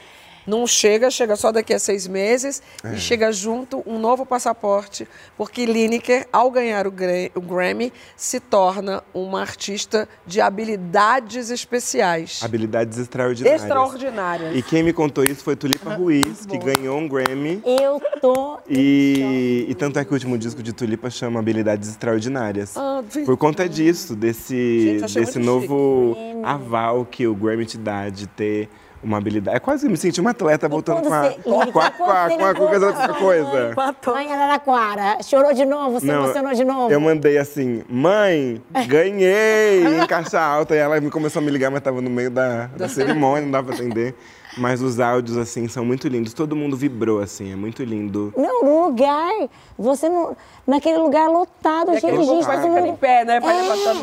Não 0.47 0.65
chega, 0.65 1.09
chega 1.11 1.35
só 1.35 1.51
daqui 1.51 1.73
a 1.73 1.79
seis 1.79 2.07
meses 2.07 2.61
É. 2.83 2.93
e 2.93 2.97
chega 2.97 3.31
junto 3.31 3.83
um 3.85 3.99
novo 3.99 4.25
passaporte, 4.25 5.07
porque 5.37 5.65
Lineker, 5.65 6.27
ao 6.33 6.49
ganhar 6.49 6.87
o, 6.87 6.91
Gra- 6.91 7.29
o 7.35 7.41
Grammy, 7.41 7.93
se 8.15 8.39
torna 8.39 9.03
uma 9.13 9.41
artista 9.41 10.07
de 10.25 10.41
habilidades 10.41 11.49
especiais. 11.49 12.39
Habilidades 12.43 12.97
extraordinárias. 12.97 13.61
Extraordinárias. 13.61 14.55
E 14.55 14.61
quem 14.61 14.83
me 14.83 14.93
contou 14.93 15.23
isso 15.23 15.43
foi 15.43 15.55
Tulipa 15.55 15.93
Ruiz, 15.93 16.45
que 16.45 16.57
ganhou 16.57 16.97
um 16.97 17.07
Grammy. 17.07 17.61
Eu 17.65 18.01
tô. 18.21 18.57
E, 18.69 19.65
e 19.69 19.75
tanto 19.75 19.99
é 19.99 20.05
que 20.05 20.11
o 20.11 20.13
último 20.13 20.37
disco 20.37 20.61
de 20.63 20.73
Tulipa 20.73 21.09
chama 21.09 21.39
Habilidades 21.39 21.89
Extraordinárias. 21.89 22.75
Ah, 22.75 23.03
Por 23.25 23.37
conta 23.37 23.67
disso, 23.69 24.15
desse, 24.15 24.99
Gente, 24.99 25.13
desse 25.13 25.39
novo 25.39 26.15
aval 26.43 27.05
que 27.05 27.27
o 27.27 27.35
Grammy 27.35 27.65
te 27.65 27.77
dá 27.77 28.09
de 28.09 28.27
ter 28.27 28.69
uma 29.03 29.17
habilidade. 29.17 29.57
É 29.57 29.59
quase 29.59 29.85
que 29.85 29.91
me 29.91 29.97
senti 29.97 30.19
uma 30.21 30.31
atleta 30.31 30.67
voltando 30.69 31.01
com 31.07 31.13
a, 31.13 31.21
você- 31.29 31.39
com 31.41 31.61
a, 31.61 31.65
com 31.71 31.79
a, 31.79 31.91
com 31.91 32.03
a, 32.03 32.29
com 32.29 32.45
a, 32.45 32.53
com 32.53 33.01
a 33.01 33.13
coisa. 33.15 33.73
Mãe 34.13 34.31
Araraquara, 34.33 35.17
chorou 35.23 35.53
de 35.53 35.65
novo, 35.65 35.99
você 35.99 36.05
Não, 36.05 36.23
emocionou 36.25 36.53
de 36.53 36.63
novo. 36.63 36.91
Eu 36.91 36.99
mandei 36.99 37.37
assim, 37.37 37.83
mãe, 37.89 38.61
ganhei 38.87 39.83
em 39.85 40.05
caixa 40.07 40.39
alta. 40.39 40.75
E 40.75 40.77
ela 40.77 40.99
me 41.01 41.09
começou 41.09 41.41
a 41.41 41.45
me 41.45 41.51
ligar, 41.51 41.71
mas 41.71 41.81
tava 41.81 42.01
no 42.01 42.09
meio 42.09 42.29
da, 42.31 42.67
da 42.67 42.87
cerimônia, 42.89 43.43
não 43.43 43.51
dava 43.51 43.67
pra 43.67 43.75
atender. 43.75 44.15
Mas 44.57 44.81
os 44.81 44.99
áudios, 44.99 45.37
assim, 45.37 45.67
são 45.69 45.85
muito 45.85 46.09
lindos. 46.09 46.33
Todo 46.33 46.55
mundo 46.57 46.75
vibrou, 46.75 47.21
assim, 47.21 47.53
é 47.53 47.55
muito 47.55 47.83
lindo. 47.85 48.33
Não, 48.35 48.63
no 48.63 48.85
lugar, 48.87 49.31
você 49.79 50.09
não, 50.09 50.35
naquele 50.67 50.97
lugar 50.97 51.29
lotado, 51.29 51.97
cheio 51.97 52.17
de 52.19 52.25
gente. 52.25 52.45
todo 52.45 52.67
mundo- 52.67 52.85
em 52.87 52.95
pé, 52.97 53.23
né? 53.23 53.39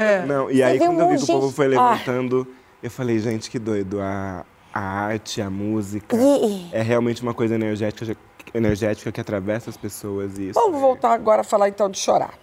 É. 0.00 0.24
Não, 0.26 0.50
e 0.50 0.62
aí 0.62 0.78
quando 0.78 1.00
eu 1.00 1.08
vi 1.10 1.16
que 1.18 1.24
o 1.24 1.26
povo 1.26 1.52
foi 1.52 1.66
Ah. 1.66 1.68
levantando, 1.68 2.46
eu 2.82 2.90
falei, 2.90 3.18
gente, 3.18 3.50
que 3.50 3.58
doido. 3.58 4.00
A, 4.00 4.42
a 4.72 4.80
arte, 4.80 5.40
a 5.40 5.50
música 5.50 6.16
E- 6.16 6.68
é 6.72 6.82
realmente 6.82 7.22
uma 7.22 7.34
coisa 7.34 7.54
energética, 7.54 8.16
energética 8.54 9.10
que 9.12 9.20
atravessa 9.20 9.70
as 9.70 9.76
pessoas. 9.76 10.38
E 10.38 10.50
isso 10.50 10.60
Vamos 10.60 10.80
voltar 10.80 11.12
agora 11.12 11.40
a 11.40 11.44
falar 11.44 11.68
então 11.68 11.88
de 11.90 11.98
chorar. 11.98 12.34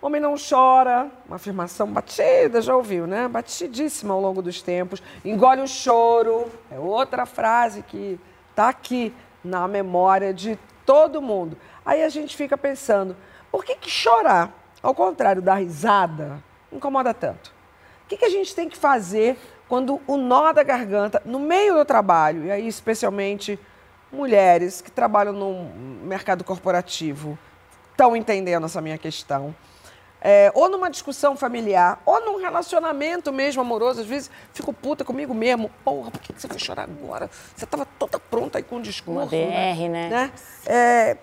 Homem 0.00 0.20
não 0.20 0.34
chora, 0.36 1.10
uma 1.26 1.36
afirmação 1.36 1.86
batida, 1.90 2.60
já 2.60 2.76
ouviu, 2.76 3.06
né? 3.06 3.26
Batidíssima 3.26 4.12
ao 4.12 4.20
longo 4.20 4.42
dos 4.42 4.60
tempos. 4.60 5.02
Engole 5.24 5.62
o 5.62 5.66
choro, 5.66 6.50
é 6.70 6.78
outra 6.78 7.24
frase 7.24 7.82
que 7.82 8.20
está 8.50 8.68
aqui 8.68 9.14
na 9.42 9.66
memória 9.66 10.34
de 10.34 10.58
todo 10.84 11.22
mundo. 11.22 11.56
Aí 11.86 12.02
a 12.02 12.10
gente 12.10 12.36
fica 12.36 12.56
pensando, 12.58 13.16
por 13.50 13.64
que, 13.64 13.76
que 13.76 13.88
chorar, 13.90 14.52
ao 14.82 14.94
contrário 14.94 15.40
da 15.40 15.54
risada, 15.54 16.42
incomoda 16.70 17.14
tanto? 17.14 17.50
O 18.04 18.08
que, 18.08 18.18
que 18.18 18.26
a 18.26 18.30
gente 18.30 18.54
tem 18.54 18.68
que 18.68 18.76
fazer 18.76 19.38
quando 19.68 20.00
o 20.06 20.16
nó 20.16 20.52
da 20.52 20.62
garganta, 20.62 21.22
no 21.24 21.38
meio 21.38 21.74
do 21.74 21.84
trabalho, 21.84 22.44
e 22.44 22.50
aí 22.50 22.66
especialmente 22.66 23.58
mulheres 24.12 24.80
que 24.80 24.90
trabalham 24.90 25.32
no 25.32 25.64
mercado 26.04 26.44
corporativo, 26.44 27.38
estão 27.90 28.16
entendendo 28.16 28.66
essa 28.66 28.80
minha 28.80 28.98
questão? 28.98 29.54
É, 30.26 30.50
ou 30.54 30.70
numa 30.70 30.88
discussão 30.90 31.36
familiar, 31.36 32.00
ou 32.06 32.18
num 32.24 32.40
relacionamento 32.40 33.30
mesmo 33.30 33.60
amoroso. 33.60 34.00
Às 34.00 34.06
vezes 34.06 34.30
fico 34.54 34.72
puta 34.72 35.04
comigo 35.04 35.34
mesmo. 35.34 35.70
Porra, 35.84 36.10
por 36.10 36.18
que 36.18 36.32
você 36.32 36.48
foi 36.48 36.58
chorar 36.58 36.84
agora? 36.84 37.28
Você 37.54 37.66
estava 37.66 37.84
toda 37.84 38.18
pronta 38.18 38.58
aí 38.58 38.64
com 38.64 38.76
o 38.76 38.80
discurso. 38.80 39.20
Uma 39.20 39.26
DR, 39.26 39.88
né? 39.90 40.32
É, 40.64 41.18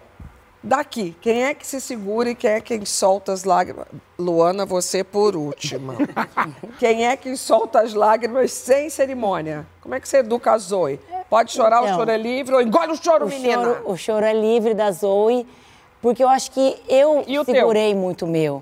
Daqui, 0.64 1.16
quem 1.20 1.43
é 1.45 1.53
que 1.55 1.66
se 1.66 1.82
segura 1.82 2.30
e 2.30 2.36
quem 2.36 2.51
é 2.51 2.62
quem 2.62 2.86
solta 2.86 3.32
as 3.34 3.43
lágrimas? 3.43 3.88
Luana, 4.18 4.64
você 4.64 5.03
por 5.03 5.36
última. 5.36 5.95
quem 6.78 7.07
é 7.07 7.16
que 7.18 7.36
solta 7.36 7.82
as 7.82 7.93
lágrimas 7.95 8.51
sem 8.53 8.88
cerimônia? 8.89 9.66
Como 9.82 9.95
é 9.95 9.99
que 9.99 10.07
você 10.07 10.18
educa 10.18 10.51
a 10.51 10.57
Zoe? 10.59 10.99
Pode 11.30 11.51
chorar, 11.51 11.82
o 11.82 11.86
Então, 11.86 11.97
choro 11.97 12.12
é 12.12 12.18
livre 12.18 12.53
ou 12.53 12.62
engole 12.62 12.91
o 12.91 12.95
choro, 12.95 13.26
o 13.26 13.30
menina? 13.30 13.64
Choro, 13.64 13.82
o 13.86 13.97
choro 13.97 14.24
é 14.26 14.34
livre 14.34 14.76
da 14.76 14.91
Zoe, 14.91 15.47
porque 15.99 16.24
eu 16.24 16.30
acho 16.30 16.51
que 16.51 16.78
eu 16.88 17.22
o 17.22 17.26
teu? 17.26 17.45
segurei 17.45 17.95
muito 17.95 18.26
o 18.26 18.28
meu. 18.28 18.62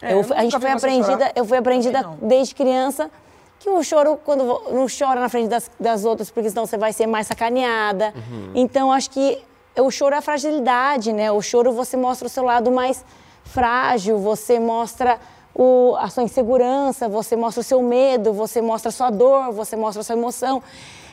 É, 0.00 0.12
Eu- 0.12 0.20
eu 0.22 0.34
a 0.36 0.42
gente 0.42 0.58
foi 0.60 0.70
aprendida, 0.70 1.12
chorar. 1.12 1.32
eu 1.34 1.44
fui 1.44 1.58
aprendida 1.58 2.08
desde 2.20 2.54
criança 2.54 3.10
que 3.58 3.68
o 3.68 3.82
choro, 3.82 4.16
quando 4.24 4.44
não 4.70 4.86
chora 4.86 5.20
na 5.20 5.28
frente 5.28 5.48
das, 5.48 5.68
das 5.78 6.04
outras, 6.04 6.30
porque 6.30 6.50
senão 6.50 6.66
você 6.66 6.76
vai 6.76 6.92
ser 6.92 7.06
mais 7.08 7.26
sacaneada. 7.26 8.12
Então, 8.54 8.92
acho 8.92 9.10
que 9.10 9.42
o 9.76 9.90
choro 9.90 10.14
é 10.14 10.18
a 10.18 10.22
fragilidade, 10.22 11.12
né? 11.12 11.30
O 11.32 11.40
choro 11.40 11.72
você 11.72 11.96
mostra 11.96 12.26
o 12.26 12.30
seu 12.30 12.44
lado 12.44 12.70
mais 12.70 13.04
frágil, 13.44 14.18
você 14.18 14.58
mostra 14.58 15.18
o- 15.54 15.94
a 15.98 16.08
sua 16.08 16.22
insegurança, 16.22 17.08
você 17.08 17.36
mostra 17.36 17.60
o 17.60 17.64
seu 17.64 17.82
medo, 17.82 18.32
você 18.32 18.60
mostra 18.60 18.88
a 18.88 18.92
sua 18.92 19.10
dor, 19.10 19.52
você 19.52 19.76
mostra 19.76 20.00
a 20.00 20.04
sua 20.04 20.16
emoção. 20.16 20.62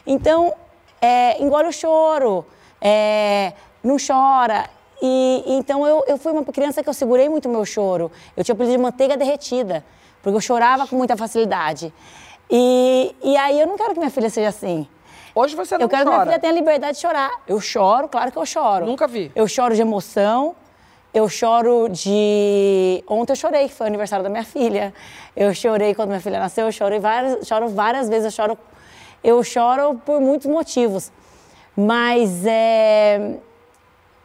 Então, 0.05 0.53
é, 1.01 1.41
engole 1.41 1.67
o 1.67 1.71
choro, 1.73 2.45
é, 2.81 3.53
não 3.83 3.97
chora. 3.97 4.69
E, 5.01 5.43
então, 5.47 5.85
eu, 5.87 6.03
eu 6.07 6.17
fui 6.17 6.31
uma 6.31 6.43
criança 6.43 6.83
que 6.83 6.89
eu 6.89 6.93
segurei 6.93 7.29
muito 7.29 7.47
o 7.47 7.51
meu 7.51 7.65
choro. 7.65 8.11
Eu 8.35 8.43
tinha 8.43 8.53
apelido 8.53 8.75
de 8.75 8.81
manteiga 8.83 9.15
derretida, 9.15 9.83
porque 10.21 10.35
eu 10.35 10.41
chorava 10.41 10.85
com 10.87 10.95
muita 10.97 11.15
facilidade. 11.15 11.93
E, 12.49 13.15
e 13.23 13.37
aí, 13.37 13.59
eu 13.59 13.67
não 13.67 13.77
quero 13.77 13.93
que 13.93 13.99
minha 13.99 14.11
filha 14.11 14.29
seja 14.29 14.49
assim. 14.49 14.87
Hoje 15.39 15.55
você 15.55 15.77
não 15.77 15.85
Eu 15.85 15.89
quero 15.89 16.03
que 16.03 16.07
minha 16.09 16.17
chora. 16.17 16.29
filha 16.31 16.39
tenha 16.41 16.51
liberdade 16.51 16.95
de 16.95 17.01
chorar. 17.01 17.31
Eu 17.47 17.61
choro, 17.61 18.09
claro 18.09 18.29
que 18.29 18.37
eu 18.37 18.45
choro. 18.45 18.85
Nunca 18.85 19.07
vi. 19.07 19.31
Eu 19.33 19.47
choro 19.47 19.73
de 19.73 19.81
emoção, 19.81 20.53
eu 21.13 21.29
choro 21.29 21.87
de. 21.87 23.01
Ontem 23.07 23.31
eu 23.31 23.37
chorei, 23.37 23.69
que 23.69 23.73
foi 23.73 23.85
o 23.85 23.87
aniversário 23.87 24.21
da 24.21 24.29
minha 24.29 24.43
filha. 24.43 24.93
Eu 25.33 25.53
chorei 25.53 25.95
quando 25.95 26.09
minha 26.09 26.19
filha 26.19 26.39
nasceu, 26.39 26.65
eu 26.65 26.73
chorei 26.73 26.99
várias, 26.99 27.47
choro 27.47 27.69
várias 27.69 28.09
vezes, 28.09 28.25
eu 28.25 28.31
choro. 28.31 28.57
Eu 29.23 29.41
choro 29.41 30.01
por 30.05 30.19
muitos 30.19 30.47
motivos. 30.47 31.09
Mas 31.73 32.45
é, 32.45 33.37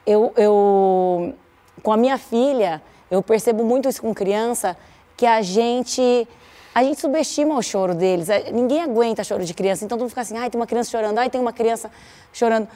eu, 0.04 0.32
eu, 0.36 1.32
com 1.80 1.92
a 1.92 1.96
minha 1.96 2.18
filha, 2.18 2.82
eu 3.08 3.22
percebo 3.22 3.62
muito 3.62 3.88
isso 3.88 4.02
com 4.02 4.12
criança, 4.12 4.76
que 5.16 5.26
a 5.26 5.40
gente, 5.42 6.26
a 6.74 6.82
gente 6.82 7.00
subestima 7.00 7.56
o 7.56 7.62
choro 7.62 7.94
deles. 7.94 8.28
É, 8.28 8.50
Ninguém 8.50 8.82
aguenta 8.82 9.22
choro 9.22 9.44
de 9.44 9.54
criança. 9.54 9.84
Então, 9.84 9.96
todo 9.96 10.02
mundo 10.02 10.10
fica 10.10 10.22
assim, 10.22 10.36
ai, 10.36 10.50
tem 10.50 10.60
uma 10.60 10.66
criança 10.66 10.90
chorando, 10.90 11.18
ai, 11.18 11.30
tem 11.30 11.40
uma 11.40 11.52
criança 11.52 11.90
chorando. 12.32 12.66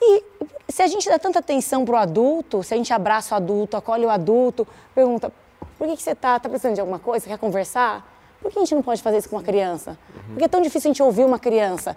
E 0.00 0.24
se 0.68 0.82
a 0.82 0.86
gente 0.86 1.08
dá 1.08 1.18
tanta 1.18 1.38
atenção 1.38 1.84
pro 1.84 1.96
adulto, 1.96 2.62
se 2.62 2.72
a 2.72 2.76
gente 2.76 2.92
abraça 2.92 3.34
o 3.34 3.36
adulto, 3.36 3.76
acolhe 3.76 4.06
o 4.06 4.10
adulto, 4.10 4.66
pergunta, 4.94 5.30
por 5.76 5.86
que, 5.86 5.96
que 5.96 6.02
você 6.02 6.14
tá, 6.14 6.40
tá 6.40 6.48
precisando 6.48 6.74
de 6.74 6.80
alguma 6.80 6.98
coisa, 6.98 7.26
quer 7.26 7.38
conversar? 7.38 8.10
Por 8.40 8.50
que 8.50 8.58
a 8.58 8.62
gente 8.62 8.74
não 8.74 8.82
pode 8.82 9.02
fazer 9.02 9.18
isso 9.18 9.28
com 9.28 9.36
uma 9.36 9.42
criança? 9.42 9.98
Por 10.28 10.38
que 10.38 10.44
é 10.44 10.48
tão 10.48 10.62
difícil 10.62 10.90
a 10.90 10.92
gente 10.92 11.02
ouvir 11.02 11.24
uma 11.24 11.38
criança? 11.38 11.96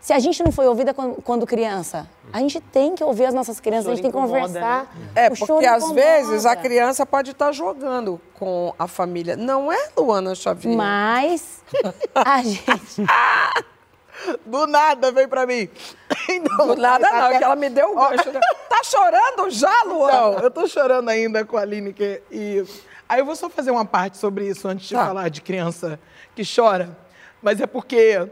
Se 0.00 0.12
a 0.12 0.18
gente 0.18 0.42
não 0.42 0.52
foi 0.52 0.66
ouvida 0.66 0.94
quando 0.94 1.46
criança, 1.46 2.08
a 2.34 2.38
gente 2.40 2.60
tem 2.60 2.96
que 2.96 3.04
ouvir 3.04 3.26
as 3.26 3.32
nossas 3.32 3.60
crianças, 3.60 3.86
a 3.86 3.90
gente 3.94 4.02
tem 4.02 4.10
que 4.10 4.16
conversar. 4.16 4.92
É, 5.14 5.28
O 5.28 5.36
porque 5.38 5.64
às 5.64 5.84
incomoda. 5.84 6.00
vezes 6.02 6.44
a 6.44 6.56
criança 6.56 7.06
pode 7.06 7.30
estar 7.30 7.52
jogando 7.52 8.20
com 8.34 8.74
a 8.76 8.88
família. 8.88 9.36
Não 9.36 9.70
é, 9.72 9.88
Luana 9.96 10.34
Xavier? 10.34 10.76
Mas 10.76 11.62
a 12.12 12.42
gente. 12.42 13.02
Do 14.46 14.66
nada 14.66 15.12
veio 15.12 15.28
pra 15.28 15.46
mim. 15.46 15.68
Então, 16.26 16.68
Do 16.68 16.76
nada 16.76 17.06
não, 17.10 17.18
até- 17.26 17.38
que 17.38 17.44
ela 17.44 17.54
me 17.54 17.68
deu 17.68 17.92
o 17.92 17.96
gancho. 17.96 18.32
né? 18.32 18.40
Tá 18.68 18.80
chorando 18.82 19.50
já, 19.50 19.82
Luana? 19.84 20.20
Não, 20.20 20.38
eu 20.40 20.50
tô 20.50 20.66
chorando 20.66 21.08
ainda 21.10 21.44
com 21.44 21.56
a 21.56 21.64
Lineker. 21.64 22.22
E 22.32 22.64
aí 23.08 23.20
eu 23.20 23.24
vou 23.26 23.36
só 23.36 23.48
fazer 23.50 23.70
uma 23.70 23.84
parte 23.84 24.16
sobre 24.16 24.48
isso 24.48 24.66
antes 24.66 24.88
de 24.88 24.94
Tá. 24.94 25.06
falar 25.06 25.28
de 25.28 25.40
criança 25.42 26.00
que 26.34 26.42
chora. 26.44 26.96
Mas 27.42 27.60
é 27.60 27.66
porque 27.66 28.26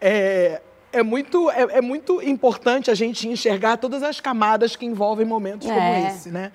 é, 0.00 0.60
é, 0.92 1.02
muito, 1.02 1.50
é, 1.50 1.78
é 1.78 1.80
muito 1.80 2.22
importante 2.22 2.90
a 2.90 2.94
gente 2.94 3.28
enxergar 3.28 3.76
todas 3.76 4.02
as 4.02 4.20
camadas 4.20 4.76
que 4.76 4.86
envolvem 4.86 5.26
momentos 5.26 5.66
como 5.66 5.80
É. 5.80 6.08
esse, 6.08 6.30
né? 6.30 6.52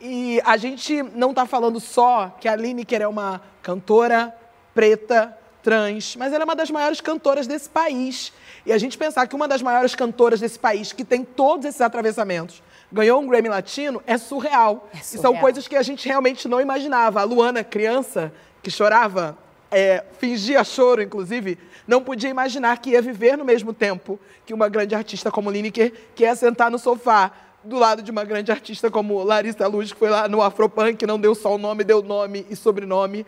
E 0.00 0.40
a 0.44 0.56
gente 0.56 1.02
não 1.14 1.32
tá 1.32 1.46
falando 1.46 1.78
só 1.78 2.36
que 2.40 2.48
a 2.48 2.56
Lineker 2.56 3.02
é 3.02 3.06
uma 3.08 3.40
cantora 3.62 4.34
preta, 4.74 5.36
trans, 5.62 6.16
mas 6.16 6.32
ela 6.32 6.42
é 6.42 6.44
uma 6.44 6.56
das 6.56 6.70
maiores 6.70 7.00
cantoras 7.00 7.46
desse 7.46 7.68
país. 7.70 8.32
E 8.66 8.72
a 8.72 8.78
gente 8.78 8.98
pensar 8.98 9.26
que 9.28 9.36
uma 9.36 9.46
das 9.46 9.62
maiores 9.62 9.94
cantoras 9.94 10.40
desse 10.40 10.58
país, 10.58 10.92
que 10.92 11.04
tem 11.04 11.22
todos 11.24 11.64
esses 11.66 11.80
atravessamentos, 11.80 12.60
ganhou 12.90 13.20
um 13.20 13.28
Grammy 13.28 13.48
Latino, 13.48 14.02
é 14.04 14.18
surreal. 14.18 14.88
E 14.92 14.98
são 14.98 15.22
surreal. 15.22 15.40
coisas 15.40 15.68
que 15.68 15.76
a 15.76 15.82
gente 15.82 16.06
realmente 16.08 16.48
não 16.48 16.60
imaginava. 16.60 17.20
A 17.20 17.24
Luana, 17.24 17.62
criança, 17.62 18.32
que 18.60 18.70
chorava, 18.72 19.38
é, 19.72 20.04
fingia 20.18 20.62
choro, 20.62 21.02
inclusive, 21.02 21.58
não 21.88 22.02
podia 22.02 22.30
imaginar 22.30 22.78
que 22.78 22.90
ia 22.90 23.02
viver 23.02 23.36
no 23.36 23.44
mesmo 23.44 23.72
tempo 23.72 24.20
que 24.46 24.54
uma 24.54 24.68
grande 24.68 24.94
artista 24.94 25.30
como 25.30 25.50
Lineker, 25.50 25.92
que 26.14 26.22
ia 26.24 26.36
sentar 26.36 26.70
no 26.70 26.78
sofá 26.78 27.32
do 27.64 27.78
lado 27.78 28.02
de 28.02 28.10
uma 28.10 28.24
grande 28.24 28.50
artista 28.50 28.90
como 28.90 29.22
Larissa 29.22 29.66
Luz, 29.68 29.92
que 29.92 29.98
foi 29.98 30.10
lá 30.10 30.28
no 30.28 30.42
Afropunk, 30.42 31.06
não 31.06 31.18
deu 31.18 31.32
só 31.34 31.54
o 31.54 31.58
nome, 31.58 31.84
deu 31.84 32.02
nome 32.02 32.44
e 32.50 32.56
sobrenome. 32.56 33.24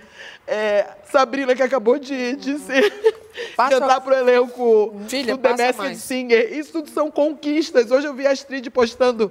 É, 0.46 0.88
Sabrina, 1.10 1.54
que 1.54 1.62
acabou 1.62 1.98
de, 2.00 2.34
de 2.36 2.58
ser 2.58 2.92
Passa- 3.56 3.78
cantar 3.78 4.00
pro 4.00 4.12
elenco 4.12 4.92
Filha, 5.08 5.36
do 5.36 5.38
The 5.40 5.50
Masked. 5.50 5.96
Singer. 5.98 6.52
Isso 6.52 6.72
tudo 6.72 6.90
são 6.90 7.10
conquistas. 7.12 7.90
Hoje 7.92 8.06
eu 8.08 8.14
vi 8.14 8.26
a 8.26 8.32
Astrid 8.32 8.68
postando 8.70 9.30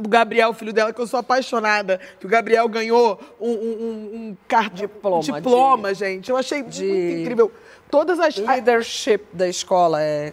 do 0.00 0.08
Gabriel, 0.08 0.52
filho 0.52 0.72
dela, 0.72 0.92
que 0.92 1.00
eu 1.00 1.06
sou 1.06 1.20
apaixonada, 1.20 2.00
que 2.18 2.26
o 2.26 2.28
Gabriel 2.28 2.68
ganhou 2.68 3.20
um, 3.40 3.50
um, 3.50 3.54
um, 3.54 4.14
um 4.14 4.36
Diploma 4.74 5.22
diploma 5.22 5.94
gente. 5.94 6.30
Eu 6.30 6.36
achei 6.36 6.62
muito 6.62 6.82
incrível. 6.82 7.52
Todas 7.90 8.18
as... 8.18 8.36
Leadership 8.36 9.24
da 9.32 9.48
escola 9.48 10.02
é... 10.02 10.32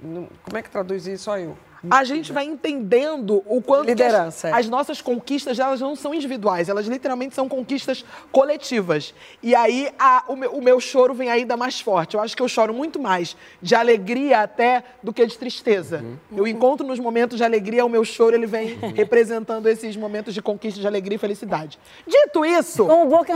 Como 0.00 0.56
é 0.56 0.62
que 0.62 0.70
traduz 0.70 1.06
isso? 1.06 1.24
Só 1.24 1.38
eu. 1.38 1.56
A 1.90 2.04
gente 2.04 2.32
vai 2.32 2.44
entendendo 2.44 3.42
o 3.46 3.60
quanto 3.60 3.82
que 3.84 3.90
Liderança, 3.90 4.48
é. 4.48 4.52
as, 4.52 4.58
as 4.60 4.68
nossas 4.68 5.00
conquistas 5.00 5.58
elas 5.58 5.80
não 5.80 5.96
são 5.96 6.14
individuais, 6.14 6.68
elas 6.68 6.86
literalmente 6.86 7.34
são 7.34 7.48
conquistas 7.48 8.04
coletivas. 8.30 9.14
E 9.42 9.54
aí 9.54 9.90
a- 9.98 10.24
o, 10.28 10.36
meu, 10.36 10.52
o 10.52 10.62
meu 10.62 10.80
choro 10.80 11.14
vem 11.14 11.30
ainda 11.30 11.56
mais 11.56 11.80
forte. 11.80 12.14
Eu 12.14 12.20
acho 12.20 12.36
que 12.36 12.42
eu 12.42 12.48
choro 12.48 12.72
muito 12.72 12.98
mais 13.00 13.36
de 13.60 13.74
alegria 13.74 14.40
até 14.40 14.82
do 15.02 15.12
que 15.12 15.24
de 15.26 15.36
tristeza. 15.38 16.04
Eu 16.34 16.46
encontro 16.46 16.86
nos 16.86 16.98
momentos 16.98 17.38
de 17.38 17.44
alegria, 17.44 17.84
o 17.84 17.88
meu 17.88 18.04
choro 18.04 18.34
ele 18.36 18.46
vem 18.46 18.78
representando 18.94 19.66
esses 19.68 19.96
momentos 19.96 20.34
de 20.34 20.42
conquista, 20.42 20.80
de 20.80 20.86
alegria 20.86 21.16
e 21.16 21.18
felicidade. 21.18 21.78
Dito 22.06 22.44
isso, 22.44 22.86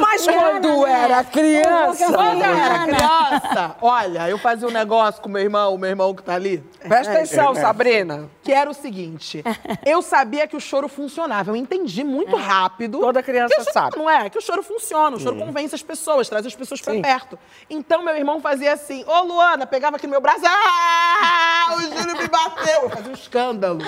Mas 0.01 0.24
quando 0.26 0.82
né? 0.86 1.03
era 1.05 1.24
Como 1.24 1.30
criança... 1.32 2.07
quando 2.12 2.42
eu 2.42 2.57
era 2.57 2.84
criança, 2.86 3.76
olha, 3.80 4.28
eu 4.28 4.38
fazia 4.38 4.66
um 4.68 4.70
negócio 4.72 5.20
com 5.22 5.28
meu 5.28 5.42
irmão, 5.42 5.74
o 5.74 5.78
meu 5.78 5.90
irmão 5.90 6.14
que 6.14 6.22
tá 6.22 6.34
ali. 6.34 6.62
Presta 6.80 7.12
atenção, 7.14 7.55
Sabrina. 7.55 8.28
Que 8.47 8.53
era 8.53 8.70
o 8.70 8.74
seguinte: 8.74 9.42
eu 9.84 10.01
sabia 10.01 10.47
que 10.47 10.57
o 10.57 10.61
choro 10.61 10.88
funcionava. 10.88 11.51
Eu 11.51 11.57
entendi 11.57 12.03
muito 12.05 12.36
rápido. 12.36 13.01
Toda 13.01 13.22
criança 13.22 13.55
choro- 13.57 13.72
sabe. 13.72 13.97
Não 13.99 14.09
é? 14.09 14.30
Que 14.30 14.38
o 14.38 14.40
choro 14.40 14.62
funciona, 14.62 15.16
o 15.16 15.20
choro 15.20 15.36
convence 15.36 15.74
as 15.74 15.82
pessoas, 15.82 16.28
traz 16.28 16.47
as 16.47 16.55
pessoas 16.55 16.80
pra 16.80 16.94
Sim. 16.94 17.03
perto. 17.03 17.38
Então 17.68 18.03
meu 18.03 18.16
irmão 18.16 18.40
fazia 18.40 18.72
assim: 18.72 19.05
Ô 19.07 19.22
Luana, 19.22 19.66
pegava 19.66 19.97
aqui 19.97 20.07
no 20.07 20.12
meu 20.12 20.20
braço, 20.20 20.42
ah, 20.47 21.74
o 21.76 21.80
Júlio 21.80 22.16
me 22.18 22.28
bateu. 22.28 22.82
Eu 22.84 22.90
fazia 22.90 23.11
um 23.11 23.14
escândalo. 23.14 23.80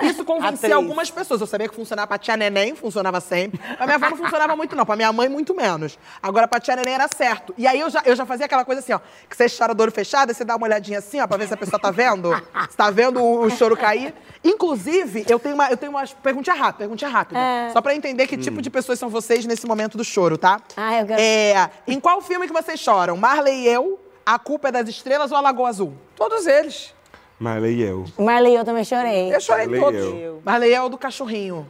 Isso 0.00 0.24
convencia 0.24 0.68
Atriz. 0.68 0.72
algumas 0.72 1.10
pessoas. 1.10 1.40
Eu 1.40 1.46
sabia 1.46 1.68
que 1.68 1.74
funcionava 1.74 2.06
pra 2.06 2.18
tia 2.18 2.36
neném, 2.36 2.74
funcionava 2.76 3.20
sempre. 3.20 3.58
Pra 3.76 3.84
minha 3.84 3.96
avó 3.96 4.08
não 4.10 4.16
funcionava 4.16 4.54
muito, 4.54 4.76
não. 4.76 4.86
Pra 4.86 4.94
minha 4.94 5.12
mãe, 5.12 5.28
muito 5.28 5.52
menos. 5.56 5.98
Agora, 6.22 6.46
pra 6.46 6.60
tia 6.60 6.76
neném 6.76 6.94
era 6.94 7.08
certo. 7.08 7.52
E 7.58 7.66
aí 7.66 7.80
eu 7.80 7.90
já, 7.90 8.00
eu 8.04 8.14
já 8.14 8.24
fazia 8.24 8.46
aquela 8.46 8.64
coisa 8.64 8.80
assim, 8.80 8.92
ó. 8.92 9.00
Que 9.28 9.36
você 9.36 9.46
chora 9.48 9.74
do 9.74 9.82
olho 9.82 9.90
fechado, 9.90 10.32
você 10.32 10.44
dá 10.44 10.54
uma 10.54 10.66
olhadinha 10.66 11.00
assim, 11.00 11.20
ó, 11.20 11.26
pra 11.26 11.36
ver 11.36 11.48
se 11.48 11.54
a 11.54 11.56
pessoa 11.56 11.80
tá 11.80 11.90
vendo. 11.90 12.30
Se 12.70 12.76
tá 12.76 12.90
vendo 12.90 13.20
o, 13.20 13.42
o 13.46 13.50
choro 13.50 13.76
cair. 13.76 13.97
Inclusive, 14.44 15.24
eu 15.28 15.38
tenho 15.38 15.54
uma, 15.54 15.68
eu 15.70 15.76
tenho 15.76 15.90
umas 15.92 16.12
perguntinha 16.14 16.54
rápida, 16.56 16.78
perguntinha 16.78 17.10
rápida. 17.10 17.38
É. 17.38 17.70
Só 17.70 17.80
pra 17.80 17.94
entender 17.94 18.26
que 18.26 18.36
tipo 18.36 18.62
de 18.62 18.70
pessoas 18.70 18.98
são 18.98 19.08
vocês 19.08 19.44
nesse 19.46 19.66
momento 19.66 19.96
do 19.98 20.04
choro, 20.04 20.38
tá? 20.38 20.60
Ah, 20.76 21.00
eu 21.00 21.06
quero- 21.06 21.20
É, 21.20 21.70
em 21.86 21.98
qual 22.00 22.20
filme 22.22 22.46
que 22.46 22.52
vocês 22.52 22.78
choram? 22.80 23.16
Marley 23.16 23.62
e 23.64 23.68
eu, 23.68 23.98
A 24.24 24.38
Culpa 24.38 24.68
é 24.68 24.72
das 24.72 24.88
Estrelas 24.88 25.30
ou 25.32 25.38
A 25.38 25.40
Lagoa 25.40 25.68
Azul? 25.68 25.94
Todos 26.14 26.46
eles. 26.46 26.94
Marley 27.38 27.76
e 27.76 27.82
eu. 27.82 28.04
Marley, 28.18 28.54
eu 28.56 28.64
também 28.64 28.84
chorei. 28.84 29.34
Eu 29.34 29.40
chorei 29.40 29.66
Marley 29.66 29.80
e 29.80 29.84
todos. 29.84 30.20
eu. 30.20 30.42
Marley 30.44 30.72
é 30.74 30.82
o 30.82 30.88
do 30.88 30.98
cachorrinho. 30.98 31.68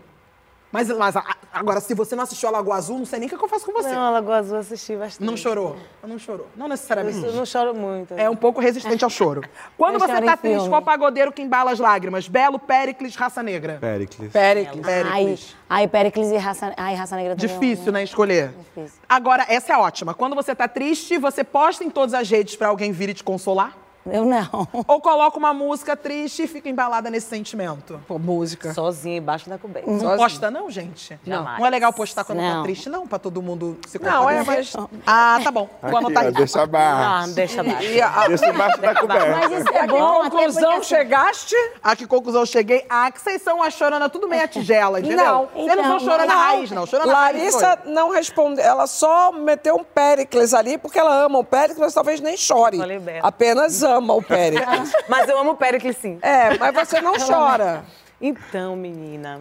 Mas, 0.70 0.88
mas 0.90 1.16
a- 1.16 1.24
agora, 1.52 1.80
se 1.80 1.94
você 1.94 2.14
não 2.14 2.24
assistiu 2.24 2.48
a 2.50 2.52
Lagoa 2.52 2.76
Azul, 2.76 2.98
não 2.98 3.06
sei 3.06 3.18
nem 3.20 3.26
o 3.26 3.30
que, 3.30 3.38
que 3.38 3.42
eu 3.44 3.48
faço 3.48 3.64
com 3.64 3.72
você. 3.72 3.88
Não, 3.90 4.02
a 4.02 4.10
Lagoa 4.10 4.36
Azul 4.36 4.56
eu 4.56 4.60
assisti 4.60 4.94
bastante. 4.96 5.26
Não 5.26 5.34
chorou? 5.36 5.76
Não 6.06 6.18
chorou. 6.18 6.46
Não 6.54 6.66
Eu 6.66 6.70
necessariamente. 6.70 7.18
não 7.34 7.46
choro 7.46 7.74
muito. 7.74 8.12
É 8.14 8.28
um 8.28 8.36
pouco 8.36 8.60
resistente 8.60 9.02
ao 9.02 9.08
choro. 9.08 9.42
Quando 9.78 9.94
Eu 9.94 10.00
você 10.00 10.20
tá 10.20 10.36
triste, 10.36 10.54
filme. 10.56 10.68
qual 10.68 10.82
pagodeiro 10.82 11.32
que 11.32 11.40
embala 11.40 11.70
as 11.70 11.78
lágrimas? 11.78 12.28
Belo, 12.28 12.58
Péricles, 12.58 13.16
Raça 13.16 13.42
Negra. 13.42 13.78
Péricles. 13.80 14.30
Péricles. 14.30 14.86
Ai, 14.86 15.38
ai, 15.70 15.88
Péricles 15.88 16.30
e 16.30 16.36
Raça, 16.36 16.74
ai, 16.76 16.94
Raça 16.94 17.16
Negra 17.16 17.34
também. 17.34 17.48
Difícil, 17.58 17.90
né, 17.90 18.02
escolher. 18.02 18.52
Difícil. 18.74 18.98
Agora, 19.08 19.46
essa 19.48 19.72
é 19.72 19.76
ótima. 19.78 20.12
Quando 20.12 20.34
você 20.36 20.54
tá 20.54 20.68
triste, 20.68 21.16
você 21.16 21.42
posta 21.42 21.82
em 21.82 21.88
todas 21.88 22.12
as 22.12 22.28
redes 22.28 22.56
pra 22.56 22.68
alguém 22.68 22.92
vir 22.92 23.08
e 23.08 23.14
te 23.14 23.24
consolar? 23.24 23.74
Eu 24.12 24.24
não. 24.24 24.68
Ou 24.86 25.00
coloca 25.00 25.36
uma 25.38 25.52
música 25.52 25.96
triste 25.96 26.42
e 26.42 26.46
fica 26.46 26.68
embalada 26.68 27.10
nesse 27.10 27.26
sentimento? 27.28 28.00
Pô, 28.06 28.18
música. 28.18 28.72
Sozinha, 28.74 29.16
embaixo 29.18 29.48
da 29.48 29.58
coberta. 29.58 29.90
Não 29.90 29.98
Sozinho. 30.00 30.18
posta 30.18 30.50
não, 30.50 30.70
gente? 30.70 31.18
Jamais. 31.26 31.58
Não 31.58 31.66
é 31.66 31.70
legal 31.70 31.92
postar 31.92 32.24
quando 32.24 32.38
tá 32.38 32.54
Não. 32.54 32.62
triste, 32.62 32.88
não? 32.88 33.06
Pra 33.06 33.18
todo 33.18 33.40
mundo 33.42 33.78
se 33.86 33.98
Não, 34.00 34.28
é, 34.28 34.42
mas... 34.44 34.72
Ah, 35.06 35.40
tá 35.42 35.50
bom. 35.50 35.68
Vou 35.80 35.88
Aqui, 35.90 35.96
anotar 35.98 36.24
ó, 36.24 36.28
aqui. 36.28 36.36
deixa 36.38 36.62
abaixo. 36.62 37.26
Não, 37.28 37.34
deixa 37.34 37.60
abaixo. 37.60 37.82
E 37.82 38.00
a, 38.02 38.28
Deixa 38.28 38.46
embaixo 38.48 38.80
da 38.80 38.94
coberta. 39.00 39.36
Mas 39.48 39.60
isso 39.60 39.68
é 39.74 39.80
a 39.80 39.86
que 39.86 39.92
bom, 39.92 40.30
conclusão 40.30 40.72
assim, 40.72 40.82
chegaste? 40.84 41.54
A 41.82 41.96
que 41.96 42.06
conclusão 42.06 42.42
eu 42.42 42.46
cheguei? 42.46 42.84
Ah, 42.88 43.10
que 43.10 43.20
vocês 43.20 43.42
são 43.42 43.62
a 43.62 43.70
chorona 43.70 44.08
tudo 44.08 44.28
meia 44.28 44.46
tigela, 44.48 45.00
entendeu? 45.00 45.16
Não. 45.24 45.46
Vocês 45.46 45.66
não 45.66 45.72
Então, 45.74 45.84
são 45.84 46.00
chorona 46.00 46.26
Não. 46.26 46.36
raiz, 46.36 46.70
não. 46.70 46.86
Chorona 46.86 47.12
raiz 47.12 47.36
Larissa 47.38 47.78
não 47.86 48.10
respondeu, 48.10 48.64
ela 48.64 48.86
só 48.86 49.32
meteu 49.32 49.76
um 49.76 49.84
Péricles 49.84 50.54
ali, 50.54 50.78
porque 50.78 50.98
ela 50.98 51.24
ama 51.24 51.38
o 51.38 51.44
Péricles, 51.44 51.78
mas 51.78 51.94
talvez 51.94 52.20
nem 52.20 52.36
chore. 52.36 52.78
Falei 52.78 52.98
bem. 52.98 53.20
Apenas 53.22 53.82
ama 53.82 53.97
o 53.98 54.22
Péricles. 54.22 54.92
Mas 55.08 55.28
eu 55.28 55.38
amo 55.38 55.52
o 55.52 55.56
Péricles, 55.56 55.96
sim. 55.96 56.18
é, 56.22 56.56
mas 56.58 56.74
você 56.74 57.00
não 57.00 57.14
chora. 57.18 57.84
Então, 58.20 58.74
menina, 58.76 59.40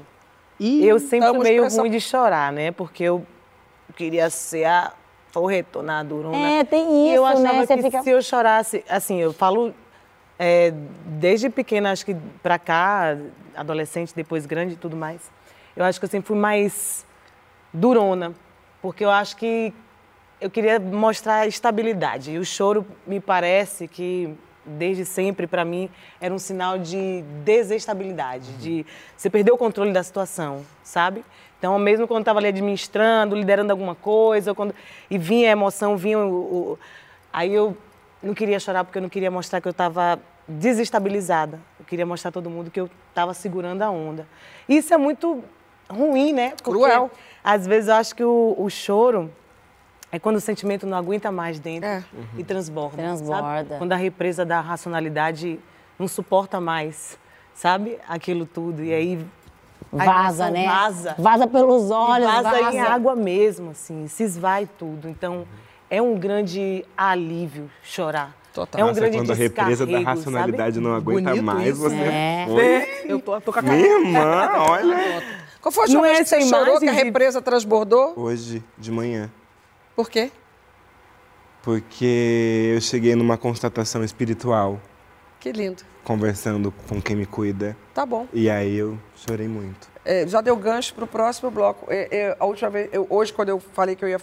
Ih, 0.59 0.85
eu 0.85 0.99
sempre 0.99 1.29
fui 1.29 1.39
meio 1.39 1.67
ruim 1.67 1.89
de 1.91 1.99
chorar, 2.01 2.51
né? 2.51 2.71
Porque 2.71 3.03
eu 3.03 3.25
queria 3.95 4.29
ser 4.29 4.65
a 4.65 4.91
forretona, 5.31 5.99
a 5.99 6.03
durona. 6.03 6.37
É, 6.37 6.63
tem 6.63 7.07
E 7.09 7.13
eu 7.13 7.25
isso, 7.27 7.41
né? 7.41 7.49
achava 7.49 7.65
Você 7.65 7.75
que 7.77 7.81
fica- 7.83 8.03
se 8.03 8.09
eu 8.09 8.21
chorasse, 8.21 8.83
assim, 8.89 9.17
eu 9.19 9.33
falo 9.33 9.73
é, 10.39 10.71
desde 11.05 11.49
pequena, 11.49 11.91
acho 11.91 12.05
que 12.05 12.15
pra 12.43 12.59
cá, 12.59 13.17
adolescente, 13.55 14.13
depois 14.15 14.45
grande 14.45 14.73
e 14.73 14.77
tudo 14.77 14.95
mais, 14.95 15.31
eu 15.75 15.83
acho 15.83 15.99
que 15.99 16.05
eu 16.05 16.09
sempre 16.09 16.27
fui 16.27 16.37
mais 16.37 17.05
durona, 17.73 18.33
porque 18.81 19.03
eu 19.03 19.09
acho 19.11 19.35
que 19.35 19.73
eu 20.39 20.49
queria 20.49 20.79
mostrar 20.79 21.47
estabilidade. 21.47 22.31
E 22.31 22.37
o 22.37 22.45
choro 22.45 22.85
me 23.05 23.19
parece 23.19 23.87
que 23.87 24.35
desde 24.67 25.05
sempre 25.05 25.47
para 25.47 25.63
mim 25.63 25.89
era 26.19 26.33
um 26.33 26.39
sinal 26.39 26.77
de 26.77 27.23
desestabilidade, 27.43 28.51
de 28.57 28.85
você 29.15 29.29
perder 29.29 29.51
o 29.51 29.57
controle 29.57 29.91
da 29.91 30.03
situação, 30.03 30.65
sabe? 30.83 31.23
Então, 31.59 31.77
mesmo 31.79 32.07
quando 32.07 32.21
estava 32.21 32.39
ali 32.39 32.47
administrando, 32.49 33.35
liderando 33.35 33.71
alguma 33.71 33.95
coisa, 33.95 34.53
quando 34.53 34.75
e 35.09 35.17
vinha 35.17 35.49
a 35.49 35.51
emoção, 35.51 35.97
vinha 35.97 36.19
o, 36.19 36.23
o- 36.73 36.79
aí 37.33 37.53
eu 37.53 37.75
não 38.21 38.33
queria 38.33 38.59
chorar 38.59 38.83
porque 38.83 38.97
eu 38.97 39.01
não 39.01 39.09
queria 39.09 39.31
mostrar 39.31 39.59
que 39.61 39.67
eu 39.67 39.71
estava 39.71 40.19
desestabilizada. 40.47 41.59
Eu 41.79 41.85
queria 41.85 42.05
mostrar 42.05 42.29
a 42.29 42.31
todo 42.31 42.49
mundo 42.49 42.69
que 42.69 42.79
eu 42.79 42.89
estava 43.09 43.33
segurando 43.33 43.81
a 43.81 43.89
onda. 43.89 44.27
Isso 44.69 44.93
é 44.93 44.97
muito 44.97 45.43
ruim, 45.89 46.33
né? 46.33 46.49
Porque, 46.63 46.79
Cruel. 46.79 47.11
Às 47.43 47.65
vezes 47.65 47.87
eu 47.89 47.95
acho 47.95 48.15
que 48.15 48.23
o, 48.23 48.55
o 48.57 48.69
choro 48.69 49.31
é 50.11 50.17
quando 50.19 50.37
o 50.37 50.41
sentimento 50.41 50.85
não 50.87 50.97
aguenta 50.97 51.31
mais 51.31 51.59
dentro 51.59 51.89
É. 51.89 52.03
e 52.37 52.43
transborda. 52.43 52.97
Transborda. 52.97 53.43
Sabe? 53.69 53.77
Quando 53.77 53.91
a 53.93 53.95
represa 53.97 54.45
da 54.45 54.61
racionalidade 54.61 55.59
não 55.99 56.07
suporta 56.07 56.59
mais, 56.61 57.17
sabe? 57.53 57.97
Aquilo 58.07 58.45
tudo. 58.45 58.83
E 58.83 58.93
aí. 58.93 59.25
Vaza, 59.91 60.49
né? 60.49 60.65
Vaza. 60.65 61.15
Vaza 61.17 61.47
pelos 61.47 61.89
olhos, 61.91 62.27
E 62.27 62.31
vaza, 62.31 62.49
vaza. 62.61 62.75
em 62.75 62.79
água 62.81 63.15
mesmo, 63.15 63.71
assim, 63.71 64.07
se 64.07 64.23
esvai 64.23 64.67
tudo. 64.77 65.07
Então, 65.07 65.45
é 65.89 66.01
um 66.01 66.15
grande 66.17 66.83
alívio 66.97 67.69
chorar. 67.83 68.35
Total. 68.53 68.81
É 68.81 68.83
um 68.83 68.87
Nossa, 68.87 68.99
grande 68.99 69.17
quando 69.17 69.31
a 69.31 69.35
represa 69.35 69.85
da 69.85 69.99
racionalidade 69.99 70.75
sabe? 70.75 70.87
não 70.87 70.95
aguenta 70.95 71.29
Bonito 71.29 71.43
mais, 71.45 71.67
isso, 71.69 71.81
você. 71.81 71.95
né? 71.95 72.47
Oi? 72.49 72.87
Eu 73.05 73.19
tô, 73.21 73.39
tô 73.39 73.53
com 73.53 73.59
a 73.59 73.61
Minha 73.61 73.77
irmã, 73.99 74.49
olha. 74.67 75.23
Qual 75.61 75.71
foi 75.71 75.83
a 75.83 75.85
última 75.85 76.01
Não 76.01 76.05
é 76.05 76.13
vez 76.15 76.29
que 76.29 76.41
você 76.41 76.49
chorou 76.49 76.79
que 76.79 76.89
a 76.89 76.91
represa 76.91 77.41
transbordou? 77.41 78.13
Hoje, 78.17 78.63
de 78.77 78.91
manhã. 78.91 79.29
Por 79.97 80.09
quê? 80.11 80.31
Porque 81.63 82.71
eu 82.75 82.79
cheguei 82.79 83.15
numa 83.15 83.35
constatação 83.37 84.03
espiritual, 84.03 84.79
Que 85.39 85.51
lindo. 85.51 85.81
conversando 86.03 86.71
com 86.87 87.01
quem 87.01 87.15
me 87.15 87.25
cuida. 87.25 87.75
Tá 87.95 88.05
bom. 88.05 88.27
E 88.31 88.47
aí 88.47 88.77
eu 88.77 88.97
chorei 89.15 89.47
muito. 89.47 89.89
É, 90.05 90.25
já 90.27 90.39
deu 90.39 90.55
gancho 90.55 90.93
pro 90.93 91.07
próximo 91.07 91.49
bloco. 91.49 91.87
É, 91.91 92.07
é, 92.15 92.37
a 92.39 92.45
última 92.45 92.69
vez, 92.69 92.89
eu- 92.93 93.07
hoje, 93.09 93.33
quando 93.33 93.49
eu 93.49 93.59
falei 93.59 93.95
que 93.95 94.05
eu 94.05 94.09
ia 94.09 94.21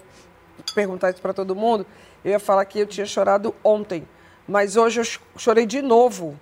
perguntar 0.76 1.10
isso 1.10 1.20
para 1.20 1.34
todo 1.34 1.56
mundo, 1.56 1.84
eu 2.24 2.30
ia 2.30 2.38
falar 2.40 2.64
que 2.66 2.78
eu 2.78 2.86
tinha 2.86 3.04
chorado 3.04 3.52
ontem. 3.64 4.06
Mas 4.46 4.76
hoje 4.76 5.00
eu 5.00 5.04
ch- 5.04 5.20
chorei 5.36 5.66
de 5.66 5.82
novo, 5.82 6.38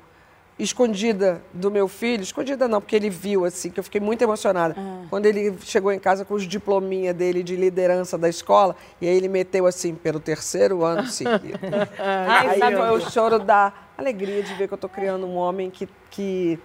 escondida 0.59 1.43
do 1.53 1.71
meu 1.71 1.89
filho. 1.89 2.23
Escondida 2.23 2.69
não, 2.69 2.81
porque 2.81 2.95
ele 2.95 3.11
viu, 3.11 3.45
assim, 3.45 3.71
que 3.71 3.81
eu 3.81 3.85
fiquei 3.85 4.01
muito 4.01 4.23
emocionada. 4.23 4.77
Quando 5.09 5.27
ele 5.27 5.57
chegou 5.63 5.93
em 5.93 5.99
casa 5.99 6.25
com 6.25 6.35
os 6.35 6.45
diplominha 6.45 7.13
dele 7.13 7.43
de 7.43 7.57
liderança 7.57 8.17
da 8.17 8.29
escola, 8.29 8.77
e 9.01 9.09
aí 9.09 9.17
ele 9.17 9.29
meteu 9.29 9.67
assim, 9.67 9.95
pelo 9.95 10.21
terceiro 10.21 10.85
ano 10.85 11.07
seguido. 11.11 11.59
aí 11.99 12.59
sabe, 12.59 12.77
foi 12.77 12.91
o 12.91 13.11
choro 13.11 13.39
da 13.39 13.73
alegria 13.97 14.43
de 14.43 14.55
ver 14.55 14.69
que 14.69 14.75
eu 14.75 14.77
estou 14.77 14.91
criando 14.91 15.27
um 15.27 15.37
homem 15.37 15.71
que, 15.71 15.89
que 16.11 16.59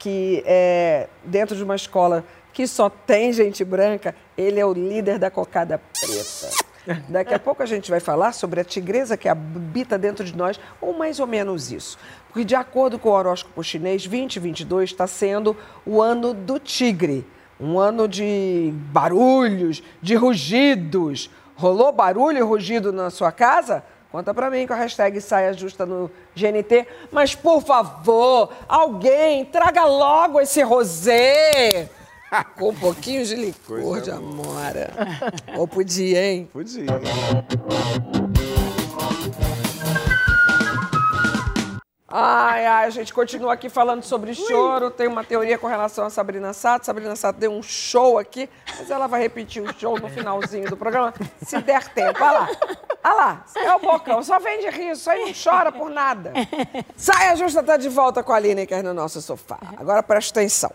que 0.00 0.42
é, 0.46 1.08
dentro 1.22 1.54
de 1.54 1.62
uma 1.62 1.76
escola 1.76 2.24
que 2.52 2.66
só 2.66 2.88
tem 2.88 3.32
gente 3.32 3.62
branca, 3.64 4.14
ele 4.36 4.58
é 4.58 4.64
o 4.64 4.72
líder 4.72 5.18
da 5.18 5.30
cocada 5.30 5.78
preta. 6.00 7.00
Daqui 7.08 7.34
a 7.34 7.38
pouco 7.38 7.62
a 7.62 7.66
gente 7.66 7.90
vai 7.90 8.00
falar 8.00 8.32
sobre 8.32 8.60
a 8.60 8.64
tigresa 8.64 9.16
que 9.16 9.28
habita 9.28 9.98
dentro 9.98 10.24
de 10.24 10.34
nós, 10.34 10.58
ou 10.80 10.94
mais 10.94 11.20
ou 11.20 11.26
menos 11.26 11.70
isso. 11.70 11.98
Porque, 12.32 12.44
de 12.44 12.54
acordo 12.54 12.98
com 12.98 13.08
o 13.08 13.12
horóscopo 13.12 13.62
chinês, 13.64 14.06
2022 14.06 14.90
está 14.90 15.06
sendo 15.06 15.56
o 15.84 16.00
ano 16.00 16.32
do 16.32 16.58
tigre. 16.60 17.26
Um 17.60 17.78
ano 17.78 18.06
de 18.06 18.72
barulhos, 18.92 19.82
de 20.00 20.14
rugidos. 20.14 21.28
Rolou 21.56 21.92
barulho 21.92 22.38
e 22.38 22.40
rugido 22.42 22.92
na 22.92 23.10
sua 23.10 23.32
casa? 23.32 23.82
Conta 24.12 24.32
pra 24.32 24.48
mim 24.48 24.66
com 24.66 24.72
a 24.72 24.76
hashtag 24.76 25.20
saia 25.20 25.52
justa 25.52 25.84
no 25.84 26.10
GNT. 26.34 26.86
Mas, 27.12 27.34
por 27.34 27.62
favor, 27.62 28.50
alguém 28.68 29.44
traga 29.44 29.84
logo 29.84 30.40
esse 30.40 30.62
rosé 30.62 31.88
com 32.56 32.70
um 32.70 32.74
pouquinho 32.74 33.24
de 33.26 33.34
licor 33.34 33.82
Coisa 33.82 34.12
de 34.12 34.18
boa. 34.18 34.42
amora. 34.52 34.90
Ou 35.56 35.66
podia, 35.68 36.24
hein? 36.32 36.48
Podia. 36.52 36.86
Ai, 42.12 42.66
ai, 42.66 42.86
a 42.86 42.90
gente 42.90 43.14
continua 43.14 43.52
aqui 43.52 43.68
falando 43.68 44.02
sobre 44.02 44.34
choro. 44.34 44.90
Tem 44.90 45.06
uma 45.06 45.22
teoria 45.22 45.56
com 45.56 45.68
relação 45.68 46.04
a 46.04 46.10
Sabrina 46.10 46.52
Sato. 46.52 46.84
Sabrina 46.84 47.14
Sato 47.14 47.38
deu 47.38 47.52
um 47.52 47.62
show 47.62 48.18
aqui, 48.18 48.50
mas 48.78 48.90
ela 48.90 49.06
vai 49.06 49.20
repetir 49.22 49.62
o 49.62 49.72
show 49.78 49.96
no 49.98 50.08
finalzinho 50.08 50.68
do 50.68 50.76
programa, 50.76 51.14
se 51.40 51.60
der 51.60 51.86
tempo. 51.88 52.18
Olha 52.20 52.32
lá. 52.32 52.48
Olha 53.02 53.14
lá, 53.14 53.44
é 53.56 53.74
o 53.74 53.78
bocão, 53.78 54.22
só 54.22 54.38
vem 54.38 54.60
de 54.60 54.68
rir, 54.68 54.94
só 54.94 55.14
não 55.16 55.32
chora 55.32 55.72
por 55.72 55.88
nada. 55.88 56.34
Saia 56.94 57.34
Justa 57.34 57.62
tá 57.62 57.78
de 57.78 57.88
volta 57.88 58.22
com 58.22 58.30
a 58.30 58.38
Lineker 58.38 58.82
no 58.82 58.92
nosso 58.92 59.22
sofá. 59.22 59.58
Agora 59.78 60.02
presta 60.02 60.38
atenção. 60.38 60.70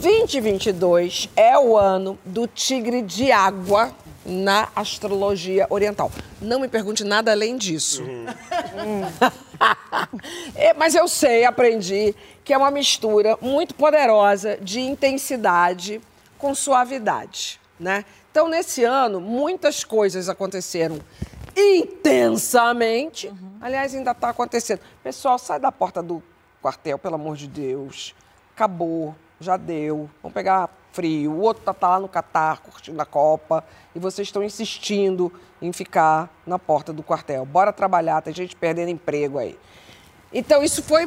2022 0.00 1.28
é 1.36 1.58
o 1.58 1.76
ano 1.76 2.18
do 2.24 2.46
tigre 2.46 3.02
de 3.02 3.30
água 3.30 3.94
na 4.24 4.68
astrologia 4.74 5.66
oriental. 5.68 6.10
Não 6.40 6.58
me 6.58 6.68
pergunte 6.68 7.04
nada 7.04 7.30
além 7.30 7.56
disso. 7.56 8.02
É, 10.54 10.72
mas 10.72 10.94
eu 10.94 11.06
sei, 11.06 11.44
aprendi, 11.44 12.14
que 12.42 12.54
é 12.54 12.56
uma 12.56 12.70
mistura 12.70 13.36
muito 13.42 13.74
poderosa 13.74 14.56
de 14.56 14.80
intensidade 14.80 16.00
com 16.38 16.54
suavidade, 16.54 17.60
né? 17.78 18.06
Então, 18.30 18.48
nesse 18.48 18.82
ano, 18.82 19.20
muitas 19.20 19.84
coisas 19.84 20.30
aconteceram 20.30 20.98
intensamente. 21.54 23.30
Aliás, 23.60 23.94
ainda 23.94 24.12
está 24.12 24.30
acontecendo. 24.30 24.80
Pessoal, 25.02 25.38
sai 25.38 25.60
da 25.60 25.70
porta 25.70 26.02
do 26.02 26.22
quartel, 26.62 26.98
pelo 26.98 27.16
amor 27.16 27.36
de 27.36 27.46
Deus. 27.46 28.14
Acabou, 28.54 29.14
já 29.40 29.56
deu. 29.56 30.08
Vamos 30.22 30.34
pegar 30.34 30.68
frio. 30.92 31.32
O 31.32 31.40
outro 31.40 31.64
tá, 31.64 31.74
tá 31.74 31.88
lá 31.88 32.00
no 32.00 32.08
Catar, 32.08 32.58
curtindo 32.58 33.00
a 33.00 33.06
Copa. 33.06 33.64
E 33.94 33.98
vocês 33.98 34.28
estão 34.28 34.42
insistindo 34.42 35.32
em 35.60 35.72
ficar 35.72 36.28
na 36.46 36.58
porta 36.58 36.92
do 36.92 37.02
quartel. 37.02 37.44
Bora 37.44 37.72
trabalhar, 37.72 38.20
tem 38.22 38.34
gente 38.34 38.54
perdendo 38.54 38.90
emprego 38.90 39.38
aí. 39.38 39.58
Então 40.32 40.62
isso 40.62 40.82
foi. 40.82 41.06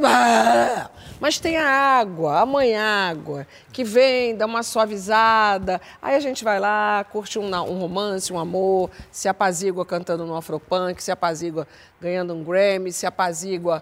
Mas 1.20 1.40
tem 1.40 1.56
a 1.56 1.66
água, 1.66 2.42
a 2.42 2.46
mãe 2.46 2.76
água, 2.76 3.48
que 3.72 3.84
vem, 3.84 4.36
dá 4.36 4.46
uma 4.46 4.64
suavizada. 4.64 5.80
Aí 6.02 6.16
a 6.16 6.20
gente 6.20 6.44
vai 6.44 6.60
lá, 6.60 7.06
curte 7.10 7.40
um, 7.40 7.46
um 7.46 7.80
romance, 7.80 8.34
um 8.34 8.40
amor, 8.40 8.90
se 9.12 9.30
apazigua 9.30 9.86
cantando 9.86 10.26
no 10.26 10.36
Afropunk, 10.36 11.02
se 11.02 11.12
apazigua 11.12 11.66
ganhando 12.02 12.34
um 12.34 12.44
Grammy, 12.44 12.92
se 12.92 13.06
apazigua 13.06 13.82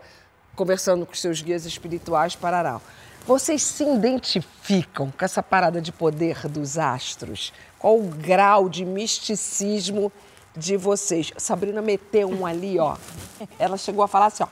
conversando 0.55 1.07
com 1.07 1.13
seus 1.15 1.41
guias 1.41 1.65
espirituais, 1.65 2.35
parará. 2.35 2.79
Vocês 3.25 3.61
se 3.61 3.83
identificam 3.83 5.11
com 5.17 5.25
essa 5.25 5.43
parada 5.43 5.81
de 5.81 5.91
poder 5.91 6.47
dos 6.47 6.77
astros? 6.77 7.53
Qual 7.77 7.97
o 7.97 8.03
grau 8.03 8.67
de 8.67 8.83
misticismo 8.83 10.11
de 10.55 10.75
vocês? 10.75 11.31
Sabrina 11.37 11.81
meteu 11.81 12.29
um 12.29 12.45
ali, 12.45 12.79
ó. 12.79 12.97
Ela 13.59 13.77
chegou 13.77 14.03
a 14.03 14.07
falar 14.07 14.27
assim, 14.27 14.43
ó. 14.43 14.49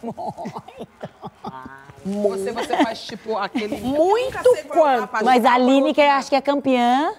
Você, 2.05 2.51
você 2.51 2.77
faz 2.77 3.01
tipo 3.01 3.37
aquele. 3.37 3.77
Muito 3.81 4.39
quanto. 4.67 5.07
página. 5.07 5.31
Mas 5.31 5.45
a 5.45 5.57
Lineker 5.57 6.11
acho 6.13 6.29
que 6.29 6.35
é 6.35 6.41
campeã 6.41 7.13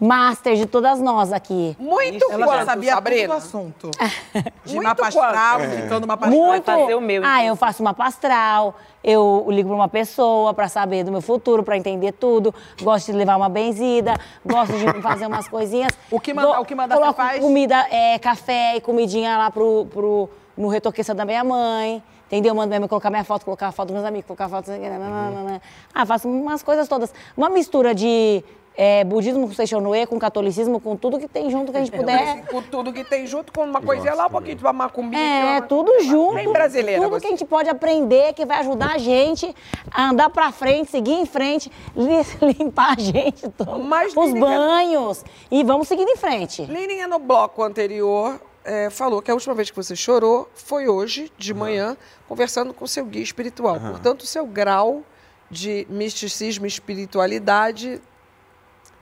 master 0.00 0.56
de 0.56 0.66
todas 0.66 1.00
nós 1.00 1.32
aqui. 1.32 1.76
Muito 1.78 2.24
Ela 2.30 2.58
já 2.58 2.64
sabia 2.64 3.00
tudo 3.00 3.26
do 3.26 3.32
assunto. 3.32 3.90
De 4.64 4.80
mapa 4.80 5.06
astral, 5.08 5.64
indicando 5.64 6.06
mapa 6.06 6.26
astral. 6.26 7.00
Muito. 7.00 7.26
ah, 7.26 7.44
eu 7.44 7.54
faço 7.54 7.82
mapa 7.82 8.04
astral, 8.06 8.74
eu 9.02 9.46
ligo 9.50 9.68
pra 9.68 9.76
uma 9.76 9.88
pessoa 9.88 10.52
pra 10.54 10.68
saber 10.68 11.04
do 11.04 11.12
meu 11.12 11.20
futuro, 11.20 11.62
pra 11.62 11.76
entender 11.76 12.12
tudo. 12.12 12.54
Gosto 12.82 13.12
de 13.12 13.18
levar 13.18 13.36
uma 13.36 13.48
benzida, 13.48 14.14
gosto 14.44 14.72
de 14.72 15.02
fazer 15.02 15.26
umas 15.26 15.48
coisinhas. 15.48 15.92
O 16.10 16.20
que 16.20 16.32
manda- 16.32 16.60
o 16.60 16.64
que 16.64 16.74
manda 16.74 16.94
coloco 16.94 17.20
você 17.20 17.28
faz? 17.28 17.40
comida, 17.40 17.86
é, 17.90 18.18
café 18.18 18.76
e 18.76 18.80
comidinha 18.80 19.36
lá 19.36 19.50
pro, 19.50 19.86
pro, 19.92 20.28
no 20.56 20.68
retoqueça 20.68 21.14
da 21.14 21.24
minha 21.24 21.42
mãe. 21.44 22.02
Entendeu? 22.26 22.54
Mando 22.54 22.68
minha 22.68 22.80
mãe 22.80 22.88
colocar 22.88 23.10
minha 23.10 23.22
foto, 23.24 23.44
colocar 23.44 23.68
a 23.68 23.72
foto 23.72 23.88
dos 23.88 23.94
meus 23.94 24.06
amigos, 24.06 24.26
colocar 24.26 24.46
a 24.46 24.48
foto... 24.48 24.70
nananana. 24.70 25.60
Ah, 25.94 26.06
faço 26.06 26.28
umas 26.28 26.62
coisas 26.62 26.88
todas. 26.88 27.12
Uma 27.36 27.48
mistura 27.50 27.94
de 27.94 28.42
é, 28.76 29.04
budismo 29.04 29.46
com 29.46 29.54
Seixonoe, 29.54 30.06
com 30.06 30.18
catolicismo, 30.18 30.80
com 30.80 30.96
tudo 30.96 31.18
que 31.18 31.28
tem 31.28 31.48
junto 31.50 31.70
que 31.70 31.78
a 31.78 31.80
gente 31.84 31.92
puder. 31.96 32.44
Com 32.46 32.60
tudo 32.62 32.92
que 32.92 33.04
tem 33.04 33.26
junto, 33.26 33.52
com 33.52 33.62
uma 33.64 33.80
coisinha 33.80 34.14
lá, 34.14 34.26
um 34.26 34.30
pouquinho 34.30 34.56
de 34.56 34.64
macumbinha. 34.64 35.20
É, 35.22 35.44
uma- 35.58 35.62
tudo 35.62 36.00
junto. 36.02 36.34
Bem 36.34 36.52
brasileira 36.52 37.00
Tudo 37.02 37.10
você. 37.12 37.20
que 37.20 37.26
a 37.28 37.30
gente 37.30 37.44
pode 37.44 37.68
aprender, 37.68 38.32
que 38.32 38.44
vai 38.44 38.58
ajudar 38.60 38.94
a 38.94 38.98
gente 38.98 39.54
a 39.90 40.10
andar 40.10 40.28
pra 40.30 40.50
frente, 40.50 40.90
seguir 40.90 41.12
em 41.12 41.26
frente, 41.26 41.70
li- 41.96 42.24
limpar 42.58 42.94
a 42.98 43.00
gente, 43.00 43.48
todo, 43.50 43.80
os 44.16 44.32
banhos. 44.32 45.24
E 45.50 45.62
vamos 45.62 45.86
seguindo 45.86 46.08
em 46.10 46.16
frente. 46.16 46.64
Lininha 46.64 47.06
no 47.06 47.18
bloco 47.20 47.62
anterior 47.62 48.40
é, 48.64 48.90
falou 48.90 49.22
que 49.22 49.30
a 49.30 49.34
última 49.34 49.54
vez 49.54 49.70
que 49.70 49.76
você 49.76 49.94
chorou 49.94 50.48
foi 50.54 50.88
hoje, 50.88 51.30
de 51.38 51.54
manhã, 51.54 51.96
conversando 52.28 52.74
com 52.74 52.86
seu 52.86 53.04
guia 53.04 53.22
espiritual. 53.22 53.76
Aham. 53.76 53.90
Portanto, 53.90 54.22
o 54.22 54.26
seu 54.26 54.44
grau 54.46 55.02
de 55.50 55.86
misticismo 55.88 56.64
e 56.66 56.68
espiritualidade 56.68 58.00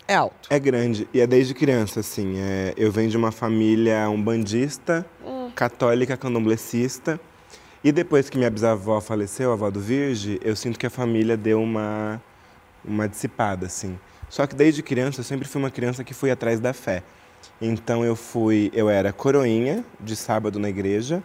é 0.09 0.15
alto. 0.15 0.49
É 0.51 0.59
grande. 0.59 1.09
E 1.13 1.21
é 1.21 1.27
desde 1.27 1.55
criança, 1.55 2.01
assim. 2.01 2.35
É, 2.39 2.75
eu 2.77 2.91
venho 2.91 3.09
de 3.11 3.17
uma 3.17 3.31
família 3.33 4.09
umbandista, 4.11 5.07
Hum. 5.25 5.51
católica, 5.55 6.17
candomblessista. 6.17 7.21
E 7.85 7.91
depois 7.91 8.31
que 8.31 8.39
minha 8.39 8.51
bisavó 8.51 9.01
faleceu, 9.01 9.51
a 9.51 9.55
avó 9.55 9.71
do 9.71 9.81
Virgem, 9.81 10.39
eu 10.43 10.55
sinto 10.55 10.79
que 10.79 10.87
a 10.87 10.91
família 10.91 11.37
deu 11.37 11.61
uma, 11.61 12.23
uma 12.85 13.09
dissipada, 13.09 13.67
assim. 13.67 13.99
Só 14.29 14.47
que 14.47 14.55
desde 14.55 14.83
criança, 14.83 15.21
eu 15.21 15.25
sempre 15.25 15.49
fui 15.49 15.61
uma 15.61 15.71
criança 15.71 16.05
que 16.05 16.15
fui 16.15 16.31
atrás 16.31 16.61
da 16.61 16.73
fé. 16.73 17.03
Então 17.61 18.05
eu 18.05 18.15
fui, 18.15 18.71
eu 18.73 18.89
era 18.89 19.13
coroinha 19.13 19.85
de 20.01 20.15
sábado 20.15 20.59
na 20.61 20.69
igreja, 20.69 21.23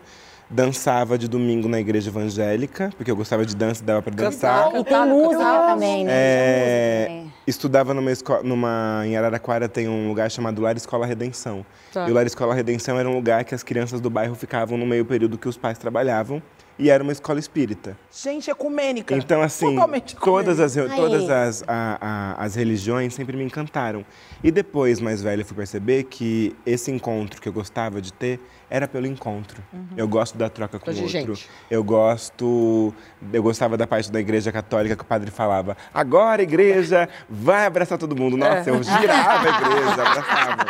dançava 0.50 1.18
de 1.18 1.28
domingo 1.28 1.68
na 1.68 1.80
igreja 1.80 2.10
evangélica, 2.10 2.92
porque 2.98 3.10
eu 3.12 3.16
gostava 3.16 3.46
de 3.46 3.56
dança 3.56 3.84
e 3.84 3.86
dava 3.86 4.02
para 4.02 4.14
dançar. 4.16 4.76
E 4.76 4.84
tem 4.84 5.06
música 5.08 5.60
também, 5.68 6.06
né? 6.06 6.12
É, 6.14 7.24
estudava 7.48 7.94
numa 7.94 8.12
escola, 8.12 8.44
numa, 8.44 9.04
em 9.06 9.16
Araraquara 9.16 9.70
tem 9.70 9.88
um 9.88 10.08
lugar 10.08 10.30
chamado 10.30 10.62
Lar 10.62 10.76
Escola 10.76 11.06
Redenção. 11.06 11.66
Tá. 11.94 12.08
E 12.08 12.12
o 12.12 12.14
Lar 12.14 12.28
Escola 12.28 12.54
Redenção 12.54 13.00
era 13.00 13.10
um 13.10 13.16
lugar 13.16 13.46
que 13.46 13.56
as 13.56 13.64
crianças 13.64 14.02
do 14.02 14.10
bairro 14.10 14.36
ficavam 14.36 14.78
no 14.78 14.86
meio 14.86 15.06
período 15.06 15.38
que 15.38 15.48
os 15.48 15.58
pais 15.58 15.78
trabalhavam. 15.78 16.42
E 16.80 16.90
era 16.92 17.02
uma 17.02 17.12
escola 17.12 17.40
espírita. 17.40 17.98
Gente, 18.12 18.52
ecumênica. 18.52 19.16
Então, 19.16 19.42
assim, 19.42 19.74
Totalmente 19.74 20.16
todas, 20.16 20.60
as, 20.60 20.76
todas 20.96 21.28
as, 21.30 21.64
a- 21.68 21.98
a- 22.00 22.44
as 22.46 22.54
religiões 22.54 23.16
sempre 23.16 23.36
me 23.36 23.44
encantaram. 23.44 24.06
E 24.44 24.52
depois, 24.52 25.00
mais 25.00 25.22
velho, 25.24 25.42
eu 25.42 25.46
fui 25.46 25.58
perceber 25.58 26.04
que 26.04 26.56
esse 26.66 26.92
encontro 26.92 27.42
que 27.42 27.50
eu 27.50 27.54
gostava 27.54 28.00
de 28.00 28.14
ter 28.14 28.40
era 28.70 28.88
pelo 28.88 29.08
encontro. 29.08 29.64
Uhum. 29.74 29.88
Eu 29.98 30.08
gosto 30.08 30.38
da 30.38 30.50
troca 30.50 30.78
com 30.78 30.92
o 30.92 30.94
De 30.94 31.02
outro. 31.02 31.34
gente. 31.36 31.50
Eu 31.72 31.84
gosto. 31.84 32.94
Eu 33.34 33.42
gostava 33.42 33.76
da 33.76 33.88
parte 33.88 34.12
da 34.12 34.20
igreja 34.20 34.52
católica 34.52 34.96
que 34.96 35.02
o 35.02 35.06
padre 35.06 35.32
falava: 35.32 35.76
agora, 35.92 36.44
igreja, 36.44 37.10
vai 37.28 37.66
abraçar 37.66 37.98
todo 37.98 38.16
mundo. 38.16 38.38
Nossa, 38.38 38.70
É. 38.70 38.74
eu 38.74 38.84
girava 38.84 39.48
a 39.50 39.62
igreja, 39.62 39.94
abraçava. 39.94 40.66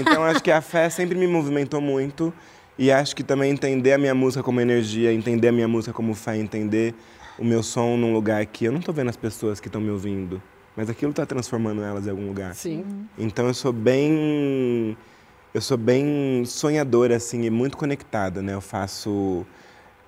Então, 0.00 0.24
acho 0.24 0.42
que 0.42 0.50
a 0.50 0.60
fé 0.60 0.90
sempre 0.90 1.16
me 1.16 1.26
movimentou 1.26 1.80
muito. 1.80 2.32
E 2.78 2.90
acho 2.90 3.14
que 3.14 3.22
também 3.22 3.50
entender 3.50 3.92
a 3.92 3.98
minha 3.98 4.14
música 4.14 4.42
como 4.42 4.60
energia, 4.60 5.12
entender 5.12 5.48
a 5.48 5.52
minha 5.52 5.68
música 5.68 5.92
como 5.92 6.14
fé, 6.14 6.36
entender 6.36 6.94
o 7.38 7.44
meu 7.44 7.62
som 7.62 7.96
num 7.96 8.12
lugar 8.12 8.44
que 8.46 8.64
eu 8.64 8.72
não 8.72 8.80
tô 8.80 8.92
vendo 8.92 9.08
as 9.08 9.16
pessoas 9.16 9.60
que 9.60 9.68
estão 9.68 9.80
me 9.80 9.90
ouvindo, 9.90 10.42
mas 10.76 10.90
aquilo 10.90 11.12
tá 11.12 11.24
transformando 11.24 11.82
elas 11.82 12.06
em 12.06 12.10
algum 12.10 12.26
lugar. 12.26 12.54
Sim. 12.54 12.84
Então 13.18 13.46
eu 13.46 13.54
sou 13.54 13.72
bem 13.72 14.96
eu 15.52 15.60
sou 15.60 15.76
bem 15.76 16.44
sonhadora 16.44 17.16
assim 17.16 17.42
e 17.44 17.50
muito 17.50 17.76
conectada, 17.76 18.40
né? 18.40 18.54
Eu 18.54 18.60
faço 18.60 19.44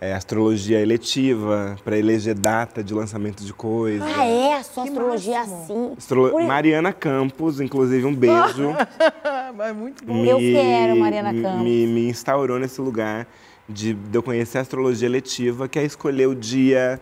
é, 0.02 0.12
astrologia 0.14 0.80
eletiva 0.80 1.76
para 1.84 1.96
eleger 1.96 2.34
data 2.34 2.82
de 2.82 2.92
lançamento 2.92 3.44
de 3.44 3.52
coisa. 3.54 4.04
Ah, 4.04 4.24
é? 4.26 4.54
A 4.54 4.62
sua 4.64 4.82
astrologia 4.82 5.36
é 5.36 5.38
assim. 5.38 5.92
Astrolo- 5.96 6.30
Por- 6.30 6.42
Mariana 6.42 6.92
Campos, 6.92 7.60
inclusive 7.60 8.04
um 8.04 8.12
beijo. 8.14 8.74
Mas 9.56 9.76
muito 9.76 10.04
bom. 10.04 10.14
me- 10.14 10.28
Eu 10.28 10.38
quero, 10.38 10.96
Mariana 10.98 11.32
me- 11.32 11.42
Campos. 11.42 11.62
Me, 11.62 11.86
me 11.86 12.08
instaurou 12.08 12.58
nesse 12.58 12.80
lugar 12.80 13.28
de, 13.68 13.94
de 13.94 14.18
eu 14.18 14.22
conhecer 14.24 14.58
a 14.58 14.62
astrologia 14.62 15.06
eletiva, 15.06 15.68
que 15.68 15.78
é 15.78 15.84
escolher 15.84 16.26
o 16.26 16.34
dia 16.34 17.00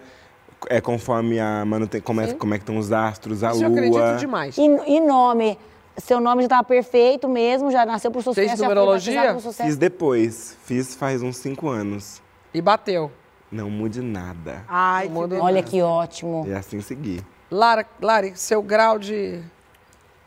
é, 0.68 0.78
conforme 0.78 1.40
a 1.40 1.64
manuten 1.64 2.02
como, 2.02 2.20
é, 2.20 2.34
como 2.34 2.52
é 2.52 2.58
que 2.58 2.62
estão 2.64 2.76
os 2.76 2.92
astros, 2.92 3.42
a 3.42 3.52
Isso 3.52 3.64
eu 3.64 3.68
lua. 3.70 3.78
acredito 3.78 4.20
demais. 4.20 4.58
E, 4.58 4.62
e 4.62 5.00
nome? 5.00 5.56
Seu 5.96 6.20
nome 6.20 6.42
já 6.42 6.46
estava 6.48 6.64
perfeito 6.64 7.26
mesmo, 7.28 7.70
já 7.70 7.86
nasceu 7.86 8.10
por 8.10 8.22
sucesso. 8.22 8.46
Fez 8.46 8.50
já 8.50 8.66
foi 8.66 8.74
numerologia? 8.74 9.34
sucesso. 9.40 9.62
Fiz 9.62 9.76
depois, 9.78 10.56
fiz 10.64 10.94
faz 10.94 11.22
uns 11.22 11.38
cinco 11.38 11.68
anos. 11.70 12.20
E 12.52 12.60
bateu. 12.60 13.10
Não 13.50 13.68
mude 13.68 14.00
nada. 14.00 14.64
Ai, 14.68 15.08
que 15.08 15.34
Olha 15.34 15.62
que 15.62 15.82
ótimo. 15.82 16.44
E 16.46 16.52
assim 16.52 16.80
segui. 16.80 17.20
Lara, 17.50 17.84
Lari, 18.00 18.36
seu 18.36 18.62
grau 18.62 18.98
de. 18.98 19.42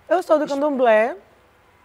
Eu 0.10 0.22
sou 0.22 0.38
do 0.38 0.46
candomblé 0.46 1.16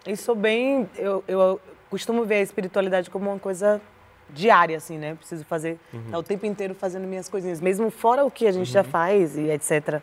e 0.05 0.17
sou 0.17 0.35
bem. 0.35 0.89
Eu, 0.97 1.23
eu 1.27 1.61
costumo 1.89 2.25
ver 2.25 2.35
a 2.35 2.41
espiritualidade 2.41 3.09
como 3.09 3.29
uma 3.29 3.39
coisa 3.39 3.81
diária, 4.29 4.77
assim, 4.77 4.97
né? 4.97 5.15
Preciso 5.15 5.45
fazer. 5.45 5.79
Uhum. 5.93 6.11
Tá 6.11 6.17
o 6.17 6.23
tempo 6.23 6.45
inteiro 6.45 6.75
fazendo 6.75 7.07
minhas 7.07 7.29
coisinhas, 7.29 7.61
mesmo 7.61 7.89
fora 7.89 8.25
o 8.25 8.29
que 8.29 8.45
a 8.45 8.51
gente 8.51 8.69
já 8.69 8.83
faz 8.83 9.37
e 9.37 9.49
etc. 9.49 10.01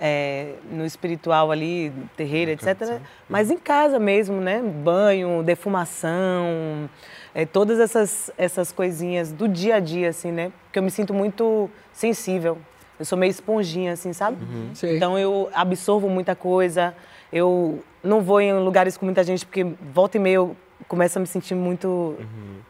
é, 0.00 0.54
no 0.70 0.86
espiritual 0.86 1.50
ali, 1.50 1.92
terreiro, 2.16 2.50
etc. 2.50 2.98
Mas 3.28 3.50
em 3.50 3.58
casa 3.58 3.98
mesmo, 3.98 4.40
né? 4.40 4.62
Banho, 4.62 5.42
defumação, 5.42 6.88
é, 7.34 7.44
todas 7.44 7.78
essas, 7.78 8.30
essas 8.38 8.72
coisinhas 8.72 9.30
do 9.30 9.46
dia 9.46 9.76
a 9.76 9.80
dia, 9.80 10.08
assim, 10.08 10.32
né? 10.32 10.50
Porque 10.64 10.78
eu 10.78 10.82
me 10.82 10.90
sinto 10.90 11.12
muito 11.12 11.68
sensível. 11.92 12.58
Eu 12.98 13.04
sou 13.04 13.16
meio 13.16 13.30
esponjinha, 13.30 13.92
assim, 13.92 14.12
sabe? 14.12 14.38
Sei. 14.74 14.96
Então 14.96 15.18
eu 15.18 15.50
absorvo 15.54 16.08
muita 16.08 16.34
coisa. 16.34 16.94
Eu 17.32 17.82
não 18.02 18.20
vou 18.20 18.40
em 18.40 18.52
lugares 18.54 18.96
com 18.96 19.04
muita 19.04 19.22
gente, 19.22 19.44
porque 19.44 19.64
volta 19.92 20.16
e 20.16 20.20
meia 20.20 20.36
eu 20.36 20.56
começo 20.90 21.18
a 21.18 21.20
me 21.20 21.26
sentir 21.28 21.54
muito 21.54 22.16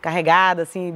carregada, 0.02 0.62
assim. 0.62 0.94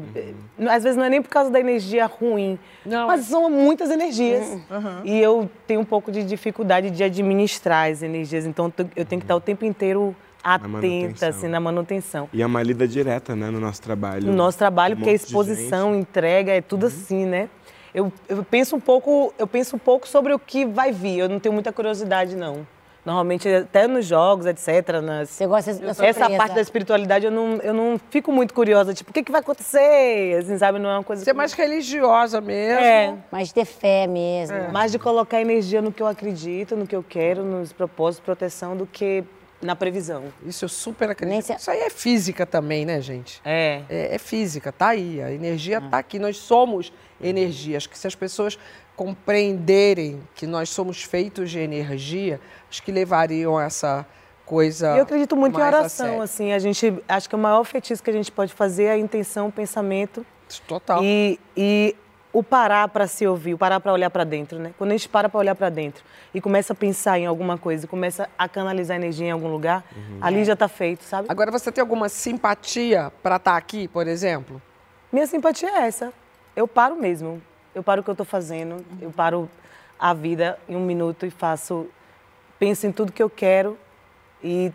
Às 0.68 0.82
vezes 0.82 0.94
não 0.94 1.04
é 1.04 1.08
nem 1.08 1.22
por 1.22 1.30
causa 1.30 1.50
da 1.50 1.58
energia 1.58 2.04
ruim, 2.04 2.58
mas 2.84 3.24
são 3.24 3.48
muitas 3.50 3.90
energias. 3.90 4.58
E 5.04 5.18
eu 5.18 5.50
tenho 5.66 5.80
um 5.80 5.84
pouco 5.86 6.12
de 6.12 6.22
dificuldade 6.22 6.90
de 6.90 7.02
administrar 7.02 7.90
as 7.90 8.02
energias. 8.02 8.44
Então 8.44 8.70
eu 8.94 9.06
tenho 9.06 9.20
que 9.20 9.24
estar 9.24 9.34
o 9.34 9.40
tempo 9.40 9.64
inteiro 9.64 10.14
atenta, 10.42 10.68
manutenção. 10.68 11.28
assim, 11.30 11.48
na 11.48 11.58
manutenção. 11.58 12.28
E 12.30 12.42
é 12.42 12.46
uma 12.46 12.62
lida 12.62 12.86
direta, 12.86 13.34
né, 13.34 13.48
no 13.48 13.58
nosso 13.58 13.80
trabalho. 13.80 14.26
No 14.26 14.34
nosso 14.34 14.58
trabalho, 14.58 14.94
Um 14.94 14.98
porque 14.98 15.10
a 15.10 15.14
exposição, 15.14 15.96
entrega, 15.96 16.52
é 16.52 16.60
tudo 16.60 16.84
assim, 16.84 17.24
né? 17.24 17.48
Eu, 17.94 18.12
eu 18.28 18.44
penso 18.44 18.76
um 18.76 18.80
pouco, 18.80 19.32
eu 19.38 19.46
penso 19.46 19.76
um 19.76 19.78
pouco 19.78 20.06
sobre 20.06 20.34
o 20.34 20.38
que 20.38 20.66
vai 20.66 20.92
vir. 20.92 21.20
Eu 21.20 21.28
não 21.30 21.40
tenho 21.40 21.54
muita 21.54 21.72
curiosidade, 21.72 22.36
não. 22.36 22.66
Normalmente, 23.04 23.46
até 23.48 23.86
nos 23.86 24.06
jogos, 24.06 24.46
etc. 24.46 25.00
Nas... 25.02 25.28
Você 25.28 25.46
gosta 25.46 25.74
da 25.74 25.90
Essa 25.90 26.04
surpresa. 26.04 26.36
parte 26.36 26.54
da 26.54 26.60
espiritualidade 26.60 27.26
eu 27.26 27.30
não, 27.30 27.56
eu 27.56 27.74
não 27.74 28.00
fico 28.10 28.32
muito 28.32 28.54
curiosa. 28.54 28.94
Tipo, 28.94 29.10
o 29.10 29.12
que, 29.12 29.22
que 29.22 29.30
vai 29.30 29.42
acontecer? 29.42 30.38
Assim, 30.38 30.56
sabe? 30.56 30.78
Não 30.78 30.88
é 30.88 30.94
uma 30.94 31.04
coisa. 31.04 31.22
Você 31.22 31.30
é 31.30 31.34
mais 31.34 31.52
religiosa 31.52 32.40
mesmo. 32.40 32.80
É. 32.80 33.14
Mais 33.30 33.52
ter 33.52 33.66
fé 33.66 34.06
mesmo. 34.06 34.72
Mais 34.72 34.90
de 34.90 34.98
colocar 34.98 35.40
energia 35.40 35.82
no 35.82 35.92
que 35.92 36.02
eu 36.02 36.06
acredito, 36.06 36.76
no 36.76 36.86
que 36.86 36.96
eu 36.96 37.02
quero, 37.02 37.44
nos 37.44 37.72
propósitos 37.72 38.22
de 38.22 38.24
proteção, 38.24 38.74
do 38.74 38.86
que 38.86 39.22
na 39.60 39.74
previsão. 39.74 40.24
Isso 40.44 40.64
eu 40.64 40.68
super 40.68 41.10
acredito. 41.10 41.56
Isso 41.56 41.70
aí 41.70 41.80
é 41.80 41.90
física 41.90 42.46
também, 42.46 42.84
né, 42.84 43.00
gente? 43.00 43.40
É. 43.44 43.82
É, 43.88 44.14
é 44.14 44.18
física, 44.18 44.70
tá 44.70 44.88
aí. 44.88 45.22
A 45.22 45.32
energia 45.32 45.80
tá 45.80 45.98
aqui. 45.98 46.18
Nós 46.18 46.36
somos 46.36 46.92
energia. 47.20 47.76
Acho 47.76 47.88
que 47.88 47.98
se 47.98 48.06
as 48.06 48.14
pessoas 48.14 48.58
compreenderem 48.96 50.20
que 50.34 50.46
nós 50.46 50.70
somos 50.70 51.02
feitos 51.02 51.50
de 51.50 51.58
energia, 51.58 52.40
acho 52.70 52.82
que 52.82 52.92
levariam 52.92 53.60
essa 53.60 54.06
coisa. 54.44 54.96
Eu 54.96 55.02
acredito 55.02 55.36
muito 55.36 55.58
em 55.58 55.62
a 55.62 55.66
oração, 55.66 56.06
sério. 56.06 56.22
assim. 56.22 56.52
A 56.52 56.58
gente, 56.58 56.94
acho 57.08 57.28
que 57.28 57.34
o 57.34 57.38
maior 57.38 57.64
feitiço 57.64 58.02
que 58.02 58.10
a 58.10 58.12
gente 58.12 58.30
pode 58.30 58.52
fazer 58.52 58.84
é 58.84 58.90
a 58.92 58.98
intenção, 58.98 59.48
o 59.48 59.52
pensamento. 59.52 60.24
Total. 60.66 61.02
E, 61.02 61.40
e 61.56 61.96
o 62.32 62.42
parar 62.42 62.88
para 62.88 63.06
se 63.06 63.26
ouvir, 63.26 63.54
o 63.54 63.58
parar 63.58 63.80
para 63.80 63.92
olhar 63.92 64.10
para 64.10 64.24
dentro, 64.24 64.58
né? 64.58 64.74
Quando 64.76 64.90
a 64.90 64.96
gente 64.96 65.08
para 65.08 65.28
para 65.28 65.38
olhar 65.38 65.54
para 65.54 65.70
dentro 65.70 66.04
e 66.34 66.40
começa 66.40 66.72
a 66.72 66.76
pensar 66.76 67.18
em 67.18 67.26
alguma 67.26 67.56
coisa, 67.56 67.86
começa 67.86 68.28
a 68.36 68.48
canalizar 68.48 68.96
energia 68.96 69.28
em 69.28 69.30
algum 69.30 69.48
lugar, 69.48 69.84
ali 70.20 70.44
já 70.44 70.56
tá 70.56 70.66
feito, 70.66 71.04
sabe? 71.04 71.26
Agora, 71.30 71.50
você 71.50 71.70
tem 71.70 71.80
alguma 71.80 72.08
simpatia 72.08 73.12
para 73.22 73.36
estar 73.36 73.56
aqui, 73.56 73.86
por 73.86 74.08
exemplo? 74.08 74.60
Minha 75.12 75.26
simpatia 75.28 75.68
é 75.68 75.86
essa. 75.86 76.12
Eu 76.56 76.66
paro 76.66 76.96
mesmo. 76.96 77.40
Eu 77.74 77.82
paro 77.82 78.00
o 78.00 78.04
que 78.04 78.10
eu 78.10 78.14
estou 78.14 78.26
fazendo, 78.26 78.84
eu 79.00 79.10
paro 79.10 79.50
a 79.98 80.14
vida 80.14 80.58
em 80.68 80.76
um 80.76 80.84
minuto 80.84 81.26
e 81.26 81.30
faço, 81.30 81.88
penso 82.58 82.86
em 82.86 82.92
tudo 82.92 83.12
que 83.12 83.22
eu 83.22 83.30
quero 83.30 83.76
e 84.42 84.72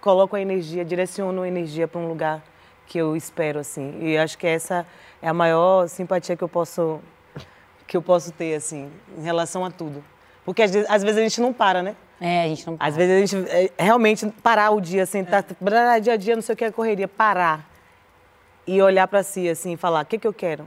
coloco 0.00 0.36
a 0.36 0.40
energia, 0.40 0.84
direciono 0.84 1.42
a 1.42 1.48
energia 1.48 1.86
para 1.86 2.00
um 2.00 2.08
lugar 2.08 2.42
que 2.86 2.98
eu 2.98 3.16
espero, 3.16 3.60
assim. 3.60 3.98
E 4.02 4.18
acho 4.18 4.36
que 4.36 4.46
essa 4.46 4.86
é 5.22 5.28
a 5.28 5.32
maior 5.32 5.88
simpatia 5.88 6.36
que 6.36 6.44
eu 6.44 6.48
posso, 6.48 7.00
que 7.86 7.96
eu 7.96 8.02
posso 8.02 8.32
ter, 8.32 8.54
assim, 8.54 8.90
em 9.16 9.22
relação 9.22 9.64
a 9.64 9.70
tudo. 9.70 10.04
Porque 10.44 10.62
às 10.62 10.72
vezes, 10.72 10.90
às 10.90 11.02
vezes 11.02 11.18
a 11.18 11.22
gente 11.22 11.40
não 11.40 11.52
para, 11.52 11.82
né? 11.82 11.96
É, 12.20 12.42
a 12.42 12.48
gente 12.48 12.66
não 12.66 12.76
para. 12.76 12.86
Às 12.86 12.96
vezes 12.96 13.16
a 13.16 13.26
gente 13.36 13.50
é, 13.50 13.70
realmente 13.78 14.26
parar 14.42 14.70
o 14.72 14.80
dia, 14.80 15.06
sentar, 15.06 15.44
é. 15.44 16.00
dia 16.00 16.12
a 16.14 16.16
dia, 16.16 16.34
não 16.34 16.42
sei 16.42 16.52
o 16.52 16.56
que 16.56 16.64
é 16.64 16.70
correria, 16.70 17.08
parar 17.08 17.70
e 18.66 18.82
olhar 18.82 19.06
para 19.08 19.22
si 19.22 19.48
assim, 19.48 19.76
falar, 19.76 20.02
o 20.02 20.06
que 20.06 20.18
que 20.18 20.26
eu 20.26 20.32
quero? 20.32 20.66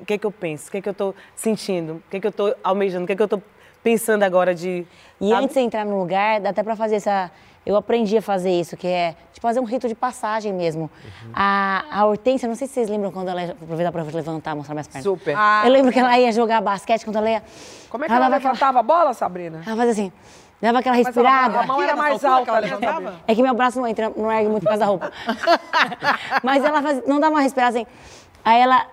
O 0.00 0.04
que 0.04 0.18
que 0.18 0.26
eu 0.26 0.32
penso? 0.32 0.68
O 0.68 0.70
que 0.72 0.80
que 0.80 0.88
eu 0.88 0.92
estou 0.92 1.14
sentindo? 1.34 1.94
O 1.94 2.02
que 2.10 2.20
que 2.20 2.26
eu 2.26 2.30
estou 2.30 2.54
almejando? 2.62 3.04
O 3.04 3.06
que 3.06 3.16
que 3.16 3.22
eu 3.22 3.26
estou 3.26 3.42
pensando 3.82 4.22
agora 4.22 4.54
de 4.54 4.86
E 5.20 5.28
sabe? 5.28 5.44
antes 5.44 5.54
de 5.54 5.60
entrar 5.60 5.84
no 5.84 5.98
lugar, 5.98 6.40
dá 6.40 6.50
até 6.50 6.62
para 6.62 6.76
fazer 6.76 6.96
essa 6.96 7.30
eu 7.64 7.76
aprendi 7.76 8.16
a 8.16 8.22
fazer 8.22 8.50
isso, 8.50 8.76
que 8.76 8.86
é 8.86 9.14
tipo, 9.32 9.46
fazer 9.46 9.60
um 9.60 9.64
rito 9.64 9.86
de 9.86 9.94
passagem 9.94 10.52
mesmo. 10.52 10.82
Uhum. 10.82 11.30
A, 11.34 11.84
a 11.90 12.06
Hortência, 12.06 12.48
não 12.48 12.54
sei 12.54 12.66
se 12.66 12.74
vocês 12.74 12.88
lembram 12.88 13.12
quando 13.12 13.28
ela 13.28 13.42
ia 13.42 13.52
aproveitar 13.52 13.92
para 13.92 14.02
levantar, 14.02 14.54
mostrar 14.54 14.74
minhas 14.74 14.88
pernas. 14.88 15.04
Super. 15.04 15.34
Ah, 15.36 15.62
eu 15.64 15.70
lembro 15.70 15.92
que 15.92 15.98
ela 15.98 16.18
ia 16.18 16.32
jogar 16.32 16.60
basquete 16.62 17.04
quando 17.04 17.16
ela 17.16 17.30
ia. 17.30 17.42
Como 17.90 18.04
é 18.04 18.06
que 18.06 18.12
ela, 18.12 18.26
ela 18.26 18.36
levantava 18.36 18.78
aquela... 18.78 18.80
a 18.80 18.82
bola, 18.82 19.14
Sabrina? 19.14 19.62
Ela 19.66 19.76
fazia 19.76 19.92
assim. 19.92 20.12
Dava 20.60 20.78
aquela 20.78 20.96
respirada. 20.96 21.58
a, 21.58 21.62
a 21.62 21.66
mão 21.66 21.82
era 21.82 21.96
mais 21.96 22.22
alta, 22.24 22.50
ela 22.50 22.60
levantava? 22.60 23.14
É 23.26 23.34
que 23.34 23.42
meu 23.42 23.54
braço 23.54 23.78
não 23.78 23.86
entra, 23.86 24.12
não 24.14 24.30
ergue 24.30 24.48
muito 24.50 24.62
por 24.62 24.68
causa 24.68 24.80
da 24.80 24.86
roupa. 24.86 25.12
Mas 26.42 26.64
ela 26.64 26.82
fazia, 26.82 27.02
não 27.06 27.18
dava 27.18 27.34
uma 27.34 27.40
respirada 27.40 27.78
assim. 27.78 27.86
Aí 28.44 28.60
ela 28.60 28.86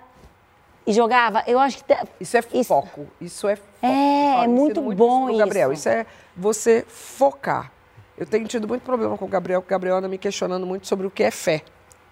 e 0.87 0.93
jogava. 0.93 1.43
Eu 1.45 1.59
acho 1.59 1.83
que. 1.83 1.93
Isso 2.19 2.37
é 2.37 2.41
foco. 2.63 3.05
Isso 3.19 3.47
é 3.47 3.57
foco. 3.57 3.69
É, 3.81 4.45
é 4.45 4.47
muito, 4.47 4.81
muito 4.81 4.97
bom 4.97 5.29
isso. 5.29 5.37
Gabriel, 5.37 5.73
isso 5.73 5.89
é 5.89 6.05
você 6.35 6.85
focar. 6.87 7.71
Eu 8.17 8.25
tenho 8.25 8.47
tido 8.47 8.67
muito 8.67 8.81
problema 8.81 9.17
com 9.17 9.25
o 9.25 9.27
Gabriel, 9.27 9.61
porque 9.61 9.73
o 9.73 9.75
Gabriel 9.75 9.97
anda 9.97 10.07
me 10.07 10.17
questionando 10.17 10.65
muito 10.65 10.87
sobre 10.87 11.05
o 11.05 11.11
que 11.11 11.21
é 11.21 11.29
fé. 11.29 11.61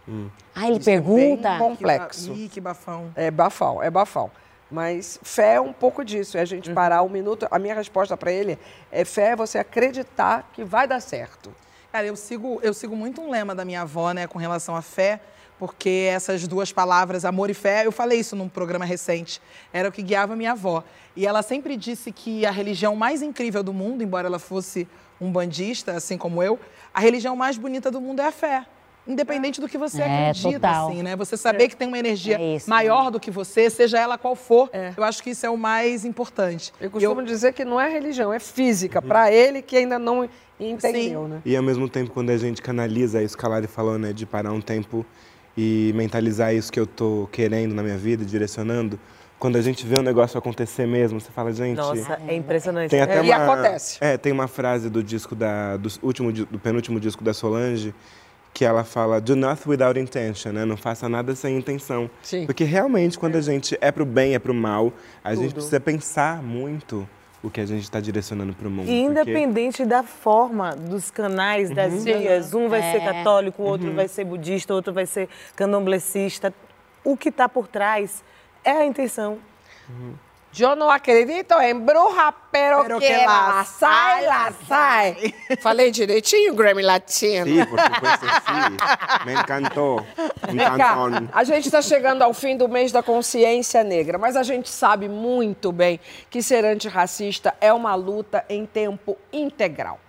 Hum. 0.07 0.29
Ah, 0.53 0.67
ele 0.67 0.75
Isso 0.77 0.85
pergunta? 0.85 1.47
É 1.47 1.51
bem 1.51 1.59
complexo. 1.59 2.25
Que, 2.25 2.29
ba... 2.29 2.35
Ih, 2.35 2.49
que 2.49 2.61
bafão. 2.61 3.11
É 3.15 3.31
bafão, 3.31 3.81
é 3.81 3.89
bafão. 3.89 4.29
Mas 4.69 5.19
fé 5.23 5.55
é 5.55 5.61
um 5.61 5.73
pouco 5.73 6.03
disso, 6.03 6.37
é 6.37 6.41
a 6.41 6.45
gente 6.45 6.69
uhum. 6.69 6.75
parar 6.75 7.01
um 7.01 7.09
minuto. 7.09 7.47
A 7.49 7.57
minha 7.57 7.73
resposta 7.73 8.15
para 8.17 8.31
ele 8.31 8.59
é 8.91 9.05
fé 9.05 9.29
é 9.29 9.35
você 9.35 9.57
acreditar 9.57 10.49
que 10.53 10.63
vai 10.63 10.87
dar 10.87 10.99
certo. 10.99 11.53
Cara, 11.91 12.05
eu 12.07 12.15
sigo, 12.15 12.59
eu 12.61 12.73
sigo 12.73 12.95
muito 12.95 13.21
um 13.21 13.29
lema 13.29 13.55
da 13.55 13.63
minha 13.63 13.81
avó, 13.81 14.11
né, 14.11 14.27
com 14.27 14.37
relação 14.37 14.75
à 14.75 14.81
fé, 14.81 15.21
porque 15.59 16.09
essas 16.11 16.47
duas 16.47 16.71
palavras, 16.71 17.25
amor 17.25 17.49
e 17.49 17.53
fé, 17.53 17.85
eu 17.85 17.91
falei 17.91 18.19
isso 18.19 18.35
num 18.35 18.49
programa 18.49 18.85
recente, 18.85 19.41
era 19.71 19.89
o 19.89 19.91
que 19.91 20.01
guiava 20.01 20.35
minha 20.35 20.51
avó. 20.51 20.83
E 21.15 21.25
ela 21.25 21.41
sempre 21.41 21.77
disse 21.77 22.11
que 22.11 22.45
a 22.45 22.51
religião 22.51 22.95
mais 22.95 23.21
incrível 23.21 23.63
do 23.63 23.73
mundo, 23.73 24.03
embora 24.03 24.27
ela 24.27 24.39
fosse 24.39 24.87
um 25.19 25.31
bandista, 25.31 25.93
assim 25.93 26.17
como 26.17 26.43
eu, 26.43 26.59
a 26.93 26.99
religião 26.99 27.35
mais 27.35 27.57
bonita 27.57 27.89
do 27.89 28.01
mundo 28.01 28.21
é 28.21 28.27
a 28.27 28.31
fé. 28.31 28.65
Independente 29.07 29.61
do 29.61 29.69
que 29.69 29.77
você 29.77 30.01
é, 30.01 30.29
acredita, 30.29 30.53
total. 30.53 30.89
assim, 30.89 31.03
né? 31.03 31.15
Você 31.15 31.37
saber 31.37 31.65
é. 31.65 31.67
que 31.67 31.75
tem 31.75 31.87
uma 31.87 31.99
energia 31.99 32.37
é 32.39 32.55
isso, 32.55 32.67
maior 32.67 33.05
né? 33.05 33.11
do 33.11 33.19
que 33.19 33.29
você, 33.29 33.69
seja 33.69 33.99
ela 33.99 34.17
qual 34.17 34.35
for, 34.35 34.67
é. 34.73 34.93
eu 34.97 35.03
acho 35.03 35.21
que 35.21 35.29
isso 35.29 35.45
é 35.45 35.49
o 35.49 35.55
mais 35.55 36.03
importante. 36.05 36.73
Eu 36.81 36.89
costumo 36.89 37.21
eu... 37.21 37.25
dizer 37.25 37.53
que 37.53 37.63
não 37.63 37.79
é 37.79 37.87
religião, 37.87 38.33
é 38.33 38.39
física, 38.39 38.99
uhum. 38.99 39.07
para 39.07 39.31
ele 39.31 39.61
que 39.61 39.77
ainda 39.77 39.99
não 39.99 40.27
entendeu, 40.59 41.23
Sim. 41.25 41.29
né? 41.29 41.41
E 41.45 41.55
ao 41.55 41.61
mesmo 41.61 41.87
tempo, 41.87 42.09
quando 42.09 42.31
a 42.31 42.37
gente 42.37 42.63
canaliza 42.63 43.21
isso 43.21 43.37
que 43.37 43.45
a 43.45 43.49
Lari 43.49 43.67
falou, 43.67 43.99
né? 43.99 44.11
De 44.11 44.25
parar 44.25 44.51
um 44.51 44.61
tempo 44.61 45.05
e 45.57 45.91
mentalizar 45.95 46.53
isso 46.53 46.71
que 46.71 46.79
eu 46.79 46.87
tô 46.87 47.29
querendo 47.31 47.73
na 47.73 47.81
minha 47.81 47.97
vida, 47.97 48.25
direcionando, 48.25 48.99
quando 49.37 49.57
a 49.57 49.61
gente 49.61 49.85
vê 49.85 49.99
o 49.99 50.01
negócio 50.01 50.37
acontecer 50.37 50.87
mesmo, 50.87 51.19
você 51.19 51.31
fala, 51.31 51.51
gente. 51.53 51.77
Nossa, 51.77 52.19
é 52.27 52.35
impressionante. 52.35 52.89
Tem 52.89 53.01
até 53.01 53.17
é, 53.17 53.21
uma, 53.21 53.27
e 53.27 53.31
acontece. 53.31 53.97
É, 54.01 54.17
tem 54.17 54.31
uma 54.31 54.47
frase 54.47 54.89
do 54.89 55.03
disco 55.03 55.35
da, 55.35 55.77
do 55.77 55.89
último, 56.01 56.31
do 56.31 56.59
penúltimo 56.59 56.99
disco 56.99 57.23
da 57.23 57.33
Solange 57.33 57.93
que 58.53 58.63
ela 58.63 58.85
fala 58.85 59.19
do 59.19 59.35
not 59.35 59.61
without 59.67 59.99
intention, 59.99 60.53
né? 60.53 60.63
Não 60.63 60.77
faça 60.77 61.09
nada 61.09 61.35
sem 61.35 61.57
intenção. 61.57 62.09
Sim. 62.23 62.45
Porque 62.45 62.63
realmente 62.63 63.19
quando 63.19 63.35
a 63.35 63.41
gente 63.41 63.77
é 63.81 63.91
pro 63.91 64.05
bem, 64.05 64.33
é 64.33 64.39
pro 64.39 64.53
mal, 64.53 64.93
a 65.21 65.31
Tudo. 65.31 65.41
gente 65.41 65.53
precisa 65.53 65.77
pensar 65.77 66.41
muito 66.41 67.07
o 67.45 67.51
que 67.51 67.61
a 67.61 67.65
gente 67.65 67.83
está 67.83 67.99
direcionando 67.99 68.53
para 68.53 68.67
o 68.67 68.71
mundo. 68.71 68.89
E 68.89 69.01
independente 69.01 69.77
porque... 69.77 69.89
da 69.89 70.01
forma 70.01 70.75
dos 70.75 71.11
canais, 71.11 71.69
das 71.69 71.93
uhum. 71.93 72.03
vias, 72.03 72.53
um 72.55 72.67
vai 72.67 72.79
é. 72.79 72.91
ser 72.91 73.01
católico, 73.01 73.61
o 73.61 73.65
outro 73.67 73.89
uhum. 73.89 73.95
vai 73.95 74.07
ser 74.07 74.25
budista, 74.25 74.73
o 74.73 74.75
outro 74.75 74.91
vai 74.91 75.05
ser 75.05 75.29
candomblessista, 75.55 76.51
o 77.03 77.15
que 77.15 77.29
está 77.29 77.47
por 77.47 77.67
trás 77.67 78.23
é 78.63 78.71
a 78.71 78.85
intenção. 78.85 79.37
Uhum. 79.87 80.13
Eu 80.57 80.75
não 80.75 80.89
acredito 80.89 81.53
em 81.61 81.77
bruxa, 81.77 82.33
pero, 82.51 82.83
pero 82.83 82.99
que, 82.99 83.07
que 83.07 83.25
la 83.25 83.63
sai, 83.65 84.25
la 84.25 84.53
sai. 84.67 85.33
Falei 85.59 85.91
direitinho, 85.91 86.53
Grammy 86.55 86.81
Latino? 86.81 87.45
Sim, 87.45 87.65
por 87.65 87.79
supuesto, 87.79 88.25
sim. 88.25 89.25
Me 89.25 89.33
encantou. 89.33 90.05
Encantou. 90.49 91.29
A 91.33 91.43
gente 91.43 91.65
está 91.65 91.81
chegando 91.81 92.21
ao 92.21 92.33
fim 92.33 92.55
do 92.55 92.69
mês 92.69 92.91
da 92.91 93.03
consciência 93.03 93.83
negra, 93.83 94.17
mas 94.17 94.35
a 94.35 94.43
gente 94.43 94.69
sabe 94.69 95.09
muito 95.09 95.71
bem 95.71 95.99
que 96.29 96.41
ser 96.41 96.63
antirracista 96.63 97.53
é 97.59 97.73
uma 97.73 97.95
luta 97.95 98.45
em 98.47 98.65
tempo 98.65 99.17
integral. 99.33 99.99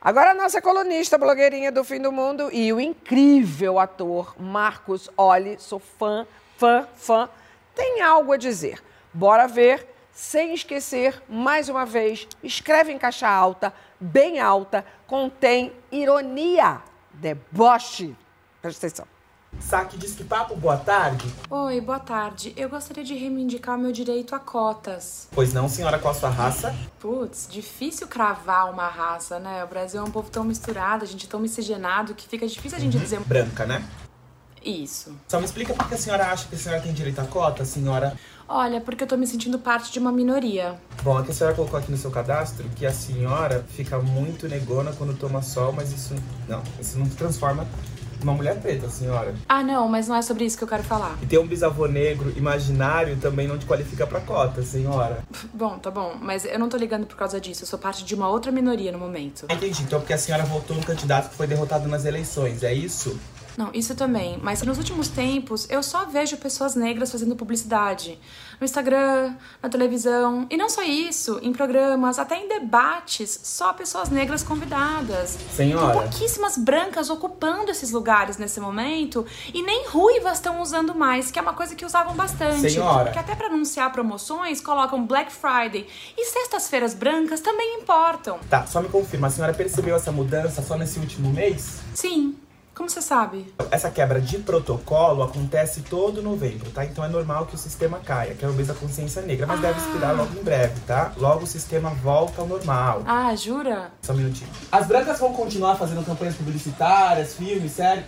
Agora 0.00 0.30
a 0.30 0.34
nossa 0.34 0.62
colunista, 0.62 1.18
blogueirinha 1.18 1.72
do 1.72 1.82
fim 1.82 2.00
do 2.00 2.12
mundo 2.12 2.48
e 2.52 2.72
o 2.72 2.80
incrível 2.80 3.78
ator 3.78 4.34
Marcos 4.38 5.10
Olli, 5.16 5.56
sou 5.58 5.80
fã, 5.80 6.26
fã, 6.56 6.86
fã, 6.94 7.28
tem 7.74 8.00
algo 8.00 8.32
a 8.32 8.36
dizer. 8.36 8.80
Bora 9.16 9.48
ver, 9.48 9.88
sem 10.12 10.52
esquecer, 10.52 11.22
mais 11.26 11.70
uma 11.70 11.86
vez, 11.86 12.28
escreve 12.42 12.92
em 12.92 12.98
caixa 12.98 13.26
alta, 13.26 13.72
bem 13.98 14.38
alta, 14.40 14.84
contém 15.06 15.72
ironia, 15.90 16.82
deboche. 17.14 18.14
Presta 18.60 18.88
atenção. 18.88 19.06
Saque 19.58 19.96
diz 19.96 20.14
que 20.14 20.22
papo, 20.22 20.54
boa 20.54 20.76
tarde. 20.76 21.32
Oi, 21.48 21.80
boa 21.80 21.98
tarde. 21.98 22.52
Eu 22.58 22.68
gostaria 22.68 23.02
de 23.02 23.14
reivindicar 23.14 23.76
o 23.76 23.78
meu 23.80 23.90
direito 23.90 24.34
a 24.34 24.38
cotas. 24.38 25.28
Pois 25.32 25.50
não, 25.54 25.66
senhora, 25.66 25.98
qual 25.98 26.12
a 26.12 26.14
sua 26.14 26.28
raça? 26.28 26.76
Putz, 27.00 27.48
difícil 27.50 28.06
cravar 28.06 28.70
uma 28.70 28.86
raça, 28.86 29.38
né? 29.38 29.64
O 29.64 29.66
Brasil 29.66 29.98
é 29.98 30.04
um 30.04 30.10
povo 30.10 30.28
tão 30.28 30.44
misturado, 30.44 31.04
a 31.04 31.08
gente 31.08 31.24
é 31.24 31.28
tão 31.30 31.40
miscigenado 31.40 32.14
que 32.14 32.28
fica 32.28 32.46
difícil 32.46 32.76
a 32.76 32.80
gente 32.82 32.98
uhum. 32.98 33.02
dizer. 33.02 33.20
Branca, 33.20 33.64
né? 33.64 33.82
Isso. 34.62 35.16
Só 35.28 35.38
me 35.38 35.44
explica 35.44 35.72
por 35.72 35.88
que 35.88 35.94
a 35.94 35.98
senhora 35.98 36.26
acha 36.26 36.48
que 36.48 36.56
a 36.56 36.58
senhora 36.58 36.82
tem 36.82 36.92
direito 36.92 37.20
a 37.20 37.24
cota, 37.24 37.64
senhora? 37.64 38.18
Olha, 38.48 38.80
porque 38.80 39.04
eu 39.04 39.08
tô 39.08 39.16
me 39.16 39.26
sentindo 39.26 39.58
parte 39.58 39.92
de 39.92 39.98
uma 39.98 40.12
minoria. 40.12 40.76
Bom, 41.02 41.22
que 41.22 41.30
a 41.30 41.34
senhora 41.34 41.54
colocou 41.54 41.78
aqui 41.78 41.90
no 41.90 41.96
seu 41.96 42.10
cadastro 42.10 42.68
que 42.76 42.86
a 42.86 42.92
senhora 42.92 43.64
fica 43.68 43.98
muito 43.98 44.48
negona 44.48 44.92
quando 44.92 45.16
toma 45.18 45.42
sol, 45.42 45.72
mas 45.72 45.92
isso 45.92 46.14
não, 46.48 46.62
isso 46.80 46.98
não 46.98 47.08
transforma 47.08 47.66
uma 48.22 48.32
mulher 48.32 48.58
preta, 48.60 48.88
senhora. 48.88 49.34
Ah, 49.48 49.62
não, 49.62 49.88
mas 49.88 50.08
não 50.08 50.16
é 50.16 50.22
sobre 50.22 50.44
isso 50.44 50.56
que 50.56 50.64
eu 50.64 50.68
quero 50.68 50.82
falar. 50.82 51.16
E 51.22 51.26
ter 51.26 51.38
um 51.38 51.46
bisavô 51.46 51.86
negro 51.86 52.32
imaginário 52.36 53.16
também 53.16 53.46
não 53.46 53.58
te 53.58 53.66
qualifica 53.66 54.06
pra 54.06 54.20
cota, 54.20 54.62
senhora. 54.62 55.22
Bom, 55.52 55.78
tá 55.78 55.90
bom, 55.90 56.16
mas 56.20 56.44
eu 56.44 56.58
não 56.58 56.68
tô 56.68 56.76
ligando 56.76 57.06
por 57.06 57.16
causa 57.16 57.40
disso. 57.40 57.62
Eu 57.62 57.66
sou 57.66 57.78
parte 57.78 58.04
de 58.04 58.14
uma 58.14 58.28
outra 58.28 58.50
minoria 58.50 58.90
no 58.92 58.98
momento. 58.98 59.46
Entendi, 59.50 59.82
então 59.82 60.00
porque 60.00 60.12
a 60.12 60.18
senhora 60.18 60.44
votou 60.44 60.76
no 60.76 60.84
candidato 60.84 61.30
que 61.30 61.36
foi 61.36 61.46
derrotado 61.46 61.88
nas 61.88 62.04
eleições, 62.04 62.62
é 62.62 62.72
isso? 62.72 63.18
Não, 63.56 63.70
isso 63.72 63.94
também. 63.94 64.38
Mas 64.42 64.62
nos 64.62 64.78
últimos 64.78 65.08
tempos 65.08 65.66
eu 65.70 65.82
só 65.82 66.04
vejo 66.04 66.36
pessoas 66.36 66.74
negras 66.74 67.10
fazendo 67.10 67.34
publicidade. 67.34 68.18
No 68.60 68.64
Instagram, 68.64 69.34
na 69.62 69.68
televisão. 69.68 70.46
E 70.50 70.56
não 70.56 70.68
só 70.68 70.82
isso, 70.82 71.38
em 71.42 71.52
programas, 71.52 72.18
até 72.18 72.36
em 72.36 72.48
debates, 72.48 73.40
só 73.42 73.72
pessoas 73.72 74.08
negras 74.08 74.42
convidadas. 74.42 75.38
Senhora. 75.54 75.92
Tem 75.92 76.02
pouquíssimas 76.02 76.56
brancas 76.56 77.10
ocupando 77.10 77.70
esses 77.70 77.90
lugares 77.90 78.36
nesse 78.36 78.60
momento. 78.60 79.26
E 79.52 79.62
nem 79.62 79.88
ruivas 79.88 80.34
estão 80.34 80.60
usando 80.60 80.94
mais, 80.94 81.30
que 81.30 81.38
é 81.38 81.42
uma 81.42 81.54
coisa 81.54 81.74
que 81.74 81.84
usavam 81.84 82.14
bastante. 82.14 82.70
Senhora. 82.70 83.10
Que 83.10 83.18
até 83.18 83.34
para 83.34 83.46
anunciar 83.46 83.90
promoções 83.92 84.60
colocam 84.60 85.06
Black 85.06 85.32
Friday. 85.32 85.86
E 86.16 86.24
sextas-feiras 86.26 86.94
brancas 86.94 87.40
também 87.40 87.80
importam. 87.80 88.38
Tá, 88.50 88.66
só 88.66 88.80
me 88.80 88.88
confirma, 88.88 89.28
a 89.28 89.30
senhora 89.30 89.54
percebeu 89.54 89.96
essa 89.96 90.12
mudança 90.12 90.62
só 90.62 90.76
nesse 90.76 90.98
último 90.98 91.30
mês? 91.32 91.80
Sim. 91.94 92.36
Como 92.76 92.90
você 92.90 93.00
sabe? 93.00 93.54
Essa 93.70 93.90
quebra 93.90 94.20
de 94.20 94.38
protocolo 94.38 95.22
acontece 95.22 95.80
todo 95.80 96.20
novembro, 96.20 96.70
tá? 96.70 96.84
Então 96.84 97.02
é 97.02 97.08
normal 97.08 97.46
que 97.46 97.54
o 97.54 97.58
sistema 97.58 97.98
caia, 97.98 98.34
que 98.34 98.44
é 98.44 98.48
o 98.48 98.52
mês 98.52 98.68
da 98.68 98.74
consciência 98.74 99.22
negra, 99.22 99.46
mas 99.46 99.60
ah. 99.60 99.62
deve 99.62 99.80
expirar 99.80 100.14
logo 100.14 100.38
em 100.38 100.42
breve, 100.42 100.78
tá? 100.80 101.10
Logo 101.16 101.44
o 101.44 101.46
sistema 101.46 101.88
volta 101.88 102.42
ao 102.42 102.46
normal. 102.46 103.02
Ah, 103.06 103.34
jura? 103.34 103.92
Só 104.02 104.12
um 104.12 104.16
minutinho. 104.16 104.50
As 104.70 104.86
brancas 104.86 105.18
vão 105.18 105.32
continuar 105.32 105.76
fazendo 105.76 106.04
campanhas 106.04 106.34
publicitárias, 106.34 107.34
filmes, 107.34 107.72
séries? 107.72 108.04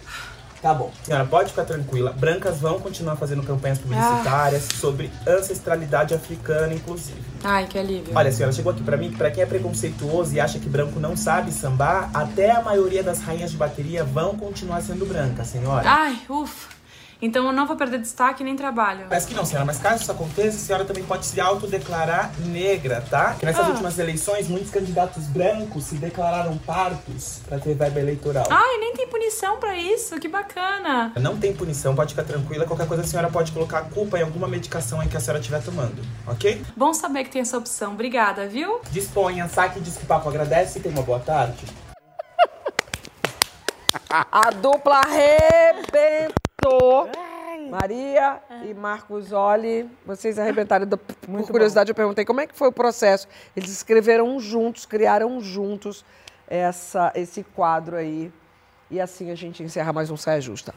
Tá 0.60 0.74
bom. 0.74 0.90
Senhora, 1.02 1.24
pode 1.24 1.50
ficar 1.50 1.64
tranquila. 1.64 2.12
Brancas 2.12 2.58
vão 2.58 2.80
continuar 2.80 3.16
fazendo 3.16 3.42
campanhas 3.42 3.78
publicitárias 3.78 4.68
ah. 4.70 4.76
sobre 4.76 5.10
ancestralidade 5.26 6.14
africana, 6.14 6.74
inclusive. 6.74 7.22
Ai, 7.44 7.66
que 7.66 7.78
alívio. 7.78 8.12
Olha, 8.14 8.32
senhora, 8.32 8.52
chegou 8.52 8.72
aqui 8.72 8.82
para 8.82 8.96
mim 8.96 9.10
que 9.10 9.16
pra 9.16 9.30
quem 9.30 9.42
é 9.42 9.46
preconceituoso 9.46 10.34
e 10.34 10.40
acha 10.40 10.58
que 10.58 10.68
branco 10.68 10.98
não 10.98 11.16
sabe 11.16 11.52
sambar, 11.52 12.10
até 12.12 12.50
a 12.50 12.62
maioria 12.62 13.02
das 13.02 13.20
rainhas 13.20 13.52
de 13.52 13.56
bateria 13.56 14.04
vão 14.04 14.36
continuar 14.36 14.82
sendo 14.82 15.06
brancas, 15.06 15.46
senhora. 15.46 15.88
Ai, 15.88 16.18
ufa. 16.28 16.77
Então 17.20 17.46
eu 17.46 17.52
não 17.52 17.66
vou 17.66 17.76
perder 17.76 17.98
destaque 17.98 18.44
nem 18.44 18.54
trabalho. 18.54 19.06
Parece 19.08 19.26
que 19.26 19.34
não, 19.34 19.44
senhora, 19.44 19.64
mas 19.64 19.78
caso 19.78 20.02
isso 20.02 20.12
aconteça, 20.12 20.56
a 20.56 20.60
senhora 20.60 20.84
também 20.84 21.02
pode 21.02 21.26
se 21.26 21.40
autodeclarar 21.40 22.30
negra, 22.46 23.02
tá? 23.10 23.34
Que 23.34 23.44
nessas 23.44 23.66
Ah. 23.66 23.70
últimas 23.70 23.98
eleições, 23.98 24.46
muitos 24.48 24.70
candidatos 24.70 25.24
brancos 25.24 25.84
se 25.84 25.96
declararam 25.96 26.56
pardos 26.58 27.40
pra 27.48 27.58
ter 27.58 27.74
verba 27.74 27.98
eleitoral. 27.98 28.46
Ai, 28.48 28.78
nem 28.78 28.94
tem 28.94 29.08
punição 29.08 29.58
pra 29.58 29.76
isso, 29.76 30.18
que 30.20 30.28
bacana. 30.28 31.12
Não 31.16 31.36
tem 31.36 31.52
punição, 31.52 31.94
pode 31.94 32.14
ficar 32.14 32.24
tranquila. 32.24 32.64
Qualquer 32.66 32.86
coisa 32.86 33.02
a 33.02 33.06
senhora 33.06 33.28
pode 33.28 33.50
colocar 33.50 33.78
a 33.78 33.82
culpa 33.82 34.18
em 34.18 34.22
alguma 34.22 34.46
medicação 34.46 35.00
aí 35.00 35.08
que 35.08 35.16
a 35.16 35.20
senhora 35.20 35.40
estiver 35.40 35.60
tomando, 35.62 36.00
ok? 36.26 36.62
Bom 36.76 36.94
saber 36.94 37.24
que 37.24 37.30
tem 37.30 37.42
essa 37.42 37.58
opção. 37.58 37.94
Obrigada, 37.94 38.46
viu? 38.46 38.80
Disponha, 38.92 39.48
saque, 39.48 39.80
diz 39.80 39.96
que 39.96 40.04
o 40.04 40.06
papo 40.06 40.28
agradece 40.28 40.78
e 40.78 40.82
tenha 40.82 40.94
uma 40.94 41.02
boa 41.02 41.18
tarde. 41.18 41.64
A 44.08 44.50
dupla 44.50 45.00
arrebentou. 45.00 46.37
Maria 47.70 48.40
e 48.64 48.74
Marcos 48.74 49.32
Olli, 49.32 49.88
vocês 50.04 50.38
arrebentaram. 50.38 50.86
Do- 50.86 50.98
Por 50.98 51.46
curiosidade, 51.50 51.90
eu 51.90 51.94
perguntei 51.94 52.24
como 52.24 52.40
é 52.40 52.46
que 52.46 52.54
foi 52.56 52.68
o 52.68 52.72
processo. 52.72 53.28
Eles 53.56 53.70
escreveram 53.70 54.38
juntos, 54.40 54.84
criaram 54.86 55.40
juntos 55.40 56.04
essa, 56.48 57.12
esse 57.14 57.42
quadro 57.42 57.96
aí. 57.96 58.32
E 58.90 59.00
assim 59.00 59.30
a 59.30 59.34
gente 59.34 59.62
encerra 59.62 59.92
mais 59.92 60.10
um 60.10 60.16
Saia 60.16 60.40
Justa. 60.40 60.74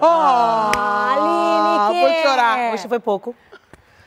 Ah, 0.00 1.86
Aline, 1.90 2.00
vou 2.00 2.22
chorar. 2.22 2.72
Hoje 2.74 2.88
foi 2.88 2.98
pouco. 2.98 3.34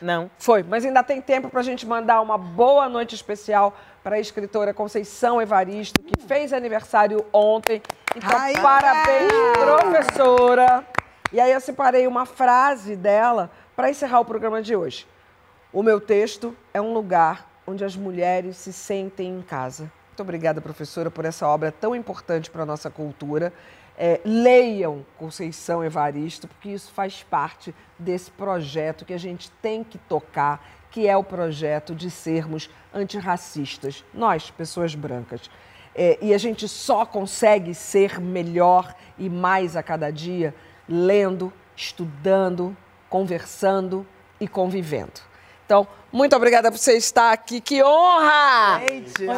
Não. 0.02 0.30
Foi, 0.38 0.62
mas 0.64 0.84
ainda 0.86 1.02
tem 1.04 1.22
tempo 1.22 1.50
para 1.50 1.60
a 1.62 1.64
gente 1.64 1.86
mandar 1.86 2.22
uma 2.22 2.38
boa 2.38 2.90
noite 2.90 3.16
especial 3.16 3.76
para 4.04 4.16
a 4.16 4.20
escritora 4.20 4.74
Conceição 4.74 5.42
Evaristo, 5.42 6.02
que 6.02 6.22
fez 6.26 6.54
aniversário 6.54 7.26
ontem. 7.34 7.82
Então, 8.16 8.30
Ai, 8.38 8.54
parabéns, 8.62 9.32
professora. 9.60 10.86
E 11.32 11.40
aí 11.40 11.52
eu 11.52 11.60
separei 11.60 12.08
uma 12.08 12.26
frase 12.26 12.96
dela 12.96 13.52
para 13.76 13.90
encerrar 13.90 14.20
o 14.20 14.26
programa 14.26 14.62
de 14.62 14.76
hoje. 14.76 15.08
O 15.74 15.84
meu 15.84 16.00
texto 16.00 16.56
é 16.74 16.82
um 16.82 16.94
lugar 16.94 17.48
onde 17.68 17.84
as 17.84 17.96
mulheres 17.96 18.56
se 18.58 18.72
sentem 18.72 19.28
em 19.28 19.42
casa. 19.42 19.92
Muito 20.08 20.22
obrigada, 20.22 20.62
professora, 20.62 21.12
por 21.12 21.26
essa 21.26 21.46
obra 21.48 21.72
tão 21.72 21.94
importante 21.94 22.50
para 22.50 22.64
a 22.64 22.66
nossa 22.66 22.90
cultura. 22.90 23.54
É, 23.96 24.22
leiam 24.24 25.06
Conceição 25.18 25.84
Evaristo, 25.84 26.48
porque 26.48 26.70
isso 26.70 26.92
faz 26.92 27.24
parte 27.24 27.76
desse 28.00 28.32
projeto 28.32 29.06
que 29.06 29.14
a 29.14 29.20
gente 29.20 29.52
tem 29.62 29.84
que 29.84 29.98
tocar, 29.98 30.66
que 30.98 31.08
é 31.08 31.16
o 31.16 31.24
projeto 31.24 31.94
de 31.94 32.10
sermos 32.10 32.72
antirracistas, 32.92 34.04
nós, 34.12 34.50
pessoas 34.50 34.96
brancas. 34.96 35.48
É, 35.94 36.18
e 36.20 36.34
a 36.34 36.40
gente 36.40 36.68
só 36.68 37.06
consegue 37.06 37.76
ser 37.76 38.20
melhor 38.20 38.96
e 39.16 39.30
mais 39.30 39.76
a 39.76 39.84
cada 39.84 40.10
dia 40.10 40.56
lendo, 40.90 41.54
estudando, 41.76 42.76
conversando 43.08 44.08
e 44.40 44.48
convivendo. 44.48 45.22
Então, 45.68 45.86
muito 46.14 46.34
obrigada 46.34 46.72
por 46.72 46.78
você 46.78 46.94
estar 46.94 47.34
aqui. 47.34 47.60
Que 47.60 47.84
honra! 47.84 48.80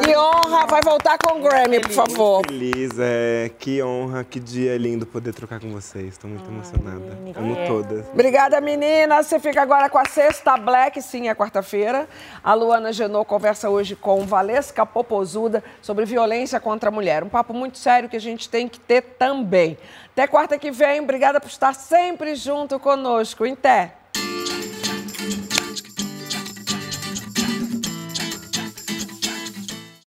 Que 0.04 0.16
honra! 0.16 0.68
Vai 0.68 0.80
voltar 0.84 1.18
com 1.18 1.40
o 1.40 1.42
Grammy, 1.42 1.80
por 1.80 1.90
favor. 1.90 2.46
Feliz, 2.46 2.92
é. 3.00 3.50
Que 3.58 3.82
honra, 3.82 4.24
que 4.24 4.40
dia 4.40 4.78
lindo 4.78 5.08
poder 5.08 5.34
trocar 5.34 5.60
com 5.60 5.72
vocês. 5.72 6.10
Estou 6.10 6.30
muito 6.30 6.48
emocionada. 6.48 7.18
Amo 7.36 7.56
todas. 7.66 8.06
Obrigada, 8.14 8.62
menina. 8.62 9.24
Você 9.24 9.40
fica 9.40 9.60
agora 9.60 9.90
com 9.90 9.98
a 9.98 10.06
Sexta 10.06 10.56
Black, 10.56 11.02
sim, 11.02 11.28
é 11.28 11.34
quarta-feira. 11.34 12.08
A 12.44 12.54
Luana 12.54 12.94
Genot 12.94 13.28
conversa 13.28 13.68
hoje 13.68 13.96
com 13.96 14.24
Valesca 14.28 14.86
Popozuda 14.86 15.64
sobre 15.82 16.06
violência 16.06 16.60
contra 16.60 16.90
a 16.90 16.92
mulher. 16.92 17.24
Um 17.24 17.30
papo 17.30 17.56
muito 17.56 17.80
sério 17.80 18.08
que 18.08 18.18
a 18.18 18.22
gente 18.22 18.48
tem 18.48 18.68
que 18.68 18.80
ter 18.80 19.02
também. 19.18 19.80
Até 20.14 20.28
quarta 20.28 20.60
que 20.60 20.70
vem. 20.70 21.02
Obrigada 21.02 21.42
por 21.42 21.50
estar 21.50 21.74
sempre 21.74 22.36
junto 22.36 22.80
conosco. 22.80 23.48
Em 23.48 23.56
té. 23.56 23.96